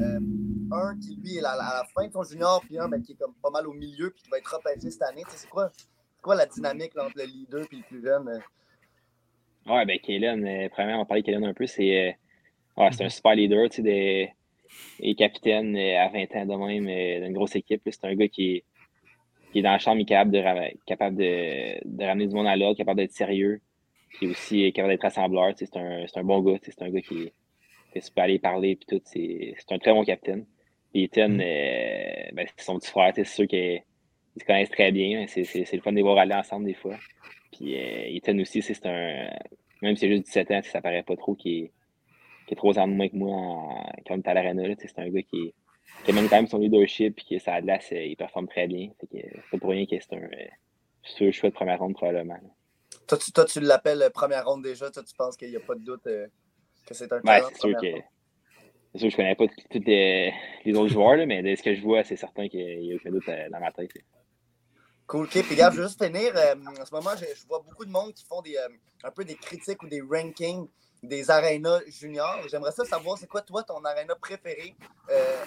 Euh, 0.01 0.21
un 0.71 0.99
qui, 0.99 1.17
lui, 1.17 1.37
est 1.37 1.39
à, 1.41 1.57
la- 1.57 1.65
à 1.65 1.75
la 1.83 1.85
fin 1.95 2.07
de 2.07 2.13
son 2.13 2.23
junior, 2.25 2.61
puis 2.65 2.79
un 2.79 2.89
ben, 2.89 3.03
qui 3.03 3.13
est 3.13 3.17
comme 3.17 3.35
pas 3.43 3.51
mal 3.51 3.67
au 3.67 3.73
milieu, 3.73 4.11
puis 4.11 4.23
qui 4.23 4.31
va 4.31 4.39
être 4.39 4.55
repêché 4.55 4.91
cette 4.91 5.03
année. 5.03 5.23
Tu 5.25 5.31
sais, 5.33 5.39
C'est 5.39 5.49
quoi, 5.49 5.71
c'est 5.75 6.23
quoi 6.23 6.35
la 6.35 6.47
dynamique 6.47 6.95
là, 6.95 7.07
entre 7.07 7.17
le 7.19 7.25
leader 7.25 7.63
et 7.71 7.77
le 7.77 7.83
plus 7.83 8.03
jeune? 8.03 8.29
euh? 8.29 8.39
Ouais, 9.67 9.87
ben 9.87 9.99
euh, 9.99 10.69
premièrement, 10.71 11.01
on 11.01 11.03
va 11.03 11.05
parler 11.07 11.23
de 11.23 11.27
Kellen 11.27 11.45
un 11.45 11.55
peu. 11.55 11.67
C'est 11.67 12.09
euh, 12.09 12.13
ouais, 12.83 12.91
c'est 12.93 13.05
un 13.05 13.09
super 13.09 13.35
leader, 13.35 13.69
tu 13.71 13.77
sais, 13.77 13.83
des- 13.83 14.31
et 15.01 15.15
capitaine 15.15 15.77
euh, 15.77 15.99
à 16.01 16.09
20 16.09 16.37
ans 16.37 16.47
de 16.47 16.67
même 16.67 16.89
euh, 16.89 17.25
d'une 17.27 17.35
grosse 17.35 17.57
équipe. 17.57 17.83
C'est 17.87 18.05
un 18.05 18.15
gars 18.15 18.29
qui 18.29 18.57
est, 18.57 18.65
qui 19.53 19.59
est 19.61 19.63
dans 19.63 19.73
la 19.73 19.79
chambre, 19.79 19.99
il 19.99 20.03
est 20.03 20.07
capable 20.07 20.31
de, 20.33 20.43
capable 20.87 21.17
de, 21.17 21.79
de 21.85 22.05
ramener 22.05 22.27
du 22.27 22.35
monde 22.35 22.47
à 22.47 22.57
l'ordre, 22.57 22.77
capable 22.77 23.01
d'être 23.01 23.13
sérieux, 23.13 23.61
puis 24.11 24.29
aussi 24.29 24.67
euh, 24.67 24.71
capable 24.71 24.93
d'être 24.95 25.03
rassembleur. 25.03 25.53
C'est 25.57 25.77
un, 25.77 26.05
un 26.15 26.25
bon 26.25 26.41
gars, 26.41 26.59
c'est 26.63 26.83
un 26.83 26.91
gars 26.91 27.01
qui, 27.01 27.33
que 27.95 27.99
tu 28.01 28.11
peux 28.15 28.21
aller 28.23 28.39
parler, 28.39 28.77
puis 28.77 28.87
tout. 28.87 29.01
C'est 29.05 29.55
un 29.73 29.79
très 29.79 29.93
bon 29.93 30.05
capitaine. 30.05 30.47
Puis 30.93 31.05
Ethan, 31.05 31.39
euh, 31.41 32.31
ben, 32.33 32.47
c'est 32.57 32.65
son 32.65 32.79
petit 32.79 32.91
frère, 32.91 33.13
c'est 33.15 33.25
sûr 33.25 33.47
qu'ils 33.47 33.83
ils 34.37 34.41
se 34.41 34.45
connaissent 34.45 34.71
très 34.71 34.91
bien. 34.93 35.23
hein. 35.23 35.25
C'est 35.29 35.73
le 35.73 35.81
fun 35.81 35.91
de 35.93 35.97
les 35.97 36.03
voir 36.03 36.19
aller 36.19 36.35
ensemble 36.35 36.67
des 36.67 36.75
fois. 36.75 36.97
Puis 37.53 37.77
euh, 37.77 38.15
Ethan 38.17 38.39
aussi, 38.39 38.63
c'est 38.63 38.75
c'est 38.75 38.87
un. 38.87 39.31
Même 39.83 39.97
si 39.97 40.01
c'est 40.03 40.09
juste 40.09 40.25
17 40.27 40.51
ans, 40.53 40.61
ça 40.63 40.81
paraît 40.81 41.03
pas 41.03 41.17
trop 41.17 41.35
qu'il 41.35 41.65
est, 41.65 41.73
qu'il 42.47 42.53
est 42.53 42.57
trop 42.57 42.77
ans 42.79 42.87
de 42.89 42.93
moins 42.93 43.09
que 43.09 43.17
moi 43.17 43.37
en- 43.37 43.93
quand 44.07 44.15
on 44.15 44.19
est 44.19 44.29
à 44.29 44.35
l'arena. 44.35 44.63
C'est 44.79 44.99
un 44.99 45.09
gars 45.09 45.23
qui, 45.23 45.55
qui 46.05 46.11
a 46.11 46.15
même 46.15 46.29
quand 46.29 46.37
même 46.37 46.47
son 46.47 46.59
leadership 46.59 47.17
puis 47.17 47.27
que 47.31 47.39
ça 47.39 47.61
glace, 47.61 47.91
euh, 47.93 48.05
il 48.05 48.17
performe 48.17 48.49
très 48.49 48.67
bien. 48.67 48.91
Euh, 48.91 49.07
c'est 49.13 49.51
pas 49.51 49.59
pour 49.59 49.71
rien 49.71 49.87
que 49.87 49.97
c'est 50.01 50.15
un 50.15 50.23
euh, 50.23 50.49
sûr 51.03 51.33
choix 51.33 51.51
de 51.51 51.55
première 51.55 51.79
ronde 51.79 51.95
probablement. 51.95 52.35
là. 52.35 52.51
Toi, 53.07 53.19
tu, 53.19 53.33
toi, 53.33 53.45
tu 53.45 53.61
l'appelles 53.61 54.11
première 54.15 54.47
ronde 54.47 54.63
déjà. 54.63 54.91
Toi, 54.91 55.03
tu 55.03 55.15
penses 55.15 55.37
qu'il 55.37 55.51
n'y 55.51 55.57
a 55.57 55.61
pas 55.61 55.75
de 55.75 55.85
doute 55.85 56.07
euh, 56.07 56.27
que 56.87 56.95
c'est 56.95 57.13
un 57.13 57.21
Ouais, 57.21 57.43
c'est 57.53 57.61
sûr 57.61 57.81
que. 57.81 57.87
C'est 58.93 58.99
sûr 59.01 59.09
que 59.09 59.11
je 59.13 59.17
connais 59.17 59.35
pas 59.35 59.47
tous 59.49 59.81
les, 59.85 60.33
les 60.65 60.77
autres 60.77 60.93
joueurs, 60.93 61.17
là, 61.17 61.27
mais 61.27 61.43
de 61.43 61.55
ce 61.57 61.63
que 61.65 61.75
je 61.75 61.83
vois, 61.83 62.05
c'est 62.05 62.15
certain 62.17 62.49
qu'il 62.49 62.79
n'y 62.81 62.93
a 62.93 62.97
aucun 62.97 63.11
doute 63.11 63.27
dans 63.27 63.59
ma 63.61 63.73
tête. 63.73 63.93
là. 63.95 64.01
Cool. 65.07 65.25
OK, 65.27 65.31
puis 65.33 65.43
regarde, 65.51 65.75
je 65.75 65.81
veux 65.81 65.87
juste 65.89 66.03
finir. 66.03 66.33
euh, 66.37 66.55
en 66.81 66.85
ce 66.87 66.95
moment, 66.95 67.11
je, 67.19 67.25
je 67.25 67.47
vois 67.47 67.59
beaucoup 67.61 67.85
de 67.85 67.91
monde 67.91 68.15
qui 68.15 68.25
font 68.25 68.41
des, 68.41 68.57
euh, 68.57 68.69
un 69.03 69.11
peu 69.11 69.25
des 69.25 69.35
critiques 69.35 69.83
ou 69.83 69.89
des 69.89 70.01
rankings 70.01 70.67
des 71.09 71.31
arénas 71.31 71.81
juniors. 71.87 72.47
J'aimerais 72.49 72.73
ça 72.73 72.85
savoir, 72.85 73.19
c'est 73.19 73.27
quoi, 73.27 73.43
toi, 73.43 73.63
ton 73.63 73.85
aréna 73.85 74.15
préféré 74.17 74.77
euh, 75.11 75.45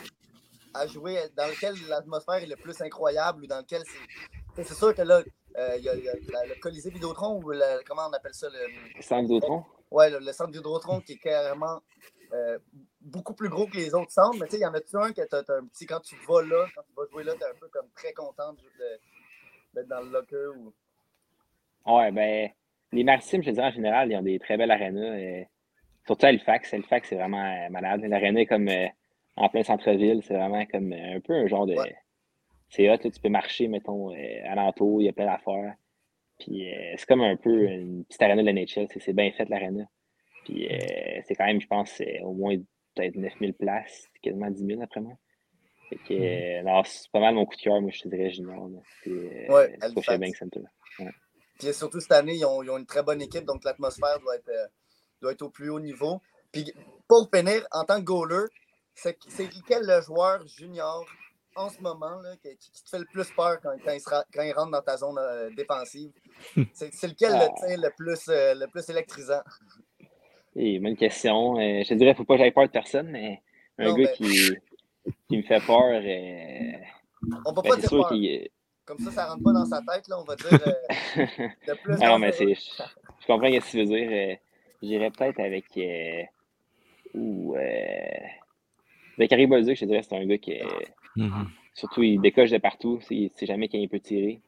à 0.74 0.88
jouer, 0.88 1.20
dans 1.36 1.48
lequel 1.48 1.76
l'atmosphère 1.88 2.36
est 2.36 2.48
le 2.48 2.56
plus 2.56 2.80
incroyable 2.82 3.43
ou 3.43 3.48
dans 3.48 3.60
lequel 3.60 3.84
c'est... 3.86 4.63
C'est 4.63 4.74
sûr 4.74 4.96
que 4.96 5.04
là, 5.04 5.22
euh, 5.58 5.78
il 5.78 5.84
y 5.84 5.89
a, 5.89 5.96
il 5.96 6.04
y 6.04 6.10
a 6.10 6.13
la- 6.32 6.46
le 6.48 6.56
Colisée 6.56 6.89
Vidéotron 6.89 7.38
ou 7.38 7.54
comment 7.86 8.08
on 8.08 8.13
appelle 8.13 8.34
ça? 8.34 8.50
Le, 8.50 8.72
Sans 9.02 9.22
Vidéotron? 9.22 9.63
Ouais, 9.91 10.10
le, 10.10 10.17
le 10.17 10.32
centre 10.34 10.52
Vidéotron 10.52 11.00
qui 11.02 11.13
est 11.13 11.17
carrément 11.17 11.80
euh, 12.34 12.58
beaucoup 13.00 13.36
plus 13.36 13.50
gros 13.50 13.67
que 13.67 13.78
les 13.78 13.93
autres 13.93 14.12
centres. 14.12 14.38
Mais 14.39 14.48
tu 14.48 14.54
sais, 14.54 14.58
il 14.58 14.63
y 14.63 14.65
en 14.65 14.74
a-tu 14.74 14.98
un 14.98 15.13
que 15.13 15.22
t'as, 15.22 15.43
t'as 15.43 15.58
un 15.58 15.65
petit. 15.67 15.86
Quand 15.86 16.00
tu 16.00 16.15
vas 16.28 16.41
là, 16.41 16.67
quand 16.74 16.82
tu 16.82 16.93
vas 16.96 17.06
jouer 17.06 17.24
là, 17.24 17.36
t'es 17.36 17.46
un 17.46 17.54
peu 17.60 17.67
comme 17.67 17.88
très 17.91 18.13
content 18.13 18.56
d'être 19.74 19.88
dans 19.88 20.02
le 20.02 20.10
locker 20.10 20.48
ou? 20.56 20.74
Ouais, 21.86 22.12
ben, 22.12 22.50
les 22.91 23.04
Maritimes, 23.04 23.41
je 23.43 23.50
te 23.50 23.56
dirais 23.56 23.67
en 23.67 23.71
général, 23.71 24.12
ils 24.12 24.15
ont 24.17 24.21
des 24.21 24.39
très 24.39 24.58
belles 24.58 24.71
arénas. 24.71 25.02
euh, 25.17 25.43
surtout 26.06 26.26
à 26.26 26.30
Halifax. 26.30 26.73
Halifax, 26.73 27.10
c'est 27.10 27.15
vraiment 27.15 27.43
euh, 27.45 27.69
malade. 27.69 28.02
L'aréna 28.06 28.41
est 28.41 28.45
comme 28.45 28.67
euh, 28.69 28.88
en 29.36 29.50
plein 29.50 29.63
centre-ville. 29.63 30.21
C'est 30.23 30.34
vraiment 30.36 30.65
comme 30.65 30.93
un 30.93 31.19
peu 31.19 31.34
un 31.34 31.47
genre 31.47 31.65
de. 31.65 31.76
Ouais. 31.76 31.95
C'est 32.69 32.89
hot, 32.89 32.93
là, 33.04 33.10
tu 33.12 33.21
peux 33.21 33.30
marcher, 33.30 33.67
mettons, 33.67 34.10
alentour, 34.45 35.02
il 35.02 35.06
y 35.06 35.10
a 35.10 35.13
plein 35.13 35.26
d'affaires. 35.26 35.73
Puis 36.38 36.67
c'est 36.97 37.08
comme 37.08 37.21
un 37.21 37.36
peu 37.38 37.63
une 37.63 38.04
petite 38.06 38.21
aréna 38.21 38.41
de 38.41 38.47
la 38.47 38.54
NHL. 38.54 38.88
C'est 39.00 39.13
bien 39.13 39.32
fait, 39.32 39.47
l'aréna. 39.50 39.86
Puis 40.43 40.67
euh, 40.69 41.21
c'est 41.26 41.36
quand 41.36 41.45
même, 41.45 41.62
je 41.62 41.67
pense, 41.67 42.02
au 42.23 42.34
moins 42.34 42.56
peut-être 42.95 43.15
9000 43.15 43.54
places, 43.54 44.08
quasiment 44.21 44.50
10 44.50 44.65
000 44.65 44.82
après 44.82 45.00
moi. 45.02 45.13
Fait 45.89 45.95
que, 45.95 46.13
euh, 46.13 46.62
non, 46.63 46.82
c'est 46.84 47.10
pas 47.12 47.21
mal 47.21 47.36
mon 47.36 47.45
coup 47.45 47.56
de 47.56 47.62
cœur, 47.62 47.80
moi, 47.82 47.91
je 47.93 48.02
te 48.02 48.10
dirais, 48.10 48.30
junior. 48.30 48.67
là. 48.67 48.80
C'est 49.04 49.10
euh, 49.50 49.54
Ouais, 49.54 49.78
Scotiabank. 49.89 50.36
Center. 50.36 50.60
Puis 51.58 51.74
surtout 51.74 52.00
cette 52.00 52.12
année, 52.12 52.36
ils 52.36 52.46
ont, 52.46 52.62
ils 52.63 52.70
ont 52.70 52.78
une 52.78 52.86
très 52.86 53.04
bonne 53.04 53.22
équipe, 53.22 53.46
donc 53.46 53.63
l'atmosphère 53.63 54.20
doit 54.20 54.36
être, 54.36 54.50
euh, 54.50 54.67
doit 55.22 55.32
être 55.32 55.41
au 55.41 55.50
plus 55.50 55.70
haut 55.70 55.80
niveau. 55.80 56.22
Puis 56.52 56.72
pour 57.08 57.30
finir, 57.34 57.65
en 57.72 57.84
tant 57.84 58.00
que 58.00 58.06
goaler, 58.06 58.46
c'est 58.93 59.17
quel 59.67 59.86
le 59.86 60.02
joueur 60.02 60.46
junior 60.48 61.06
en 61.56 61.70
ce 61.70 61.80
moment 61.82 62.20
là, 62.22 62.36
qui, 62.41 62.56
qui 62.58 62.84
te 62.84 62.89
fait 62.89 63.00
le 63.00 63.06
plus 63.06 63.30
peur 63.32 63.60
quand, 63.62 63.76
quand 63.84 63.91
il, 63.91 64.00
sera- 64.00 64.26
quand 64.34 64.43
il 64.43 64.54
rentre 64.54 64.72
dans 64.72 64.82
ta 64.82 64.98
zone 64.98 65.17
euh, 65.20 65.50
défensive? 65.56 66.12
C'est 66.74 67.08
lequel 67.08 67.32
le, 67.34 67.39
Ah. 67.50 67.50
tien 67.58 67.78
le, 67.78 67.89
plus, 67.98 68.28
euh, 68.30 68.54
le 68.54 68.67
plus 68.67 68.88
électrisant? 68.89 69.41
Et 70.56 70.80
bonne 70.80 70.96
question. 70.96 71.56
Euh, 71.58 71.84
je 71.84 71.89
te 71.89 71.93
dirais, 71.96 72.13
faut 72.15 72.24
pas 72.26 72.36
que 72.36 72.39
j'aille 72.41 72.52
peur 72.52 72.65
de 72.67 72.72
personne, 72.72 73.10
mais 73.10 73.41
un 73.80 73.86
Non, 73.86 73.93
gars 73.96 74.04
mais- 74.06 74.13
qui, 74.13 74.52
qui 75.28 75.38
me 75.38 75.43
fait 75.43 75.60
peur, 75.65 75.82
euh, 75.84 77.32
On 77.46 77.54
peut 77.54 77.62
ben, 77.63 77.70
pas 77.70 77.76
dire 77.78 77.89
sûr 77.89 78.08
peur. 78.08 78.17
Comme 78.88 79.00
ça, 79.00 79.12
ça 79.12 79.26
rentre 79.28 79.43
pas 79.43 79.52
dans 79.54 79.65
sa 79.65 79.82
tête, 79.82 80.08
là, 80.08 80.17
on 80.19 80.23
va 80.23 80.36
dire 80.38 80.47
euh, 80.65 81.17
le 81.67 81.76
plus 81.84 81.95
Ah 82.02 82.08
non, 82.08 82.19
mais 82.19 82.32
c'est, 82.32 82.54
je, 82.56 82.62
je 83.21 83.28
comprends 83.28 83.52
ce 83.52 83.58
que 83.60 83.69
tu 83.69 83.78
veux 83.78 83.86
dire. 83.86 84.10
Euh, 84.10 84.36
J'irais 84.82 85.12
peut-être 85.12 85.39
avec. 85.39 85.65
Euh, 85.78 86.23
ou. 87.13 87.56
Euh, 87.56 88.28
Zachary 89.19 89.47
Bolduc, 89.47 89.76
je 89.76 89.82
te 89.82 89.86
dirais, 89.86 90.04
c'est 90.04 90.15
un 90.15 90.26
gars 90.26 90.38
qui. 90.38 90.60
euh, 90.60 90.65
Mhm. 91.15 91.50
surtout, 91.73 92.04
il 92.04 92.21
décoche 92.21 92.52
de 92.52 92.60
partout. 92.60 93.00
c'est- 93.02 93.15
Il 93.15 93.32
sait 93.32 93.45
jamais 93.47 93.67
quand 93.67 93.78
il 93.80 93.89
peut 93.89 94.00
tirer. 94.00 94.39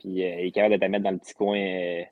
Puis 0.00 0.24
euh, 0.24 0.40
il 0.40 0.46
est 0.46 0.50
capable 0.52 0.74
de 0.74 0.80
te 0.80 0.90
mettre 0.90 1.04
dans 1.04 1.10
le 1.10 1.18
petit 1.18 1.34
coin, 1.34 1.58
euh, 1.58 2.02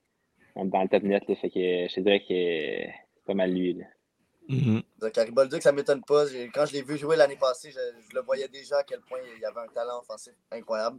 dans 0.57 0.83
le 0.83 0.88
top 0.88 1.03
net. 1.03 1.27
Là, 1.27 1.35
fait 1.35 1.49
que 1.51 1.88
je 1.88 1.95
te 1.95 2.01
dirais 2.01 2.21
que 2.21 2.27
c'est 2.29 3.25
pas 3.27 3.35
mal 3.35 3.51
lui. 3.53 3.73
Là. 3.75 3.85
Mhm. 4.49 4.83
Zachary 5.01 5.31
Bolduc, 5.31 5.62
ça 5.62 5.73
ne 5.73 5.77
m'étonne 5.79 6.03
pas. 6.05 6.27
Quand 6.53 6.66
je 6.66 6.75
l'ai 6.75 6.83
vu 6.83 6.99
jouer 6.99 7.16
l'année 7.16 7.37
passée, 7.37 7.71
je, 7.71 7.79
je 8.11 8.14
le 8.14 8.21
voyais 8.23 8.49
déjà 8.49 8.77
à 8.79 8.83
quel 8.85 9.01
point 9.01 9.18
il 9.38 9.45
avait 9.47 9.61
un 9.61 9.68
talent 9.73 9.99
offensif 10.01 10.35
incroyable. 10.51 10.99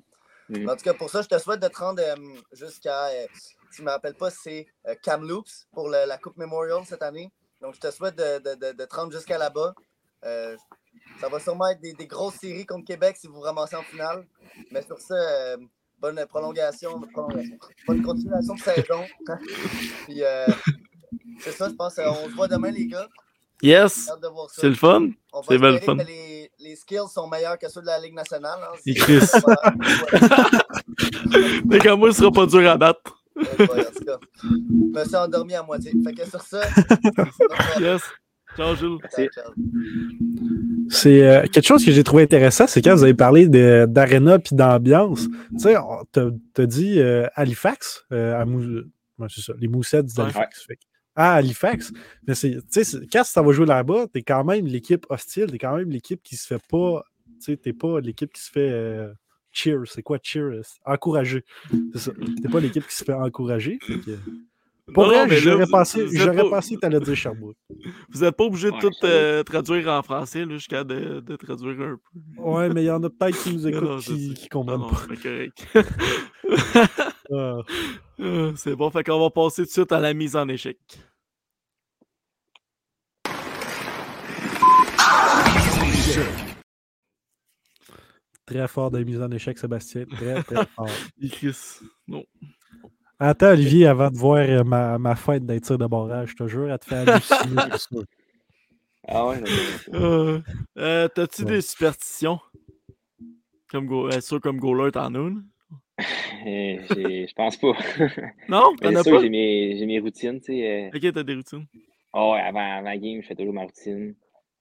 Mais 0.49 0.69
En 0.69 0.75
tout 0.75 0.83
cas, 0.83 0.93
pour 0.93 1.09
ça, 1.09 1.21
je 1.21 1.27
te 1.27 1.37
souhaite 1.39 1.61
de 1.61 1.67
te 1.67 1.77
rendre 1.77 2.01
euh, 2.01 2.15
jusqu'à, 2.51 3.07
euh, 3.07 3.25
si 3.35 3.55
je 3.71 3.81
ne 3.81 3.87
me 3.87 3.91
rappelle 3.91 4.13
pas, 4.15 4.29
c'est 4.29 4.67
euh, 4.87 4.95
Kamloops 5.01 5.67
pour 5.73 5.89
le- 5.89 6.05
la 6.07 6.17
Coupe 6.17 6.37
Memorial 6.37 6.81
cette 6.85 7.01
année. 7.01 7.31
Donc, 7.61 7.75
je 7.75 7.79
te 7.79 7.89
souhaite 7.91 8.15
de, 8.15 8.39
de- 8.39 8.55
de- 8.55 8.71
de 8.77 8.85
te 8.85 8.95
rendre 8.95 9.11
jusqu'à 9.11 9.37
là-bas. 9.37 9.73
Euh, 10.25 10.55
ça 11.19 11.29
va 11.29 11.39
sûrement 11.39 11.67
être 11.69 11.81
des, 11.81 11.93
des 11.93 12.07
grosses 12.07 12.35
séries 12.35 12.65
contre 12.65 12.85
Québec 12.85 13.15
si 13.19 13.27
vous 13.27 13.35
vous 13.35 13.41
ramassez 13.41 13.75
en 13.75 13.83
finale. 13.83 14.25
Mais 14.71 14.81
sur 14.83 14.99
ça, 14.99 15.55
bonne 15.99 16.23
prolongation, 16.27 16.99
prolongation, 17.13 17.57
bonne 17.87 18.01
continuation 18.03 18.53
de 18.55 18.59
saison. 18.59 19.05
Puis, 20.05 20.21
c'est 21.39 21.51
ça, 21.51 21.69
je 21.69 21.73
pense. 21.75 21.97
on 21.99 22.29
se 22.29 22.35
voit 22.35 22.47
demain, 22.47 22.71
les 22.71 22.87
gars. 22.87 23.07
Yes, 23.61 24.09
c'est 24.53 24.67
le 24.67 24.75
fun. 24.75 25.09
On 25.31 25.39
va 25.41 25.47
C'est 25.47 25.57
le 25.57 25.79
fun. 25.79 25.95
les, 25.95 26.42
les 26.63 26.75
skills 26.75 27.09
sont 27.13 27.27
meilleurs 27.27 27.57
que 27.57 27.69
ceux 27.69 27.81
de 27.81 27.85
la 27.87 27.99
Ligue 27.99 28.13
nationale. 28.15 28.59
hein. 28.61 28.75
Et 28.85 28.93
C'est- 28.93 28.99
Chris. 28.99 29.19
Mais 31.65 31.79
comme 31.79 31.99
moi, 31.99 32.11
ce 32.11 32.19
sera 32.19 32.31
pas 32.31 32.45
dur 32.45 32.69
à 32.69 32.77
battre. 32.77 33.01
Ouais, 33.35 33.43
ouais, 33.59 33.87
en 33.87 33.91
tout 33.91 34.05
cas. 34.05 34.17
Je 34.43 34.99
me 34.99 35.03
suis 35.05 35.15
endormi 35.15 35.55
à 35.55 35.63
moitié. 35.63 35.91
Fait 36.03 36.13
que 36.13 36.29
sur 36.29 36.41
ça, 36.41 36.61
Yes. 37.79 38.01
Ciao, 38.55 38.75
Jules. 38.75 38.99
C'est 40.89 41.23
euh, 41.23 41.41
quelque 41.47 41.65
chose 41.65 41.83
que 41.83 41.91
j'ai 41.91 42.03
trouvé 42.03 42.23
intéressant, 42.23 42.67
c'est 42.67 42.81
quand 42.83 42.93
vous 42.95 43.03
avez 43.03 43.15
parlé 43.15 43.47
de- 43.47 43.87
d'aréna 43.89 44.37
puis 44.37 44.55
d'ambiance. 44.55 45.27
Tu 45.53 45.59
sais, 45.59 45.75
t'as 46.11 46.25
t'as 46.53 46.65
dit 46.67 46.99
euh, 46.99 47.25
Halifax, 47.35 48.05
euh, 48.11 48.39
à 48.39 48.45
Mou- 48.45 48.83
ouais, 49.17 49.27
c'est 49.29 49.41
ça, 49.41 49.53
les 49.59 49.67
Moussettes 49.67 50.13
d'Halifax. 50.15 50.67
Ah, 51.15 51.33
Halifax. 51.35 51.91
Mais 52.27 52.35
c'est, 52.35 52.51
tu 52.55 52.61
sais, 52.69 52.83
c'est- 52.83 53.11
quand 53.11 53.23
t'en 53.33 53.43
vas 53.43 53.51
jouer 53.51 53.65
là-bas, 53.65 54.07
t'es 54.11 54.23
quand 54.23 54.43
même 54.43 54.65
l'équipe 54.65 55.05
hostile, 55.09 55.47
t'es 55.47 55.57
quand 55.59 55.75
même 55.77 55.89
l'équipe 55.89 56.21
qui 56.23 56.35
se 56.35 56.47
fait 56.47 56.61
pas. 56.69 57.03
Tu 57.39 57.51
sais, 57.51 57.57
t'es 57.57 57.73
pas 57.73 57.99
l'équipe 57.99 58.31
qui 58.33 58.41
se 58.41 58.49
fait 58.51 58.69
euh, 58.71 59.11
cheer. 59.51 59.79
C'est 59.85 60.01
quoi 60.01 60.17
cheer? 60.21 60.61
Encourager. 60.85 61.43
C'est 61.93 61.99
ça. 61.99 62.11
T'es 62.41 62.49
pas 62.49 62.59
l'équipe 62.59 62.87
qui 62.87 62.95
se 62.95 63.03
fait 63.03 63.13
encourager. 63.13 63.77
Fait 63.81 63.99
que, 63.99 64.11
Pour 64.93 65.03
Non, 65.07 65.25
vrai, 65.25 65.37
j'aurais 65.37 65.63
vous- 65.65 65.71
pensé, 65.71 66.05
j'aurais 66.11 66.35
pas- 66.43 66.49
pensé 66.49 66.75
que 66.75 66.81
t'allais 66.81 66.99
dire 66.99 67.15
Sherbrooke. 67.15 67.55
Vous 68.09 68.19
n'êtes 68.21 68.35
pas 68.35 68.43
obligé 68.43 68.69
de 68.69 68.73
Ouais, 68.75 68.81
tout 68.81 68.91
ça 68.99 69.07
euh, 69.07 69.41
traduire 69.43 69.87
en 69.87 70.03
français, 70.03 70.45
là, 70.45 70.53
jusqu'à 70.55 70.83
de, 70.83 71.21
de 71.21 71.35
traduire 71.37 71.79
un 71.81 71.95
peu. 72.35 72.41
Ouais, 72.41 72.67
mais 72.69 72.83
il 72.83 72.87
y 72.87 72.91
en 72.91 73.01
a 73.01 73.09
peut-être 73.09 73.41
qui 73.43 73.53
nous 73.53 73.65
écoutent 73.67 73.81
non, 73.83 73.97
qui, 73.99 74.33
qui 74.33 74.49
comprennent 74.49 74.79
non, 74.81 74.89
pas. 74.89 75.01
c'est 75.09 75.21
correct. 75.21 75.67
Ah. 77.35 77.57
Euh, 78.19 78.53
c'est 78.55 78.75
bon, 78.75 78.89
fait 78.91 79.03
qu'on 79.03 79.19
va 79.19 79.29
passer 79.29 79.63
tout 79.63 79.67
de 79.67 79.71
suite 79.73 79.91
à 79.91 79.99
la 79.99 80.13
mise 80.13 80.35
en 80.35 80.47
échec. 80.47 80.77
Très 88.45 88.67
fort 88.67 88.91
de 88.91 89.03
mise 89.03 89.21
en 89.21 89.31
échec, 89.31 89.57
Sébastien. 89.57 90.05
Très, 90.05 90.43
très 90.43 90.65
fort. 90.75 90.89
Chris. 91.31 91.57
Non. 92.07 92.23
Attends, 93.19 93.51
Olivier, 93.51 93.87
avant 93.87 94.11
de 94.11 94.17
voir 94.17 94.39
euh, 94.39 94.63
ma, 94.63 94.97
ma 94.97 95.15
fête 95.15 95.45
d'un 95.45 95.59
tir 95.59 95.77
de 95.77 95.85
barrage, 95.85 96.31
je 96.31 96.35
te 96.35 96.47
jure, 96.47 96.69
elle 96.69 96.79
te 96.79 96.85
fait 96.85 96.95
halluciner. 96.95 98.03
Ah 99.05 99.27
ouais, 99.27 99.41
d'accord. 99.41 100.01
Euh, 100.01 100.41
euh, 100.77 101.09
T'as-tu 101.09 101.43
Ouais. 101.43 101.55
des 101.55 101.61
superstitions? 101.61 102.39
Comme 103.69 103.85
go... 103.85 104.07
euh, 104.07 104.21
sûr 104.21 104.39
comme 104.39 104.59
goaler, 104.61 104.93
t'en 104.93 105.13
as 105.13 105.17
une? 105.19 105.43
Je 106.45 107.33
pense 107.33 107.57
pas. 107.57 107.73
Non? 108.49 108.75
T'en 108.75 108.95
as 108.95 109.03
pas? 109.03 109.19
j'ai 109.21 109.29
mes, 109.29 109.77
j'ai 109.77 109.85
mes 109.85 109.99
routines, 109.99 110.39
tu 110.39 110.53
sais. 110.53 110.91
euh, 110.93 110.97
Ok, 110.97 111.13
t'as 111.13 111.23
des 111.23 111.35
routines. 111.35 111.65
Ouais, 112.13 112.39
avant, 112.41 112.59
avant 112.59 112.89
la 112.89 112.97
game, 112.97 113.21
je 113.21 113.27
fais 113.27 113.35
toujours 113.35 113.53
ma 113.53 113.63
routine 113.63 114.15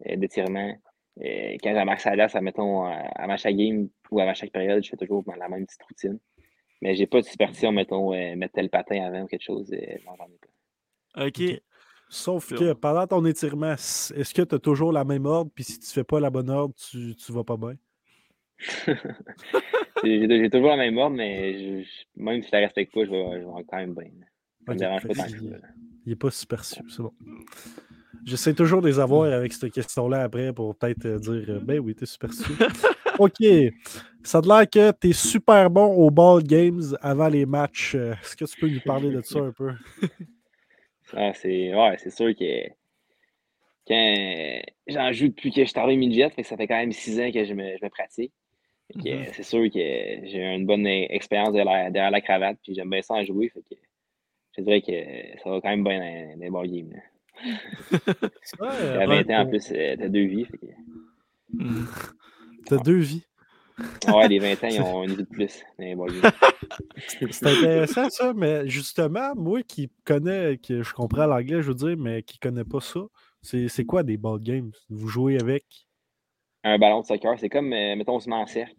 euh, 0.08 0.16
d'étirement. 0.16 0.72
Euh, 1.20 1.56
quand 1.62 1.74
j'embarque 1.74 2.00
sur 2.00 2.14
la 2.14 2.40
mettons, 2.40 2.86
euh, 2.86 2.94
avant 3.16 3.36
chaque 3.36 3.56
game 3.56 3.88
ou 4.10 4.20
avant 4.20 4.32
chaque 4.34 4.52
période, 4.52 4.82
je 4.82 4.88
fais 4.90 4.96
toujours 4.96 5.24
la 5.38 5.48
même 5.48 5.66
petite 5.66 5.82
routine. 5.82 6.18
Mais 6.80 6.94
j'ai 6.94 7.06
pas 7.06 7.20
de 7.20 7.26
superstition, 7.26 7.72
mettons, 7.72 8.12
euh, 8.14 8.34
mettre 8.36 8.54
tel 8.54 8.70
patin 8.70 9.04
avant 9.04 9.22
ou 9.22 9.26
quelque 9.26 9.44
chose. 9.44 9.70
euh, 9.72 9.96
non, 10.06 10.12
j'en 10.16 10.26
ai 10.26 10.38
pas. 10.40 11.26
Ok. 11.26 11.60
Sauf 12.08 12.54
que 12.54 12.72
pendant 12.74 13.06
ton 13.06 13.24
étirement, 13.24 13.72
est-ce 13.72 14.34
que 14.34 14.42
tu 14.42 14.54
as 14.54 14.58
toujours 14.58 14.92
la 14.92 15.04
même 15.04 15.24
ordre? 15.24 15.50
Puis 15.54 15.64
si 15.64 15.78
tu 15.78 15.86
fais 15.86 16.04
pas 16.04 16.20
la 16.20 16.28
bonne 16.30 16.50
ordre, 16.50 16.74
tu, 16.74 17.14
tu 17.16 17.32
vas 17.32 17.44
pas 17.44 17.56
bien? 17.56 17.74
J'ai 20.04 20.50
toujours 20.50 20.68
la 20.70 20.76
même 20.76 20.96
ordre, 20.98 21.16
mais 21.16 21.82
je- 21.84 21.88
même 22.16 22.42
si 22.42 22.48
je 22.48 22.52
la 22.52 22.60
respecte 22.60 22.92
pas, 22.92 23.04
je 23.04 23.10
vais, 23.10 23.40
je 23.40 23.46
vais 23.46 23.64
quand 23.68 23.76
même 23.76 23.94
bien. 23.94 24.10
Ça 24.66 24.72
me 24.72 24.74
Ok, 24.74 24.78
dérange 24.78 25.02
fait 25.02 25.08
pas 25.08 25.14
tant 25.14 25.22
que 25.24 25.28
qu'il- 25.38 25.50
ça. 25.50 25.56
là. 25.58 25.68
Il 26.06 26.12
est 26.12 26.16
pas 26.16 26.30
superstitieux, 26.30 26.84
c'est 26.88 27.02
bon. 27.02 27.12
J'essaie 28.24 28.54
toujours 28.54 28.82
de 28.82 28.88
les 28.88 28.98
avoir 29.00 29.32
avec 29.32 29.52
cette 29.52 29.72
question-là 29.72 30.22
après 30.22 30.52
pour 30.52 30.76
peut-être 30.76 31.06
euh, 31.06 31.18
dire 31.18 31.44
euh, 31.48 31.60
Ben 31.60 31.78
oui, 31.80 31.94
t'es 31.94 32.06
superstitieux. 32.06 32.56
OK. 33.18 33.42
Ça 34.24 34.38
a 34.38 34.40
l'air 34.42 34.70
que 34.70 34.90
t'es 34.92 35.12
super 35.12 35.68
bon 35.70 35.86
au 35.86 36.10
ball 36.10 36.42
games 36.42 36.96
avant 37.00 37.28
les 37.28 37.46
matchs. 37.46 37.94
Est-ce 37.96 38.36
que 38.36 38.44
tu 38.44 38.56
peux 38.60 38.68
nous 38.68 38.80
parler 38.80 39.10
de 39.10 39.22
ça 39.22 39.38
un 39.40 39.52
peu? 39.52 39.70
Ah, 41.14 41.32
c'est 41.34 41.74
ouais, 41.74 41.96
c'est 41.98 42.08
sûr 42.10 42.34
que 42.34 42.68
quand 43.86 44.62
j'en 44.88 45.12
joue 45.12 45.28
depuis 45.28 45.50
que 45.52 45.62
je 45.62 45.68
suis 45.68 45.78
arrivé 45.78 45.96
midget, 45.96 46.30
fait 46.30 46.42
que 46.42 46.48
ça 46.48 46.56
fait 46.56 46.66
quand 46.66 46.76
même 46.78 46.92
six 46.92 47.20
ans 47.20 47.30
que 47.30 47.44
je 47.44 47.52
me, 47.52 47.76
je 47.76 47.84
me 47.84 47.90
pratique. 47.90 48.32
Mhm. 48.96 49.26
C'est 49.32 49.42
sûr 49.42 49.64
que 49.64 49.78
j'ai 49.78 50.54
une 50.54 50.66
bonne 50.66 50.86
expérience 50.86 51.52
derrière 51.52 51.84
la, 51.84 51.90
derrière 51.90 52.10
la 52.10 52.20
cravate, 52.20 52.58
puis 52.62 52.74
j'aime 52.74 52.90
bien 52.90 53.02
ça 53.02 53.14
en 53.14 53.24
jouer. 53.24 53.48
Fait 53.48 53.60
que 53.60 53.80
je 54.56 54.62
dirais 54.62 54.82
que 54.82 55.38
ça 55.42 55.50
va 55.50 55.60
quand 55.60 55.70
même 55.70 55.84
bien 55.84 55.98
dans, 55.98 56.40
les 56.40 56.50
ball 56.50 56.68
games. 56.68 57.00
À 58.60 59.06
ouais, 59.06 59.24
20 59.24 59.30
ans 59.30 59.42
en 59.42 59.46
plus, 59.48 59.72
euh, 59.72 59.96
t'as 59.98 60.08
deux 60.08 60.26
vies. 60.26 60.44
Fait 60.44 60.58
que, 60.58 60.66
Hmm. 61.52 61.84
T'as 62.66 62.78
deux 62.78 62.98
vies. 62.98 63.24
ouais, 64.06 64.28
les 64.28 64.38
20 64.38 64.64
ans, 64.64 64.68
ils 64.68 64.80
ont 64.80 65.02
une 65.04 65.14
vie 65.14 65.24
de 65.24 65.28
plus 65.28 65.62
dans 65.78 65.84
les 65.84 65.94
ball 65.94 66.10
games. 66.12 66.32
C'est 67.30 67.46
intéressant 67.46 68.08
ça, 68.08 68.32
mais 68.32 68.68
justement, 68.68 69.34
moi 69.34 69.62
qui 69.62 69.90
connais, 70.04 70.56
que 70.56 70.82
je 70.82 70.94
comprends 70.94 71.26
l'anglais, 71.26 71.62
je 71.62 71.68
veux 71.68 71.74
dire, 71.74 71.96
mais 71.98 72.22
qui 72.22 72.38
connais 72.38 72.64
pas 72.64 72.80
ça, 72.80 73.00
c'est 73.42 73.68
c'est 73.68 73.84
quoi 73.84 74.02
des 74.02 74.16
ball 74.16 74.40
games? 74.40 74.70
Vous 74.88 75.08
jouez 75.08 75.38
avec? 75.38 75.64
Un 76.64 76.78
ballon 76.78 77.00
de 77.00 77.06
soccer, 77.06 77.38
c'est 77.38 77.48
comme, 77.48 77.72
euh, 77.72 77.96
mettons, 77.96 78.14
on 78.14 78.20
se 78.20 78.30
met 78.30 78.36
en 78.36 78.46
cercle, 78.46 78.76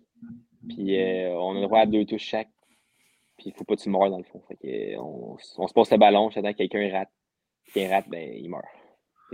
puis 0.68 0.98
euh, 1.00 1.34
on 1.40 1.52
a 1.58 1.60
le 1.62 1.66
droit 1.68 1.80
à 1.80 1.86
deux 1.86 2.06
touches 2.06 2.24
chaque, 2.24 2.50
puis 3.38 3.48
il 3.50 3.54
faut 3.54 3.64
pas 3.64 3.76
que 3.76 3.82
tu 3.82 3.90
meurs 3.90 4.10
dans 4.10 4.18
le 4.18 4.24
fond. 4.24 4.42
Fait 4.48 4.56
que, 4.56 4.68
euh, 4.68 5.00
on, 5.02 5.38
on 5.58 5.68
se 5.68 5.74
passe 5.74 5.92
le 5.92 5.98
ballon, 5.98 6.30
j'attends 6.30 6.52
que 6.52 6.58
quelqu'un 6.58 6.92
rate. 6.92 7.10
Qui 7.72 7.88
rate, 7.88 8.10
ben, 8.10 8.30
il 8.36 8.50
meurt. 8.50 8.64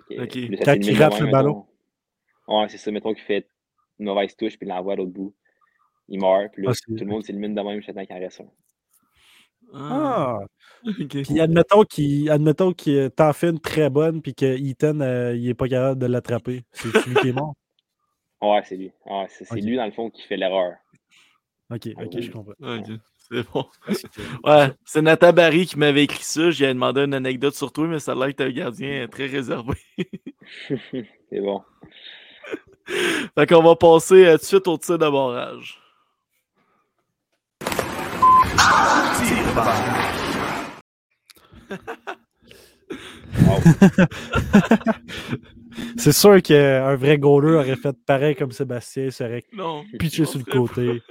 Fait 0.08 0.28
que, 0.28 0.64
Quand 0.64 0.74
il 0.76 0.98
rate 1.02 1.20
le 1.20 1.28
ballon? 1.32 1.66
mettons- 2.48 2.60
Ouais, 2.62 2.70
c'est 2.70 2.78
ça. 2.78 2.92
Mettons 2.92 3.14
qu'il 3.14 3.24
fait 3.24 3.48
une 4.00 4.06
mauvaise 4.06 4.36
touche, 4.36 4.58
puis 4.58 4.66
il 4.68 4.70
l'envoie 4.70 4.94
à 4.94 4.96
l'autre 4.96 5.12
bout. 5.12 5.36
Il 6.08 6.20
meurt, 6.20 6.52
puis 6.54 6.64
là, 6.64 6.72
Ah, 6.72 6.80
tout 6.88 6.94
le 7.04 7.06
monde 7.06 7.24
s'élimine 7.24 7.54
de 7.54 7.62
même, 7.62 7.82
j'attends 7.82 8.06
qu'il 8.06 8.16
en 8.16 8.20
reste 8.20 8.42
un. 8.42 8.46
Ah. 9.74 10.40
Ah! 10.42 10.46
Puis 11.30 11.40
admettons 11.40 11.84
qu'il 11.84 12.30
admettons 12.32 12.72
qu'il 12.74 13.12
t'en 13.12 13.34
fait 13.34 13.50
une 13.50 13.60
très 13.60 13.90
bonne, 13.90 14.22
puis 14.22 14.34
que 14.34 14.46
Ethan, 14.58 15.00
euh, 15.02 15.36
il 15.36 15.48
est 15.50 15.54
pas 15.54 15.68
capable 15.68 16.00
de 16.02 16.08
l'attraper. 16.08 16.64
C'est 16.72 16.88
lui 17.06 17.16
qui 17.16 17.28
est 17.30 17.34
mort? 17.34 17.54
Ouais, 18.42 18.62
c'est 18.64 18.78
lui. 18.78 18.90
Ouais, 19.06 19.26
c'est 19.28 19.54
lui, 19.60 19.76
dans 19.76 19.86
le 19.86 19.92
fond, 19.92 20.10
qui 20.10 20.22
fait 20.22 20.38
l'erreur. 20.38 20.78
Ok, 21.72 21.90
Ah 21.98 22.04
ok, 22.04 22.12
oui. 22.16 22.22
je 22.24 22.32
comprends. 22.32 22.54
Ok, 22.60 22.86
c'est 23.18 23.52
bon. 23.52 23.66
Parce 23.86 24.02
que- 24.02 24.08
Ouais, 24.44 24.72
c'est 24.86 25.02
Nathan 25.02 25.34
Barry 25.34 25.66
qui 25.68 25.78
m'avait 25.78 26.04
écrit 26.04 26.24
ça. 26.24 26.50
J'ai 26.52 26.68
demandé 26.68 27.02
une 27.02 27.14
anecdote 27.14 27.54
sur 27.56 27.72
toi, 27.72 27.88
mais 27.88 28.00
ça 28.00 28.14
a 28.14 28.16
l'air 28.16 28.28
que 28.30 28.32
t'es 28.34 28.44
un 28.46 28.50
gardien 28.52 29.08
très 29.08 29.28
réservé. 29.28 29.76
c'est 30.68 31.40
bon. 31.42 31.62
fait 33.36 33.46
qu'on 33.48 33.62
va 33.62 33.76
passer 33.76 34.26
euh, 34.26 34.34
tout 34.38 34.42
de 34.42 34.46
suite 34.46 34.68
au 34.68 34.78
tir. 34.78 34.98
Wow. 43.46 43.60
C'est 45.98 46.12
sûr 46.12 46.42
qu'un 46.42 46.96
vrai 46.96 47.18
goaler 47.18 47.54
aurait 47.56 47.76
fait 47.76 47.96
pareil 48.06 48.36
comme 48.36 48.52
Sébastien, 48.52 49.10
aurait 49.22 49.44
Non. 49.54 49.84
pitché 50.00 50.24
non, 50.24 50.28
sur 50.30 50.40
le 50.40 50.46
côté. 50.46 51.02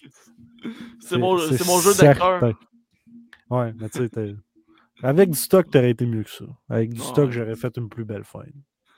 C'est 1.00 1.18
mon, 1.18 1.36
c'est 1.38 1.66
mon 1.66 1.80
jeu 1.80 1.92
d'acteur. 1.94 2.40
Ouais, 3.50 3.72
mais 3.78 3.88
tu 3.88 4.08
sais, 4.08 4.34
avec 5.02 5.30
du 5.30 5.36
stock, 5.36 5.68
t'aurais 5.68 5.90
été 5.90 6.06
mieux 6.06 6.22
que 6.22 6.30
ça. 6.30 6.44
Avec 6.68 6.90
du 6.90 7.00
Ouais. 7.00 7.06
stock, 7.06 7.30
j'aurais 7.32 7.56
fait 7.56 7.76
une 7.76 7.88
plus 7.88 8.04
belle 8.04 8.22
fin. 8.22 8.44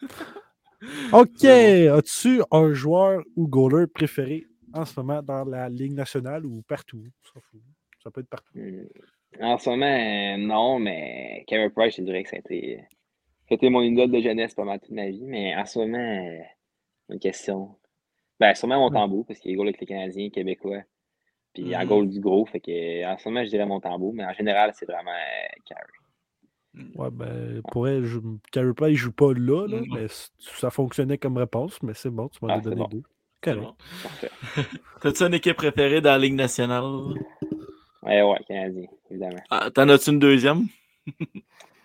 OK. 1.12 1.44
As-tu 1.44 2.42
un 2.50 2.72
joueur 2.74 3.22
ou 3.36 3.48
goaler 3.48 3.86
préféré 3.86 4.46
en 4.74 4.84
ce 4.84 5.00
moment 5.00 5.22
dans 5.22 5.44
la 5.44 5.68
Ligue 5.70 5.94
nationale 5.94 6.44
ou 6.44 6.62
partout? 6.62 7.02
Ça. 7.32 7.40
Ça 8.02 8.10
peut 8.10 8.20
être 8.20 8.28
partout. 8.28 8.52
Hmm. 8.54 8.84
En 9.40 9.56
ce 9.58 9.70
moment, 9.70 10.38
non, 10.38 10.78
mais 10.78 11.44
Carey 11.46 11.70
Price, 11.70 11.96
je 11.96 12.02
dirais 12.02 12.22
que 12.22 12.28
ça 12.28 12.36
a 12.36 12.40
été, 12.40 12.76
ça 13.48 13.52
a 13.52 13.54
été 13.54 13.70
mon 13.70 13.80
idole 13.80 14.10
de 14.10 14.20
jeunesse 14.20 14.54
pendant 14.54 14.78
toute 14.78 14.90
ma 14.90 15.08
vie. 15.08 15.24
Mais 15.24 15.56
en 15.56 15.64
ce 15.64 15.78
moment, 15.78 15.98
euh, 15.98 16.42
une 17.08 17.18
question. 17.18 17.74
Ben, 18.40 18.54
sûrement 18.54 18.78
Montembeau, 18.80 19.24
parce 19.24 19.38
qu'il 19.40 19.52
est 19.52 19.54
goal 19.54 19.68
avec 19.68 19.80
les 19.80 19.86
Canadiens, 19.86 20.28
Québécois. 20.30 20.82
Puis 21.54 21.74
en 21.76 21.80
Mhm. 21.82 21.88
goal 21.88 22.08
du 22.08 22.20
gros. 22.20 22.44
Fait 22.46 22.60
que, 22.60 23.06
en 23.06 23.16
ce 23.16 23.28
moment, 23.28 23.44
je 23.44 23.50
dirais 23.50 23.66
Montembeau, 23.66 24.12
mais 24.12 24.24
en 24.24 24.32
général, 24.32 24.72
c'est 24.74 24.86
vraiment 24.86 25.12
euh, 25.12 25.60
Carey. 25.66 25.82
Ouais, 26.96 27.10
ben, 27.12 27.62
pour 27.70 27.86
elle, 27.86 28.04
je... 28.04 28.18
Carey 28.50 28.72
Price, 28.74 28.92
il 28.94 28.96
joue 28.96 29.12
pas 29.12 29.32
là, 29.32 29.66
là 29.68 29.78
Mhm. 29.78 29.86
mais 29.94 30.06
ça 30.38 30.70
fonctionnait 30.70 31.18
comme 31.18 31.36
réponse, 31.36 31.80
mais 31.82 31.94
c'est 31.94 32.10
bon, 32.10 32.28
tu 32.28 32.38
m'en 32.42 32.48
Ah, 32.48 32.54
as 32.56 32.60
donné 32.60 32.76
bon. 32.82 32.88
deux. 32.88 33.02
Bon. 33.54 33.76
Parfait. 34.02 34.30
T'as-tu 35.00 35.22
une 35.22 35.34
équipe 35.34 35.56
préférée 35.56 36.00
dans 36.00 36.10
la 36.10 36.18
Ligue 36.18 36.34
nationale? 36.34 36.82
Ouais, 38.02 38.22
ouais, 38.22 38.38
Canadien, 38.48 38.86
évidemment. 39.10 39.42
Ah, 39.50 39.70
T'en 39.70 39.88
as-tu 39.88 40.10
une 40.10 40.18
deuxième? 40.18 40.66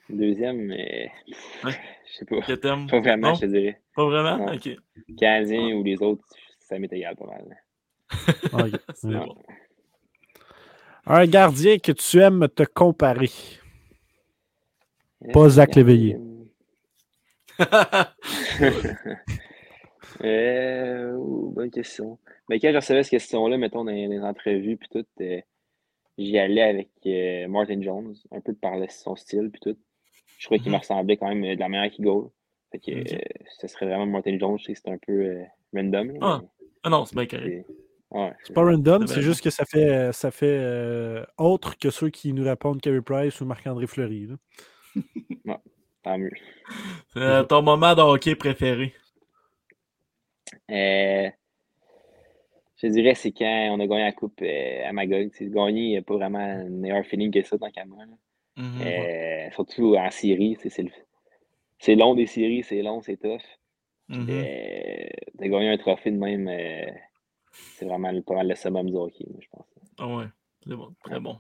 Deuxième, 0.10 0.58
mais. 0.66 1.12
Ouais. 1.64 1.72
Je 2.12 2.18
sais 2.18 2.26
pas. 2.26 2.42
que 2.42 2.54
t'aimes? 2.54 2.88
Pas 2.88 3.00
vraiment, 3.00 3.30
Non? 3.30 3.34
je 3.36 3.42
te 3.42 3.46
dirais. 3.46 3.80
Pas 3.96 4.06
vraiment? 4.06 4.38
Non. 4.38 4.54
Ok. 4.54 4.70
Canadien 5.18 5.76
ou 5.76 5.84
les 5.84 6.02
autres, 6.02 6.24
ça 6.60 6.80
m'est 6.80 6.92
égal 6.92 7.16
pas 7.16 7.26
mal. 7.26 7.58
Ah, 8.54 8.66
ok. 8.66 8.80
C'est 8.96 9.08
Ouais. 9.08 9.26
bon. 9.26 9.36
Un 11.06 11.26
gardien 11.28 11.78
que 11.80 11.92
tu 11.92 12.20
aimes 12.20 12.48
te 12.50 12.64
comparer. 12.64 13.30
Pas 15.34 15.50
Zach 15.50 15.76
Léveillé. 15.76 16.18
Euh, 20.22 21.14
ouh, 21.14 21.52
bonne 21.52 21.72
question. 21.72 22.18
Mais 22.50 22.60
quand 22.60 22.72
je 22.72 22.76
recevais 22.76 23.04
cette 23.04 23.12
question-là, 23.12 23.58
mettons, 23.58 23.86
dans 23.86 23.92
les, 23.92 24.20
entrevues, 24.20 24.76
puis 24.76 24.90
tout, 24.92 25.06
euh, 25.22 25.40
j'y 26.18 26.38
allais 26.38 26.62
avec 26.64 26.90
euh, 27.06 27.48
Martin 27.48 27.82
Jones, 27.82 28.14
un 28.32 28.42
peu 28.42 28.54
par 28.54 28.74
son 28.92 29.16
style, 29.16 29.50
puis 29.50 29.62
tout. 29.62 29.78
Je 30.40 30.46
trouvais 30.46 30.60
qu'il 30.60 30.70
me 30.72 30.76
Mhm. 30.78 30.80
ressemblait 30.80 31.18
quand 31.18 31.28
même 31.28 31.44
euh, 31.44 31.54
de 31.56 31.60
la 31.60 31.70
manière 31.70 31.92
qu'il 31.92 32.04
goal. 32.06 32.30
Fait 32.72 32.80
que 32.80 32.92
euh, 32.92 33.20
ce 33.60 33.68
serait 33.68 33.86
vraiment 33.86 34.06
Martin 34.08 34.38
Jones, 34.40 34.58
je 34.58 34.64
sais 34.66 34.74
que 34.74 34.80
c'est 34.84 34.90
un 34.92 34.98
peu 34.98 35.12
euh, 35.12 35.44
random. 35.74 36.12
Ah, 36.22 36.40
mais 36.42 36.48
Ah 36.84 36.90
non, 36.90 37.06
c'est 37.06 37.16
bien 37.16 37.26
correct. 37.28 37.66
c'est- 37.68 38.18
ouais, 38.18 38.34
C'est 38.44 38.54
pas 38.54 38.64
random, 38.64 39.06
C'est 39.08 39.16
c'est 39.16 39.22
juste 39.22 39.42
que 39.44 39.50
ça 39.50 39.66
fait, 39.66 40.12
ça 40.14 40.32
fait 40.32 40.58
euh, 40.60 41.24
autre 41.38 41.78
que 41.78 41.90
ceux 41.90 42.10
qui 42.10 42.32
nous 42.34 42.44
répondent 42.44 42.80
Carey 42.82 43.02
Price 43.02 43.42
ou 43.42 43.46
Marc-André 43.46 43.86
Fleury. 43.86 44.28
là. 44.28 44.36
tant 46.04 46.18
mieux. 46.18 46.32
Euh, 47.18 47.44
ton 47.44 47.62
moment 47.62 47.94
de 47.96 48.02
hockey 48.02 48.36
préféré? 48.36 48.94
Euh, 50.72 51.30
je 52.78 52.88
dirais 52.88 53.16
c'est 53.16 53.32
quand 53.32 53.70
on 53.76 53.80
a 53.80 53.88
gagné 53.88 54.04
la 54.04 54.12
coupe 54.14 54.42
euh, 54.42 54.88
à 54.88 54.94
Magog. 54.94 55.32
Tu 55.32 55.38
sais, 55.38 55.50
Gagner, 55.50 55.82
il 55.82 55.90
n'y 55.90 55.98
a 55.98 56.02
pas 56.02 56.16
vraiment 56.16 56.40
un 56.40 56.70
meilleur 56.70 57.06
feeling 57.06 57.32
que 57.32 57.44
ça 57.44 57.58
dans 57.58 57.68
le 57.68 57.72
Mhm. 58.60 58.82
Euh, 58.82 59.52
surtout 59.52 59.96
en 59.96 60.12
série, 60.12 60.58
c'est 61.80 61.96
long 61.96 62.16
des 62.16 62.26
séries, 62.28 62.64
c'est 62.64 62.82
long, 62.82 63.02
c'est 63.02 63.18
tough. 63.18 63.42
Euh, 64.12 65.10
de 65.36 65.46
gagner 65.48 65.70
un 65.70 65.78
trophée 65.78 66.12
de 66.12 66.18
même, 66.18 66.48
euh, 66.48 66.92
c'est 67.52 67.86
vraiment 67.86 68.12
le- 68.12 68.22
pas 68.22 68.36
mal 68.36 68.48
le 68.48 68.56
summum 68.56 68.90
du 68.90 68.96
hockey, 68.96 69.26
moi, 69.30 69.40
je 69.42 69.48
pense. 69.50 69.66
Ah 69.98 70.08
ouais, 70.18 70.26
c'est 70.68 70.76
bon, 70.76 70.94
très 71.04 71.20
bon. 71.20 71.38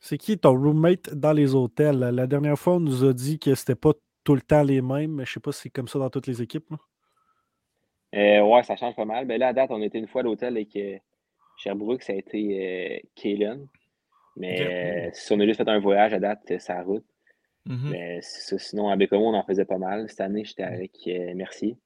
C'est 0.00 0.18
qui 0.18 0.38
ton 0.38 0.52
roommate 0.60 1.14
dans 1.14 1.32
les 1.32 1.54
hôtels? 1.54 1.98
La 1.98 2.26
dernière 2.26 2.58
fois, 2.58 2.74
on 2.74 2.80
nous 2.80 3.04
a 3.04 3.12
dit 3.12 3.38
que 3.38 3.54
c'était 3.54 3.74
pas 3.76 3.92
tout 4.24 4.34
le 4.34 4.40
temps 4.40 4.62
les 4.62 4.82
mêmes, 4.82 5.12
mais 5.12 5.24
je 5.24 5.32
sais 5.34 5.40
pas 5.40 5.52
si 5.52 5.62
c'est 5.62 5.70
comme 5.70 5.88
ça 5.88 5.98
dans 5.98 6.10
toutes 6.10 6.26
les 6.26 6.42
équipes. 6.42 6.72
Euh, 8.14 8.42
ouais, 8.42 8.62
ça 8.64 8.76
change 8.76 8.94
pas 8.96 9.04
mal. 9.04 9.26
Ben 9.26 9.38
là, 9.38 9.48
à 9.48 9.52
date, 9.52 9.70
on 9.70 9.80
était 9.80 9.98
une 9.98 10.08
fois 10.08 10.20
à 10.20 10.24
l'hôtel 10.24 10.56
avec 10.56 10.74
euh, 10.76 10.98
Sherbrooke, 11.58 12.02
ça 12.02 12.12
a 12.12 12.16
été 12.16 12.96
euh, 12.96 12.98
Kalen. 13.14 13.66
Mais 14.36 15.06
euh, 15.06 15.10
si 15.12 15.32
on 15.32 15.40
a 15.40 15.46
juste 15.46 15.58
fait 15.58 15.68
un 15.68 15.78
voyage 15.78 16.12
à 16.14 16.18
date, 16.18 16.40
euh, 16.50 16.56
c'est 16.58 16.72
la 16.72 16.82
route. 16.82 17.04
Mhm. 17.66 17.90
Mais 17.90 18.20
ça. 18.22 18.58
sinon, 18.58 18.88
à 18.88 18.96
Bécomo, 18.96 19.26
on 19.26 19.34
en 19.34 19.44
faisait 19.44 19.64
pas 19.64 19.78
mal. 19.78 20.08
Cette 20.08 20.20
année, 20.20 20.44
j'étais 20.44 20.62
avec 20.62 20.92
euh, 21.06 21.34
Mercier, 21.34 21.76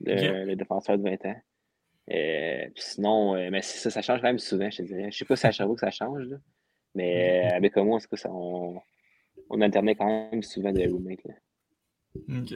le, 0.00 0.54
défenseur 0.54 0.98
de 0.98 1.02
20 1.02 1.26
ans. 1.26 1.40
Euh, 2.10 2.64
puis 2.74 2.82
sinon, 2.84 3.36
euh, 3.36 3.50
mais 3.50 3.62
ça, 3.62 3.90
ça 3.90 4.02
change 4.02 4.20
quand 4.20 4.28
même 4.28 4.38
souvent, 4.38 4.70
je 4.70 4.78
te 4.78 4.82
dirais. 4.82 5.10
Je 5.12 5.18
sais 5.18 5.24
pas 5.24 5.36
si 5.36 5.46
à 5.46 5.52
Sherbrooke 5.52 5.80
ça 5.80 5.90
change, 5.90 6.24
là. 6.24 6.36
mais 6.94 7.44
euh, 7.44 7.56
à 7.56 7.60
Bécomo, 7.60 7.94
en 7.94 8.00
tout 8.00 8.08
cas, 8.08 8.16
ça, 8.16 8.30
on, 8.32 8.80
on 9.48 9.60
alternait 9.60 9.94
quand 9.94 10.30
même 10.32 10.42
souvent 10.42 10.72
de 10.72 10.82
roommates. 10.88 11.24
là. 11.24 11.34
Ok. 12.28 12.54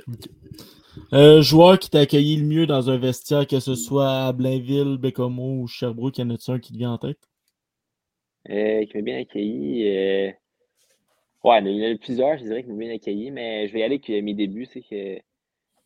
Euh, 1.12 1.42
joueur 1.42 1.78
qui 1.78 1.90
t'a 1.90 2.01
accueilli 2.01 2.36
le 2.36 2.45
mieux 2.45 2.66
dans 2.66 2.90
un 2.90 2.99
vestiaire, 2.99 3.47
que 3.47 3.61
ce 3.61 3.76
soit 3.76 4.26
à 4.26 4.32
Blainville, 4.32 4.99
Bécomo 4.99 5.61
ou 5.61 5.66
Sherbrooke, 5.68 6.18
y 6.18 6.22
en 6.22 6.30
a-tu 6.30 6.51
un 6.51 6.59
qui 6.59 6.72
te 6.72 6.78
vient 6.78 6.92
en 6.92 6.99
tête? 6.99 7.18
Euh, 8.51 8.84
qui 8.84 8.97
m'a 8.97 9.03
bien 9.03 9.20
accueilli. 9.20 9.88
euh, 9.88 10.32
Ouais, 11.45 11.61
il 11.62 11.68
y 11.68 11.82
en 11.82 11.86
a 11.86 11.90
eu 11.90 11.99
plusieurs, 11.99 12.38
je 12.38 12.45
dirais, 12.45 12.62
qui 12.62 12.70
m'ont 12.70 12.76
bien 12.76 12.95
accueilli, 12.95 13.30
mais 13.30 13.68
je 13.68 13.72
vais 13.74 13.80
y 13.80 13.82
aller 13.82 13.97
avec 13.97 14.09
euh, 14.09 14.22
mes 14.22 14.32
débuts. 14.32 14.66
Tu 14.66 14.80
sais, 14.80 14.80
que, 14.80 15.16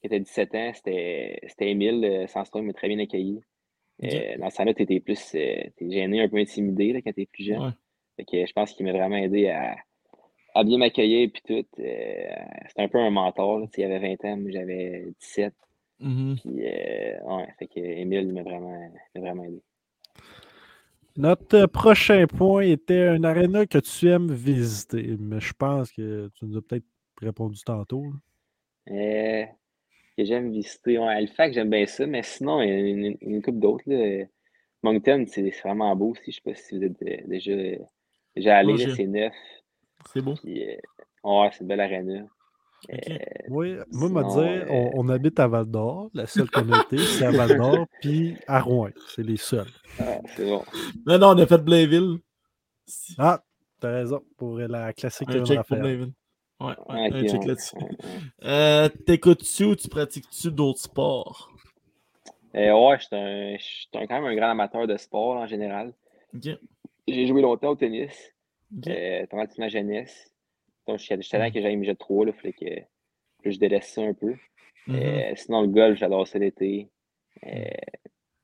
quand 0.03 0.09
t'as 0.09 0.19
17 0.21 0.55
ans, 0.55 0.71
c'était 0.73 1.41
euh, 1.43 2.27
Sandstrom, 2.29 2.65
m'a 2.65 2.73
très 2.73 2.87
bien 2.87 2.99
accueilli. 3.01 3.41
Euh, 4.05 4.39
dans 4.39 4.49
ce 4.51 4.57
temps-là, 4.59 4.75
tu 4.75 4.83
étais 4.85 5.01
plus 5.01 5.33
gêné, 5.81 6.21
un 6.23 6.29
peu 6.29 6.37
intimidé 6.37 6.93
là, 6.93 7.01
quand 7.03 7.13
tu 7.13 7.23
es 7.23 7.27
plus 7.27 7.43
jeune. 7.45 7.61
Ouais. 7.61 7.71
Fait 8.17 8.25
que 8.25 8.47
je 8.47 8.53
pense 8.53 8.73
qu'il 8.73 8.87
m'a 8.87 8.93
vraiment 8.93 9.17
aidé 9.17 9.49
à, 9.49 9.75
à 10.55 10.63
bien 10.63 10.79
m'accueillir 10.79 11.29
puis 11.33 11.43
tout. 11.45 11.69
C'était 11.77 12.53
un 12.77 12.89
peu 12.89 12.99
un 12.99 13.11
mentor. 13.11 13.59
Là, 13.59 13.67
tu 13.67 13.73
sais, 13.75 13.83
il 13.83 13.93
avait 13.93 14.17
20 14.17 14.25
ans, 14.29 14.37
moi 14.37 14.51
j'avais 14.53 15.07
17. 15.19 15.55
Mhm. 15.99 16.37
Puis, 16.41 16.65
euh, 16.65 17.21
ouais, 17.25 17.49
fait 17.59 17.67
que 17.67 17.81
Émile 17.81 18.27
il 18.29 18.33
m'a 18.33 18.43
vraiment, 18.45 18.93
vraiment 19.17 19.43
aidé. 19.43 19.61
Notre 21.19 21.57
euh, 21.57 21.67
prochain 21.67 22.27
point 22.29 22.63
était 22.63 23.09
un 23.09 23.25
aréna 23.25 23.67
que 23.67 23.79
tu 23.79 24.09
aimes 24.09 24.33
visiter, 24.33 25.17
mais 25.19 25.41
je 25.41 25.53
pense 25.53 25.91
que 25.91 26.31
tu 26.35 26.45
nous 26.45 26.57
as 26.57 26.63
peut-être 26.63 26.87
répondu 27.21 27.61
tantôt. 27.65 28.05
Euh, 28.89 29.45
que 30.17 30.25
j'aime 30.25 30.53
visiter. 30.53 30.97
Ouais, 30.97 31.09
Halifax, 31.09 31.55
j'aime 31.55 31.71
bien 31.71 31.87
ça, 31.87 32.07
mais 32.07 32.23
sinon, 32.23 32.63
il 32.63 32.69
y 32.69 32.73
a 32.73 32.79
une, 32.79 33.17
une 33.21 33.43
couple 33.43 33.59
d'autres. 33.59 33.83
Moncton, 34.85 35.25
c'est 35.27 35.51
vraiment 35.61 35.95
beau 35.97 36.11
aussi. 36.11 36.31
Je 36.31 36.37
sais 36.37 36.43
pas 36.45 36.55
si 36.55 36.79
vous 36.79 36.85
êtes 36.85 37.03
euh, 37.03 37.17
déjà, 37.27 37.53
déjà 38.37 38.57
allé, 38.59 38.79
c'est 38.95 39.07
neuf. 39.07 39.35
C'est 40.13 40.23
beau. 40.23 40.35
Puis, 40.35 40.69
euh, 40.69 40.77
ouais, 41.25 41.49
c'est 41.53 41.63
une 41.63 41.67
belle 41.67 41.81
arena. 41.81 42.27
Oui, 43.49 43.77
moi, 43.91 44.09
me 44.09 44.23
dire, 44.23 44.67
on, 44.71 44.87
euh, 44.87 44.91
on 44.95 45.09
habite 45.09 45.39
à 45.41 45.49
Val 45.49 45.67
d'Or. 45.67 46.11
La 46.15 46.27
seule 46.27 46.49
été, 46.85 46.99
c'est 46.99 47.25
à 47.27 47.31
Val 47.31 47.57
d'Or, 47.57 47.87
puis 48.01 48.37
à 48.47 48.61
Rouen. 48.61 48.91
C'est 49.09 49.23
les 49.23 49.37
seuls. 49.37 49.67
Ah, 49.99 50.19
c'est 50.37 50.45
bon. 50.45 50.63
Non, 51.07 51.19
non, 51.19 51.29
on 51.31 51.39
a 51.39 51.47
fait 51.47 51.59
Blainville. 51.59 52.19
Ah, 53.19 53.43
t'as 53.81 53.91
raison, 53.91 54.23
pour 54.37 54.59
la 54.59 54.93
classique 54.93 55.29
Un 55.31 55.45
check 55.45 55.59
pour. 55.67 55.77
Blainville. 55.77 56.13
Ouais, 56.61 56.69
ouais, 56.69 56.75
Ah, 56.89 56.95
un 56.95 57.07
ok, 57.23 57.29
check 57.29 57.41
ouais, 57.41 57.47
là-dessus. 57.47 57.77
ouais, 57.77 57.83
ouais. 57.85 57.91
Euh, 58.45 58.89
T'écoutes-tu 59.07 59.65
ou 59.65 59.77
tu 59.77 59.89
pratiques-tu 59.89 60.51
d'autres 60.51 60.81
sports? 60.81 61.53
Euh, 62.55 62.73
ouais, 62.73 62.99
je 62.99 63.57
suis 63.63 63.89
quand 63.93 64.09
même 64.09 64.25
un 64.25 64.35
grand 64.35 64.51
amateur 64.51 64.87
de 64.87 64.97
sport 64.97 65.37
en 65.37 65.47
général. 65.47 65.93
Ok. 66.35 66.49
J'ai 67.07 67.27
joué 67.27 67.43
longtemps 67.43 67.71
au 67.71 67.77
tennis, 67.77 68.13
euh, 68.87 69.27
pendant 69.31 69.47
toute 69.47 69.59
ma 69.59 69.69
jeunesse. 69.69 70.33
Donc, 70.89 70.99
j'étais 70.99 71.21
j'étais 71.21 71.39
là 71.39 71.51
que 71.51 71.61
j'aille 71.61 71.77
mes 71.77 71.95
3, 71.95 72.27
là, 72.27 72.33
fallait 72.33 72.55
que, 72.55 72.65
je 73.45 73.59
délaisse 73.59 73.89
ça 73.93 74.03
un 74.03 74.15
peu. 74.15 74.35
Mhm. 74.87 74.97
Euh, 74.97 75.33
sinon, 75.37 75.61
le 75.61 75.69
golf, 75.69 75.99
j'adore 75.99 76.27
ça 76.27 76.39
l'été. 76.39 76.89
Euh, 77.47 77.65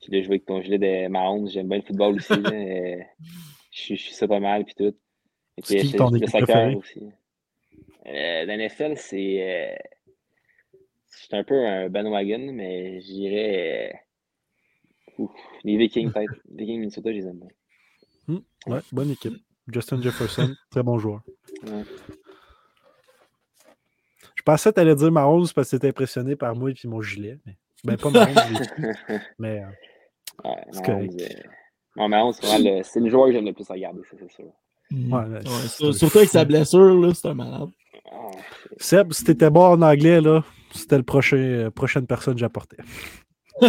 puis 0.00 0.10
de 0.12 0.20
jouer 0.20 0.34
avec 0.34 0.44
ton 0.44 0.60
gilet 0.60 0.78
de 0.78 1.08
Mahomes, 1.08 1.48
j'aime 1.48 1.68
bien 1.68 1.78
le 1.78 1.82
football 1.82 2.16
aussi. 2.16 2.32
Euh, 2.54 3.00
je 3.72 3.80
suis 3.80 3.96
je 3.96 4.02
suis 4.02 4.14
ça 4.14 4.28
pas 4.28 4.38
mal, 4.38 4.64
puis 4.64 4.74
tout. 4.74 4.92
Que 5.56 5.66
C'est 5.66 5.78
qui 5.78 5.92
ton 5.94 6.10
le 6.10 6.24
soccer 6.28 6.76
aussi. 6.76 7.00
Euh, 8.06 8.44
L'NFL, 8.44 8.96
c'est. 8.96 9.76
C'est 11.08 11.34
un 11.34 11.42
peu 11.42 11.66
un 11.66 11.88
bandwagon, 11.88 12.52
mais 12.52 13.00
je 13.00 13.06
dirais. 13.06 14.00
les 15.64 15.76
Vikings, 15.76 16.12
peut-être. 16.14 16.34
Les 16.50 16.64
Vikings 16.64 16.80
Minnesota, 16.80 17.10
je 17.10 17.16
les 17.16 17.26
aime 17.26 17.40
bien. 17.40 18.42
Ouais, 18.66 18.80
bonne 18.92 19.10
équipe. 19.10 19.34
Justin 19.66 20.02
Jefferson, 20.02 20.54
très 20.70 20.82
bon 20.82 20.98
joueur. 20.98 21.22
Ouais. 21.64 21.82
Je 24.46 24.52
pensais 24.52 24.68
que 24.70 24.74
t'allais 24.74 24.94
dire 24.94 25.10
Mahomes 25.10 25.46
parce 25.54 25.70
que 25.70 25.76
t'étais 25.76 25.88
impressionné 25.88 26.36
par 26.36 26.54
moi 26.54 26.70
et 26.70 26.86
mon 26.86 27.00
gilet. 27.00 27.38
Mais... 27.46 27.56
Ben, 27.84 27.96
pas 27.98 28.08
l'ai 28.10 28.32
dit, 28.32 28.60
mais 29.38 29.62
euh, 29.62 29.66
Ouais, 30.42 30.56
C'est 30.70 30.80
Mahomes, 30.86 31.06
correct. 31.06 31.20
euh, 31.20 31.26
c'est 32.32 32.46
vraiment 32.46 32.78
le, 32.78 32.82
c'est 32.82 33.00
le 33.00 33.08
joueur 33.10 33.26
que 33.26 33.32
j'aime 33.32 33.44
le 33.44 33.52
plus 33.52 33.68
regarder, 33.68 34.00
ça, 34.04 34.16
c'est 34.18 34.30
sûr. 34.30 34.44
Mhm. 34.90 35.12
ouais, 35.12 35.24
Ouais, 35.28 35.92
surtout 35.92 36.18
avec 36.18 36.30
sa 36.30 36.44
blessure, 36.46 36.94
là, 37.00 37.12
c'est 37.14 37.28
un 37.28 37.34
malade. 37.34 37.68
Ah, 38.10 38.30
Seb, 38.78 39.12
si 39.12 39.24
t'étais 39.24 39.50
bon 39.50 39.64
en 39.66 39.82
anglais, 39.82 40.20
là, 40.22 40.44
c'était 40.72 40.96
le 40.96 41.02
prochain, 41.02 41.36
euh, 41.36 41.70
prochaine 41.70 42.06
personne 42.06 42.34
que 42.34 42.40
j'apportais. 42.40 42.78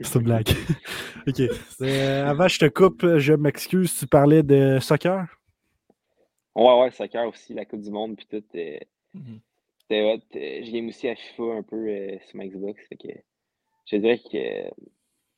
C'est 0.00 0.14
une 0.18 0.24
blague. 0.24 0.48
OK. 1.26 1.40
Euh, 1.80 2.26
avant, 2.26 2.48
je 2.48 2.58
te 2.58 2.66
coupe, 2.66 3.06
je 3.18 3.32
m'excuse, 3.32 3.94
tu 3.98 4.06
parlais 4.06 4.42
de 4.42 4.78
soccer? 4.80 5.26
Ouais, 6.54 6.80
ouais, 6.80 6.90
soccer 6.90 7.26
aussi, 7.28 7.54
la 7.54 7.64
Coupe 7.64 7.80
du 7.80 7.90
Monde, 7.90 8.16
puis 8.16 8.26
tout. 8.30 8.44
Mhm. 9.14 9.40
C'était 9.80 10.64
Je 10.64 10.70
game 10.70 10.88
aussi 10.88 11.08
à 11.08 11.14
FIFA 11.16 11.42
un 11.58 11.62
peu 11.62 11.76
euh, 11.88 12.18
sur 12.26 12.36
ma 12.36 12.46
Xbox. 12.46 12.80
Fait 12.88 12.96
que 12.96 13.08
je 13.86 13.96
dirais 13.96 14.18
que, 14.18 14.70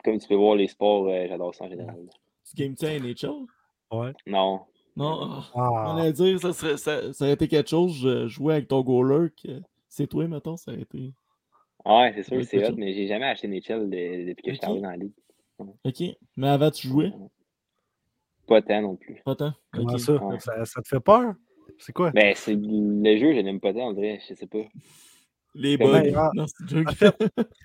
comme 0.04 0.18
tu 0.18 0.28
peux 0.28 0.34
voir, 0.34 0.54
les 0.54 0.68
sports, 0.68 1.08
euh, 1.08 1.26
j'adore 1.28 1.54
ça 1.54 1.64
en 1.64 1.68
général. 1.68 1.96
Tu 2.48 2.56
games-tu 2.56 2.84
à 2.84 2.98
NHL? 2.98 3.46
Ouais. 3.90 4.12
Non. 4.26 4.60
Non? 4.96 5.18
ah. 5.22 5.50
Ah, 5.54 5.94
On 5.94 5.96
allait 5.98 6.12
dire, 6.12 6.38
ça, 6.40 6.52
serait, 6.52 6.76
ça, 6.76 7.12
ça 7.12 7.24
aurait 7.24 7.34
été 7.34 7.48
quelque 7.48 7.70
chose, 7.70 7.96
je 7.96 8.28
jouais 8.28 8.54
avec 8.54 8.68
ton 8.68 8.82
goaler, 8.82 9.30
que 9.30 9.60
c'est 9.88 10.06
toi, 10.06 10.28
mettons, 10.28 10.56
ça 10.56 10.70
aurait 10.72 10.82
été. 10.82 11.12
Ouais, 11.84 12.12
c'est 12.14 12.22
sûr, 12.22 12.44
c'est 12.44 12.66
hot, 12.68 12.74
mais 12.76 12.92
j'ai 12.94 13.06
jamais 13.08 13.26
acheté 13.26 13.48
NHL 13.48 13.90
de- 13.90 14.28
depuis 14.28 14.42
que 14.44 14.50
je 14.52 14.56
suis 14.56 14.64
arrivé 14.64 14.80
dans 14.80 14.90
la 14.90 14.96
ligue. 14.96 15.12
Ok. 15.84 16.02
Mais 16.36 16.48
avant, 16.48 16.70
tu 16.70 16.86
jouais? 16.88 17.12
Pas 18.46 18.62
tant 18.62 18.82
non 18.82 18.96
plus. 18.96 19.22
Pas 19.24 19.34
tant? 19.34 19.52
comment 19.72 19.92
Ok. 19.94 20.00
ça? 20.00 20.12
Ouais. 20.24 20.38
ça? 20.38 20.64
ça 20.64 20.82
te 20.82 20.88
fait 20.88 21.00
peur? 21.00 21.34
C'est 21.78 21.92
quoi? 21.92 22.10
Ben, 22.10 22.34
c'est 22.36 22.54
le 22.54 23.16
jeu, 23.16 23.34
je 23.34 23.40
n'aime 23.40 23.60
pas 23.60 23.72
tant, 23.72 23.88
on 23.88 23.92
dirait, 23.92 24.20
je 24.28 24.34
sais 24.34 24.46
pas. 24.46 24.64
Les 25.54 25.76
bugs. 25.76 26.10
Non, 26.34 26.46
c'est 26.46 26.64
une 26.64 26.68
joke. 26.68 26.88
En 26.88 26.94
fait, 26.94 27.16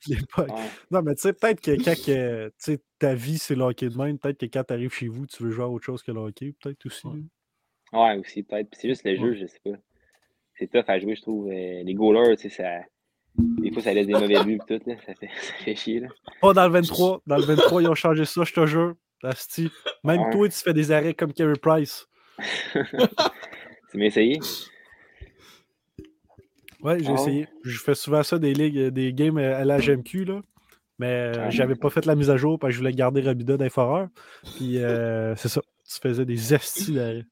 les 0.07 0.17
bugs. 0.17 0.43
Ouais. 0.43 0.61
Non, 0.91 1.01
mais 1.01 1.15
tu 1.15 1.21
sais, 1.21 1.33
peut-être 1.33 1.61
que 1.61 1.71
quand 1.83 1.95
que, 1.95 2.51
ta 2.99 3.15
vie, 3.15 3.37
c'est 3.39 3.55
le 3.55 3.63
hockey 3.63 3.89
de 3.89 3.97
même, 3.97 4.19
peut-être 4.19 4.39
que 4.39 4.45
quand 4.45 4.63
tu 4.63 4.73
arrives 4.73 4.93
chez 4.93 5.07
vous, 5.07 5.25
tu 5.25 5.43
veux 5.43 5.49
jouer 5.51 5.63
à 5.63 5.67
autre 5.67 5.85
chose 5.85 6.03
que 6.03 6.11
le 6.11 6.19
hockey, 6.19 6.53
peut-être 6.61 6.85
aussi. 6.85 7.07
Ouais. 7.91 8.17
aussi, 8.17 8.43
peut-être. 8.43 8.69
Puis 8.69 8.79
c'est 8.81 8.89
juste 8.89 9.03
le 9.05 9.15
jeu, 9.15 9.33
je 9.33 9.47
sais 9.47 9.59
pas. 9.63 9.77
C'est 10.53 10.67
tough 10.67 10.83
à 10.87 10.99
jouer, 10.99 11.15
je 11.15 11.21
trouve. 11.21 11.47
Euh, 11.47 11.83
les 11.83 11.93
goalers, 11.95 12.35
tu 12.37 12.49
sais, 12.49 12.63
ça. 12.63 12.81
Des 13.35 13.71
fois, 13.71 13.81
ça 13.81 13.93
laisse 13.93 14.07
des 14.07 14.13
mauvais 14.13 14.43
buts 14.43 14.59
et 14.61 14.77
tout, 14.77 14.89
là. 14.89 14.95
Ça 15.05 15.15
fait, 15.15 15.29
ça 15.41 15.53
fait 15.63 15.75
chier, 15.75 16.01
là. 16.01 16.09
Pas 16.41 16.53
dans 16.53 16.67
le 16.67 16.73
23. 16.73 17.21
Dans 17.25 17.37
le 17.37 17.43
23, 17.43 17.81
ils 17.81 17.87
ont 17.87 17.95
changé 17.95 18.25
ça, 18.25 18.43
je 18.43 18.53
te 18.53 18.65
jure. 18.67 18.93
Même 20.03 20.21
Ouais. 20.21 20.29
toi, 20.31 20.47
tu 20.49 20.57
fais 20.59 20.73
des 20.73 20.91
arrêts 20.91 21.13
comme 21.13 21.33
Carey 21.33 21.57
Price. 21.59 22.07
tu 23.91 23.97
m'as 23.97 24.05
essayé? 24.05 24.39
Ouais, 26.81 26.97
j'ai 26.99 27.07
Ah 27.09 27.13
essayé. 27.13 27.47
Je 27.63 27.77
fais 27.77 27.95
souvent 27.95 28.23
ça 28.23 28.39
des 28.39 28.53
ligues, 28.53 28.77
euh, 28.77 28.91
des 28.91 29.13
games 29.13 29.37
euh, 29.37 29.57
à 29.59 29.65
la 29.65 29.79
GMQ, 29.79 30.25
là. 30.25 30.41
Mais 30.97 31.07
euh, 31.07 31.33
Ah. 31.45 31.49
j'avais 31.49 31.75
pas 31.75 31.89
fait 31.89 32.05
la 32.05 32.15
mise 32.15 32.29
à 32.29 32.37
jour 32.37 32.57
parce 32.59 32.71
que 32.71 32.73
je 32.75 32.79
voulais 32.79 32.93
garder 32.93 33.21
Rabida 33.21 33.57
d'un 33.57 33.69
foreur. 33.69 34.07
Puis 34.57 34.77
euh, 34.77 35.35
c'est 35.37 35.49
ça. 35.49 35.61
Tu 35.89 35.99
faisais 36.01 36.25
des 36.25 36.53
astis 36.53 36.93
d'arrêt. 36.93 37.25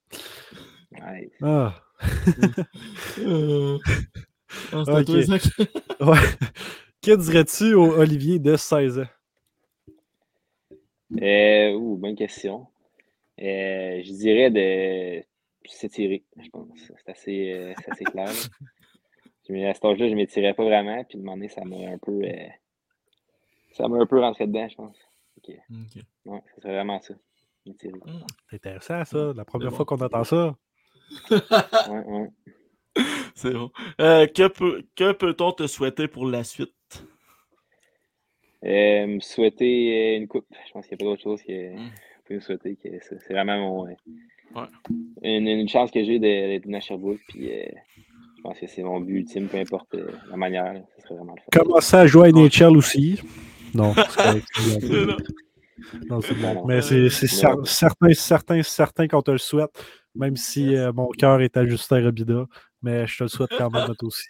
Ouais. 0.92 1.30
Ah. 1.42 1.76
Euh, 3.20 3.78
ah, 4.74 5.04
toi. 5.04 5.04
Ouais. 6.00 6.18
que 7.02 7.16
dirais-tu 7.16 7.74
au 7.74 7.94
Olivier 7.98 8.40
de 8.40 8.56
16 8.56 9.00
ans? 9.00 9.06
Euh, 11.22 11.72
ouh, 11.74 11.98
bonne 11.98 12.16
question. 12.16 12.68
Euh, 13.40 14.02
je 14.04 14.12
dirais 14.14 14.50
de 14.50 15.24
s'étirer, 15.68 16.24
je 16.38 16.50
pense. 16.50 16.70
C'est 16.98 17.10
assez, 17.12 17.54
euh, 17.54 17.74
c'est 17.84 17.92
assez 17.92 18.06
clair. 18.06 18.30
Puis, 19.46 19.66
à 19.66 19.74
cet 19.74 19.86
âge-là, 19.86 20.08
je 20.08 20.12
ne 20.12 20.18
m'étirais 20.18 20.54
pas 20.54 20.64
vraiment. 20.64 21.04
Puis, 21.06 21.18
de 21.18 21.22
demander, 21.24 21.48
ça 21.50 21.64
m'a 21.66 21.76
un 21.90 21.98
peu. 21.98 22.22
euh, 22.24 22.48
ça 23.72 23.88
m'a 23.88 23.98
un 23.98 24.06
peu 24.06 24.20
rentré 24.20 24.48
dedans, 24.48 24.68
je 24.68 24.76
pense. 24.76 24.98
Ok. 25.38 25.56
Ok. 25.70 26.04
Ouais, 26.26 26.42
ça 26.56 26.62
serait 26.62 26.74
vraiment 26.74 27.00
ça. 27.02 27.14
M'étirer. 27.66 28.00
C'est 28.50 28.56
intéressant, 28.56 29.06
ça. 29.06 29.34
La 29.36 29.46
première 29.46 29.70
bon. 29.72 29.76
fois 29.78 29.86
qu'on 29.86 29.98
entend 30.02 30.24
ça. 30.24 30.56
Ouais, 31.32 32.04
ouais. 32.06 32.30
C'est 33.36 33.52
bon. 33.54 33.70
Euh, 34.02 34.26
que 34.26 34.48
peut- 34.48 34.84
que 34.96 35.12
peut-on 35.12 35.52
te 35.52 35.68
souhaiter 35.68 36.08
pour 36.08 36.26
la 36.26 36.44
suite? 36.44 36.74
Euh, 38.64 39.06
me 39.08 39.20
souhaiter 39.20 40.16
une 40.16 40.28
coupe. 40.28 40.48
Je 40.68 40.72
pense 40.72 40.88
qu'il 40.88 40.98
n'y 40.98 41.04
a 41.04 41.06
pas 41.06 41.12
d'autre 41.12 41.22
chose 41.24 41.44
que 41.44 41.76
Mm. 41.76 41.78
on 41.88 42.22
peut 42.26 42.34
me 42.36 42.40
souhaiter. 42.40 42.76
que 42.76 42.90
C'est 43.02 43.20
c'est 43.22 43.34
vraiment 43.34 43.58
mon, 43.60 43.88
euh, 43.88 43.94
Ouais. 44.56 44.68
une, 45.24 45.48
une 45.48 45.68
chance 45.70 45.92
que 45.92 46.04
j'ai 46.04 46.20
de- 46.20 46.24
d'être 46.26 46.64
venu 46.66 46.76
à 46.78 46.80
Sherbrooke. 46.80 47.20
Puis, 47.30 47.52
euh, 47.52 47.66
je 48.38 48.42
pense 48.42 48.60
que 48.60 48.68
c'est 48.68 48.84
mon 48.84 49.00
but 49.00 49.20
ultime, 49.20 49.48
peu 49.48 49.58
importe 49.58 49.94
euh, 49.96 50.12
la 50.30 50.38
manière. 50.38 50.74
là. 50.74 50.82
Ce 50.98 51.04
serait 51.04 51.16
vraiment 51.16 51.36
le 51.36 51.42
fun. 51.42 51.64
Commencer 51.64 51.96
à 51.98 52.08
jouer 52.08 52.30
à 52.30 52.32
NHL 52.32 52.78
aussi? 52.78 53.22
Non, 53.74 53.94
c'est. 53.94 54.44
Non. 56.10 56.22
C'est 56.22 56.34
bon. 56.36 56.66
Mais 56.66 56.82
c'est 56.82 57.10
certain, 57.10 57.64
certain, 58.14 58.64
certain 58.64 59.08
qu'on 59.08 59.22
te 59.22 59.32
le 59.32 59.38
souhaite, 59.38 59.70
même 60.16 60.36
si 60.36 60.76
euh, 60.76 60.92
mon 60.94 61.10
cœur 61.10 61.42
est 61.42 61.56
à 61.58 61.66
Justin 61.66 62.04
Robida. 62.04 62.46
Mais 62.82 63.06
je 63.08 63.18
te 63.18 63.24
le 63.24 63.30
souhaite 63.30 63.52
quand 63.58 63.70
même 63.70 63.84
à 63.84 63.94
toi 63.94 64.08
aussi. 64.08 64.26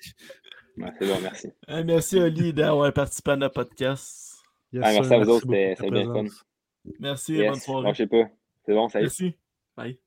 Ouais, 0.78 0.89
c'est 0.99 1.07
bon, 1.07 1.20
merci. 1.22 1.47
Euh, 1.70 1.84
merci, 1.86 2.20
Oli, 2.20 2.51
d'avoir 2.53 2.91
participé 2.93 3.32
à 3.32 3.36
notre 3.36 3.53
podcast. 3.53 4.38
Yes, 4.74 4.84
Ah, 4.86 4.91
merci 4.93 5.13
à 5.13 5.20
vous 5.20 5.30
autres, 5.30 5.45
c'était- 5.47 5.89
bien 5.91 6.13
fun. 6.13 6.24
Merci, 6.99 7.34
Yes. 7.36 7.51
bonne 7.51 7.59
soirée. 7.59 7.89
Je 7.93 7.97
sais 7.97 8.07
pas. 8.07 8.24
C'est 8.65 8.74
bon, 8.74 8.89
salut. 8.89 9.03
Merci. 9.05 9.34
Bye. 9.78 9.99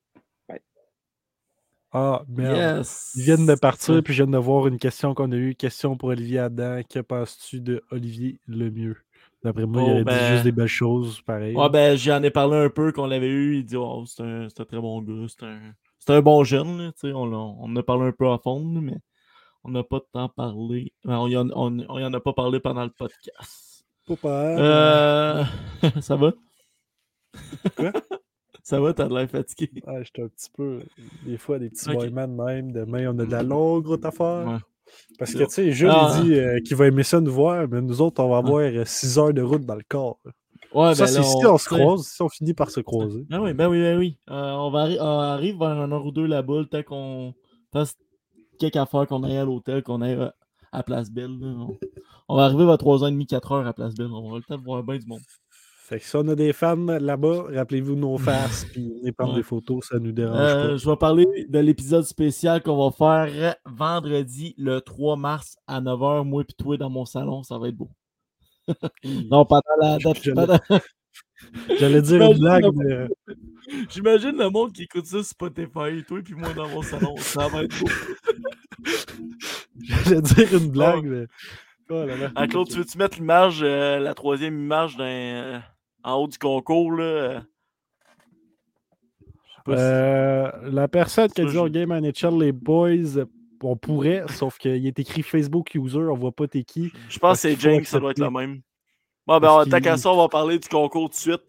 Ah, 1.93 2.23
merde. 2.29 2.79
Yes. 2.79 3.13
Ils 3.17 3.25
viennent 3.25 3.47
de 3.47 3.55
partir, 3.57 4.03
puis 4.03 4.15
je 4.15 4.23
viens 4.23 4.31
de 4.33 4.39
voir 4.39 4.67
une 4.69 4.79
question 4.79 5.13
qu'on 5.15 5.33
a 5.33 5.37
eue. 5.37 5.55
Question 5.57 5.97
pour 5.97 6.11
Olivier 6.11 6.39
Adam. 6.39 6.81
Que 6.89 7.01
penses-tu 7.01 7.61
de 7.61 7.83
Olivier 7.91 8.39
Lemieux? 8.47 8.97
D'après 9.43 9.67
moi, 9.67 9.83
il 9.83 9.85
Oh, 9.87 9.91
aurait 9.91 9.99
dit 10.01 10.05
ben- 10.05 10.33
juste 10.33 10.45
des 10.45 10.53
belles 10.53 10.67
choses, 10.69 11.21
pareil. 11.23 11.57
Ouais, 11.57 11.69
ben, 11.71 11.97
j'en 11.97 12.23
ai 12.23 12.31
parlé 12.31 12.57
un 12.59 12.69
peu 12.71 12.93
qu'on 12.93 13.07
l'avait 13.07 13.27
eu. 13.29 13.57
Il 13.59 13.65
dit, 13.65 13.77
oh, 13.77 14.05
c'est 14.07 14.23
un, 14.23 14.49
c'est 14.49 14.61
un 14.61 14.65
très 14.67 14.79
bon 14.81 15.01
gars. 15.03 15.27
C'est 15.29 15.45
un, 15.47 15.59
c'est 15.99 16.13
un 16.15 16.21
bon 16.21 16.45
jeune. 16.45 16.79
là, 16.79 16.93
tu 16.93 17.09
sais, 17.09 17.13
on, 17.13 17.23
on 17.33 17.65
en 17.65 17.77
a 17.77 17.83
parlé 17.83 18.05
un 18.09 18.13
peu 18.13 18.29
à 18.31 18.39
fond, 18.39 18.61
mais 18.63 18.99
on 19.65 19.71
n'a 19.71 19.83
pas 19.83 20.01
tant 20.13 20.29
parlé. 20.29 20.93
Ben, 21.05 21.19
On 21.19 21.27
y 21.27 21.37
en, 21.37 21.49
on, 21.55 21.77
on 21.89 21.99
y 21.99 22.05
en 22.05 22.13
a 22.13 22.21
pas 22.21 22.33
parlé 22.35 22.61
pendant 22.61 22.85
le 22.85 22.91
podcast. 22.91 23.85
Papa, 24.07 24.29
Euh... 24.29 25.45
ça 26.01 26.17
va? 26.17 26.33
Quoi? 27.77 27.93
Ça 28.71 28.81
va, 28.81 28.95
t'as 28.95 29.09
de 29.09 29.15
l'air 29.15 29.29
fatigué. 29.29 29.71
Ah, 29.87 30.03
j'étais 30.03 30.23
un 30.23 30.29
petit 30.29 30.51
peu. 30.57 30.81
Des 31.27 31.37
fois, 31.39 31.59
des 31.59 31.69
petits 31.71 31.89
Ok. 31.91 31.97
boymans 31.97 32.29
de 32.29 32.43
même. 32.45 32.73
Demain, 32.73 33.13
on 33.15 33.19
a 33.19 33.27
de 33.27 33.31
la 33.31 33.43
longue 33.43 33.87
route 33.87 34.05
à 34.05 34.11
faire. 34.11 34.47
Ouais. 34.47 34.59
Parce 35.19 35.33
que, 35.35 35.45
tu 35.45 35.51
sais, 35.51 35.73
Jules, 35.73 35.91
Ah. 35.93 36.19
dit 36.23 36.35
euh, 36.35 36.59
qu'il 36.61 36.77
va 36.77 36.87
aimer 36.89 37.03
ça 37.03 37.21
nous 37.21 37.33
voir, 37.33 37.67
mais 37.69 37.81
nous 37.81 38.01
autres, 38.01 38.23
on 38.23 38.29
va 38.31 38.39
avoir 38.39 38.87
6 38.87 39.19
heures 39.19 39.33
de 39.35 39.43
route 39.43 39.65
dans 39.65 39.75
le 39.77 39.85
corps. 39.89 40.19
Ouais, 40.73 40.95
ça, 40.95 41.05
ben 41.05 41.11
c'est 41.11 41.23
si 41.25 41.47
on 41.47 41.59
se 41.59 41.69
croise, 41.69 42.07
si 42.07 42.23
on 42.23 42.29
finit 42.29 42.55
par 42.55 42.71
se 42.71 42.81
croiser. 42.81 43.25
Ben 43.29 43.41
oui, 43.41 43.53
ben 43.55 43.69
oui, 43.69 43.81
ben 43.81 43.99
oui. 43.99 44.19
Euh, 44.31 44.53
on, 44.53 44.71
va 44.71 44.87
arri- 44.87 44.99
on 45.01 45.05
arrive 45.21 45.59
vers 45.59 45.69
un 45.69 45.91
heure 45.91 46.07
ou 46.07 46.13
deux 46.13 46.27
là-bas, 46.27 46.63
temps 46.71 46.83
qu'on 46.85 47.35
fasse 47.73 47.97
quelques 48.59 48.77
affaires, 48.77 49.07
qu'on 49.09 49.23
aille 49.25 49.37
à 49.39 49.45
l'hôtel, 49.45 49.83
qu'on 49.83 50.01
aille 50.01 50.15
euh, 50.15 50.29
à 50.71 50.83
Place 50.85 51.11
Belle. 51.11 51.37
On, 51.43 51.77
on 52.29 52.37
va 52.37 52.45
arriver 52.45 52.65
vers 52.67 52.77
3h30, 52.77 53.27
4h 53.27 53.67
à 53.67 53.73
Place 53.73 53.95
Belle. 53.95 54.13
On 54.13 54.31
va 54.31 54.37
le 54.39 54.45
temps 54.45 54.59
de 54.59 54.63
voir 54.65 54.83
bien 54.85 54.99
du 54.99 55.07
monde. 55.07 55.21
Fait 55.91 55.99
que 55.99 56.05
si 56.05 56.15
on 56.15 56.29
a 56.29 56.37
des 56.37 56.53
fans 56.53 56.77
là-bas, 56.77 57.47
rappelez-vous 57.53 57.97
nos 57.97 58.17
faces, 58.57 58.65
puis 58.65 58.95
venez 59.01 59.11
prendre 59.11 59.35
des 59.35 59.43
photos, 59.43 59.89
ça 59.89 59.99
nous 59.99 60.13
dérange 60.13 60.39
Euh, 60.39 60.77
je 60.79 60.89
vais 60.89 60.95
parler 60.95 61.27
de 61.49 61.59
l'épisode 61.59 62.05
spécial 62.05 62.63
qu'on 62.63 62.89
va 62.89 62.93
faire 62.97 63.57
vendredi 63.67 64.55
le 64.57 64.81
3 64.81 65.17
mars 65.17 65.57
à 65.67 65.81
9h, 65.81 66.25
moi 66.25 66.45
et 66.49 66.53
toi 66.53 66.77
dans 66.77 66.91
mon 66.91 67.05
salon. 67.05 67.43
Ça 67.43 67.59
va 67.59 67.67
être 67.69 67.75
beau. 67.77 67.91
pas. 68.69 68.75
Non, 69.05 69.45
pendant 69.45 69.63
la 69.81 69.99
date. 69.99 70.63
J'allais 71.81 72.03
dire 72.03 72.23
une 72.23 72.39
blague, 72.39 72.65
le- 72.67 73.09
mais 73.27 73.35
J'imagine 73.91 74.37
le 74.39 74.49
monde 74.49 74.73
qui 74.73 74.85
écoute 74.85 75.07
ça 75.07 75.17
sur 75.19 75.25
Spotify, 75.27 76.05
toi 76.07 76.21
et 76.21 76.35
moi 76.35 76.53
dans 76.55 76.69
mon 76.69 76.83
salon. 76.83 77.17
Ça 77.17 77.49
va 77.49 77.65
être 77.65 77.77
beau. 77.81 77.89
j'allais 79.83 80.23
dire 80.23 80.55
une 80.57 80.71
blague, 80.71 81.05
mais. 81.05 81.27
Oh 81.89 82.07
là 82.07 82.17
là. 82.17 82.31
Ah, 82.37 82.47
Claude, 82.47 82.69
tu 82.69 82.77
veux-tu 82.79 82.97
mettre 82.97 83.19
l'image, 83.19 83.61
euh, 83.65 83.99
la 83.99 84.15
troisième 84.15 84.57
image 84.57 84.97
d'un, 84.97 85.05
euh, 85.05 85.59
en 86.05 86.15
haut 86.15 86.29
du 86.29 86.39
concours, 86.39 86.93
là? 86.93 87.05
euh? 87.05 87.41
Si- 89.67 90.73
la 90.73 90.89
personne 90.89 91.31
qui 91.31 91.43
a 91.43 91.45
dit 91.45 91.59
au 91.59 91.69
Game 91.69 91.93
NHL, 91.93 92.39
les 92.39 92.53
boys, 92.53 93.25
on 93.63 93.77
pourrait, 93.77 94.25
sauf 94.29 94.59
qu'il 94.59 94.87
est 94.87 94.99
écrit 94.99 95.23
Facebook 95.23 95.75
user, 95.75 95.99
on 95.99 96.15
voit 96.15 96.33
pas 96.33 96.49
t'es 96.49 96.65
qui. 96.65 96.93
Je 97.09 97.19
pense 97.19 97.43
que 97.43 97.49
c'est 97.51 97.61
James, 97.61 97.85
ça 97.85 98.01
doit 98.01 98.13
être 98.13 98.19
le 98.19 98.31
même. 98.31 98.63
Bon, 99.27 99.39
ben, 99.39 99.65
tant 99.71 99.81
qu'à 99.81 99.97
ça, 99.97 100.11
on 100.11 100.17
va 100.17 100.29
parler 100.29 100.59
du 100.59 100.69
concours 100.69 101.11
tout 101.11 101.15
de 101.15 101.21
suite. 101.21 101.43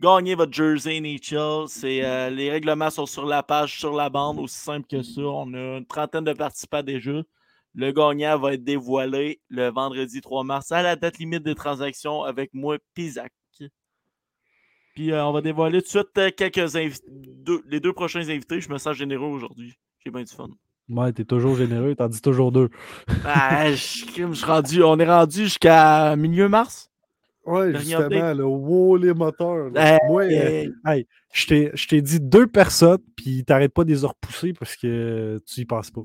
Gagnez 0.00 0.36
votre 0.36 0.52
jersey 0.52 1.00
NHL. 1.00 1.66
C'est, 1.66 2.04
euh, 2.04 2.30
les 2.30 2.50
règlements 2.50 2.88
sont 2.90 3.06
sur 3.06 3.26
la 3.26 3.42
page, 3.42 3.78
sur 3.80 3.92
la 3.92 4.08
bande, 4.08 4.38
aussi 4.38 4.56
simple 4.56 4.86
que 4.88 5.02
ça. 5.02 5.20
On 5.20 5.52
a 5.52 5.78
une 5.78 5.86
trentaine 5.86 6.24
de 6.24 6.32
participants 6.32 6.84
déjà. 6.84 7.20
Le 7.74 7.90
gagnant 7.90 8.38
va 8.38 8.54
être 8.54 8.64
dévoilé 8.64 9.40
le 9.48 9.68
vendredi 9.70 10.20
3 10.20 10.44
mars 10.44 10.70
à 10.72 10.82
la 10.82 10.94
date 10.96 11.18
limite 11.18 11.42
des 11.42 11.56
transactions 11.56 12.22
avec 12.22 12.54
moi, 12.54 12.78
Pisac. 12.94 13.32
Puis 14.98 15.12
euh, 15.12 15.24
on 15.24 15.30
va 15.30 15.40
dévoiler 15.40 15.80
tout 15.80 15.84
de 15.84 15.90
suite 15.90 16.18
euh, 16.18 16.30
quelques 16.36 16.72
deux- 17.06 17.62
les 17.68 17.78
deux 17.78 17.92
prochains 17.92 18.28
invités. 18.28 18.60
Je 18.60 18.68
me 18.68 18.78
sens 18.78 18.96
généreux 18.96 19.28
aujourd'hui. 19.28 19.74
J'ai 20.04 20.10
bien 20.10 20.24
du 20.24 20.34
fun. 20.34 20.48
Ouais, 20.88 21.12
t'es 21.12 21.24
toujours 21.24 21.54
généreux, 21.54 21.94
t'en 21.94 22.08
dis 22.08 22.20
toujours 22.20 22.50
deux. 22.50 22.68
Ah, 23.24 23.70
je 23.70 23.76
je 23.76 24.32
suis 24.34 24.44
rendu, 24.44 24.82
on 24.82 24.98
est 24.98 25.06
rendu 25.06 25.44
jusqu'à 25.44 26.16
milieu 26.16 26.48
mars? 26.48 26.90
Ouais, 27.46 27.78
justement, 27.78 28.34
le 28.34 28.44
wow, 28.44 28.96
les 28.96 29.14
moteurs. 29.14 29.70
là. 29.70 29.94
Hey, 29.94 30.00
euh, 30.36 30.48
hey. 30.50 30.72
hey, 30.84 31.06
je 31.32 31.46
t'ai- 31.46 31.70
je 31.74 31.86
t'ai 31.86 32.02
dit 32.02 32.18
deux 32.18 32.48
personnes, 32.48 32.98
puis 33.14 33.44
t'arrêtes 33.44 33.72
pas 33.72 33.84
de 33.84 33.92
les 33.92 34.04
repousser 34.04 34.52
parce 34.52 34.74
que 34.74 35.38
tu 35.46 35.60
y 35.60 35.64
penses 35.64 35.92
pas. 35.92 36.02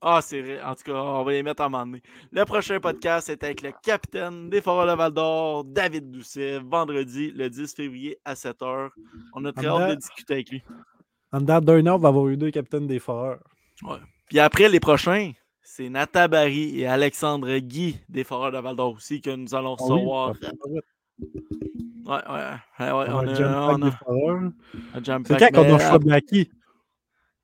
Ah, 0.00 0.20
c'est 0.22 0.40
vrai. 0.42 0.62
En 0.62 0.74
tout 0.74 0.82
cas, 0.84 0.92
on 0.94 1.22
va 1.24 1.32
les 1.32 1.42
mettre 1.42 1.62
à 1.62 1.66
un 1.66 1.68
moment 1.68 1.84
donné. 1.86 2.02
Le 2.32 2.44
prochain 2.44 2.80
podcast 2.80 3.28
est 3.28 3.42
avec 3.44 3.62
le 3.62 3.72
capitaine 3.82 4.50
des 4.50 4.60
Foreurs 4.60 4.86
de 4.86 4.96
Val 4.96 5.12
d'Or, 5.12 5.64
David 5.64 6.10
Doucet, 6.10 6.58
vendredi, 6.58 7.30
le 7.32 7.48
10 7.48 7.74
février 7.74 8.18
à 8.24 8.34
7h. 8.34 8.90
On 9.34 9.44
a 9.44 9.52
très 9.52 9.66
hâte 9.66 9.90
de 9.90 9.94
discuter 9.96 10.34
avec 10.34 10.50
lui. 10.50 10.62
En 11.32 11.40
dedans 11.40 11.60
d'un 11.60 11.86
an, 11.86 11.94
on 11.96 11.98
va 11.98 12.08
avoir 12.08 12.28
eu 12.28 12.36
deux 12.36 12.50
capitaines 12.50 12.86
des 12.86 12.98
foreurs. 12.98 13.40
Puis 14.28 14.38
après, 14.38 14.68
les 14.68 14.80
prochains, 14.80 15.32
c'est 15.62 15.88
Nathan 15.88 16.28
Barry 16.28 16.80
et 16.80 16.86
Alexandre 16.86 17.56
Guy 17.58 17.98
des 18.08 18.24
Foreurs 18.24 18.52
de 18.52 18.58
Val 18.58 18.76
d'Or 18.76 18.94
aussi 18.94 19.20
que 19.20 19.30
nous 19.30 19.54
allons 19.54 19.76
Ah 19.78 19.84
oui, 19.84 19.92
recevoir. 19.92 20.32
pas 20.40 20.48
vite. 20.68 20.84
Ouais, 22.04 22.14
ouais, 22.14 22.44
ouais, 22.80 22.92
ouais, 22.92 23.06
On 23.10 23.18
a 23.18 23.24
pack 23.26 23.72
on 23.72 23.78
des 23.78 23.92
a 23.92 25.18
C'est 25.24 25.52
quand 25.52 25.62
qu'on 25.64 25.74
a 25.76 25.98
de 25.98 26.04
Blackie? 26.04 26.50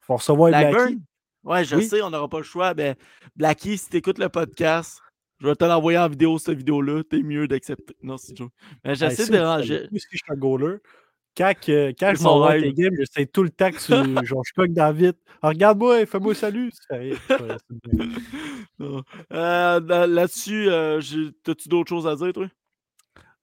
Faut 0.01 0.17
recevoir 0.17 0.51
Blackie. 0.51 0.99
Ouais, 1.49 1.65
je 1.65 1.77
Oui. 1.77 1.85
sais, 1.87 2.03
on 2.03 2.11
n'aura 2.11 2.29
pas 2.29 2.39
le 2.39 2.45
choix. 2.45 2.75
Mais 2.75 2.95
Blackie, 3.35 3.79
si 3.79 3.89
tu 3.91 3.97
écoutes 3.97 4.19
le 4.19 4.29
podcast, 4.29 5.01
je 5.41 5.47
vais 5.49 5.55
te 5.57 5.65
l'envoyer 5.65 5.99
en 5.99 6.09
vidéo, 6.09 6.39
cette 6.39 6.59
vidéo-là. 6.59 7.03
T'es 7.09 7.23
mieux 7.23 7.49
d'accepter. 7.49 7.97
Non, 8.03 8.17
c'est 8.19 8.37
joke. 8.37 8.53
Mais 8.85 8.91
Hey, 8.91 8.97
j'essaie 8.97 9.31
de 9.33 9.39
ranger. 9.39 9.89
pas 9.91 9.99
Si 9.99 10.07
je 10.13 10.17
suis 10.19 10.21
un 10.29 10.37
goaler, 10.37 10.77
quand, 11.37 11.53
que- 11.61 11.91
quand 11.99 12.13
je 12.17 12.23
m'en 12.23 12.47
vais 12.49 12.61
tes 12.61 12.73
games, 12.75 12.95
j'essaie 12.99 13.27
tout 13.27 13.43
le 13.45 13.51
temps 13.51 13.71
que 13.71 13.77
tu, 14.21 14.27
genre, 14.27 14.43
je 14.45 14.53
cogne 14.53 14.75
dans 14.75 14.93
vite. 14.93 15.17
Ah, 15.41 15.49
Regarde-moi, 15.49 16.05
fais-moi 16.07 16.35
salut. 16.35 16.71
Euh, 18.81 19.81
là- 19.81 20.07
Là-dessus, 20.07 20.69
euh, 20.69 21.01
t'as-tu 21.43 21.69
d'autres 21.69 21.89
choses 21.89 22.07
à 22.07 22.15
dire, 22.17 22.33
toi? 22.33 22.49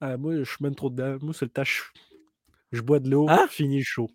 Ah, 0.02 0.18
moi, 0.18 0.36
je 0.38 0.44
suis 0.44 0.58
même 0.62 0.76
trop 0.76 0.90
dedans. 0.90 1.18
Moi, 1.22 1.34
c'est 1.34 1.46
le. 1.46 1.64
Je, 1.64 1.82
je 2.72 2.82
bois 2.82 3.00
de 3.00 3.10
l'eau, 3.10 3.28
Hein? 3.30 3.46
fini 3.50 3.78
le 3.80 3.84
show. 3.84 4.10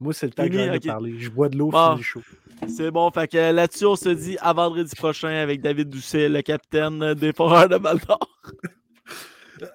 Moi, 0.00 0.12
c'est 0.14 0.26
le 0.26 0.32
temps 0.32 0.44
Fini, 0.44 0.56
que 0.56 0.64
j'en 0.64 0.72
ai 0.72 0.76
ok. 0.76 0.86
parlé. 0.86 1.14
Je 1.18 1.30
bois 1.30 1.48
de 1.50 1.56
l'eau, 1.58 1.70
Bon. 1.70 1.90
fini 1.92 2.02
show. 2.02 2.22
C'est 2.68 2.90
bon, 2.90 3.10
fait 3.10 3.28
que 3.28 3.52
là-dessus, 3.52 3.86
on 3.86 3.96
se 3.96 4.08
dit 4.10 4.36
à 4.40 4.52
vendredi 4.52 4.94
prochain 4.94 5.28
avec 5.28 5.60
David 5.62 5.88
Doucet, 5.88 6.28
le 6.28 6.42
capitaine 6.42 7.14
des 7.14 7.32
Foreurs 7.32 7.68
de 7.68 7.76
Val 7.76 7.98
d'Or. 7.98 8.18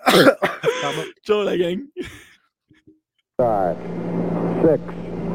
Pardon. 0.05 1.01
Ciao, 1.25 1.43
la 1.43 1.57
gang! 1.57 1.79
Five, 3.37 3.75
six, 4.61 4.79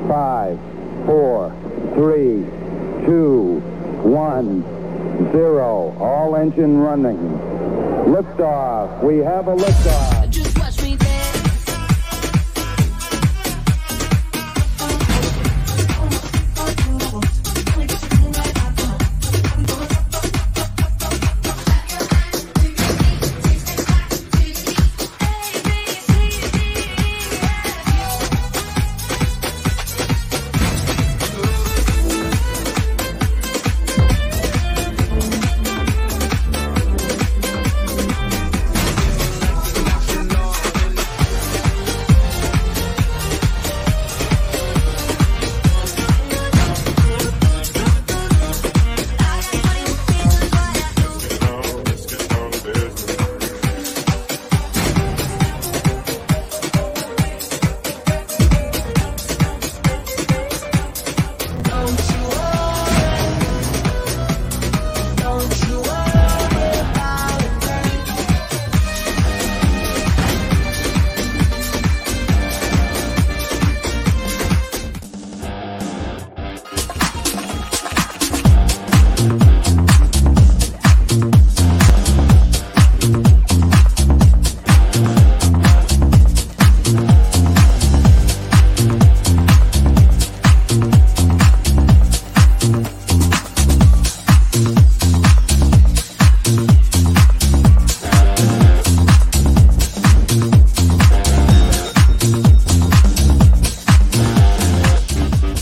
five, 0.09 0.57
four, 1.07 1.53
three, 1.95 2.45
two, 3.05 3.61
one, 4.05 4.62
zero. 5.32 5.95
All 6.01 6.34
engine 6.36 6.78
running. 6.80 7.18
Liftoff. 8.07 9.03
We 9.05 9.18
have 9.18 9.49
a 9.49 9.55
liftoff. 9.57 10.19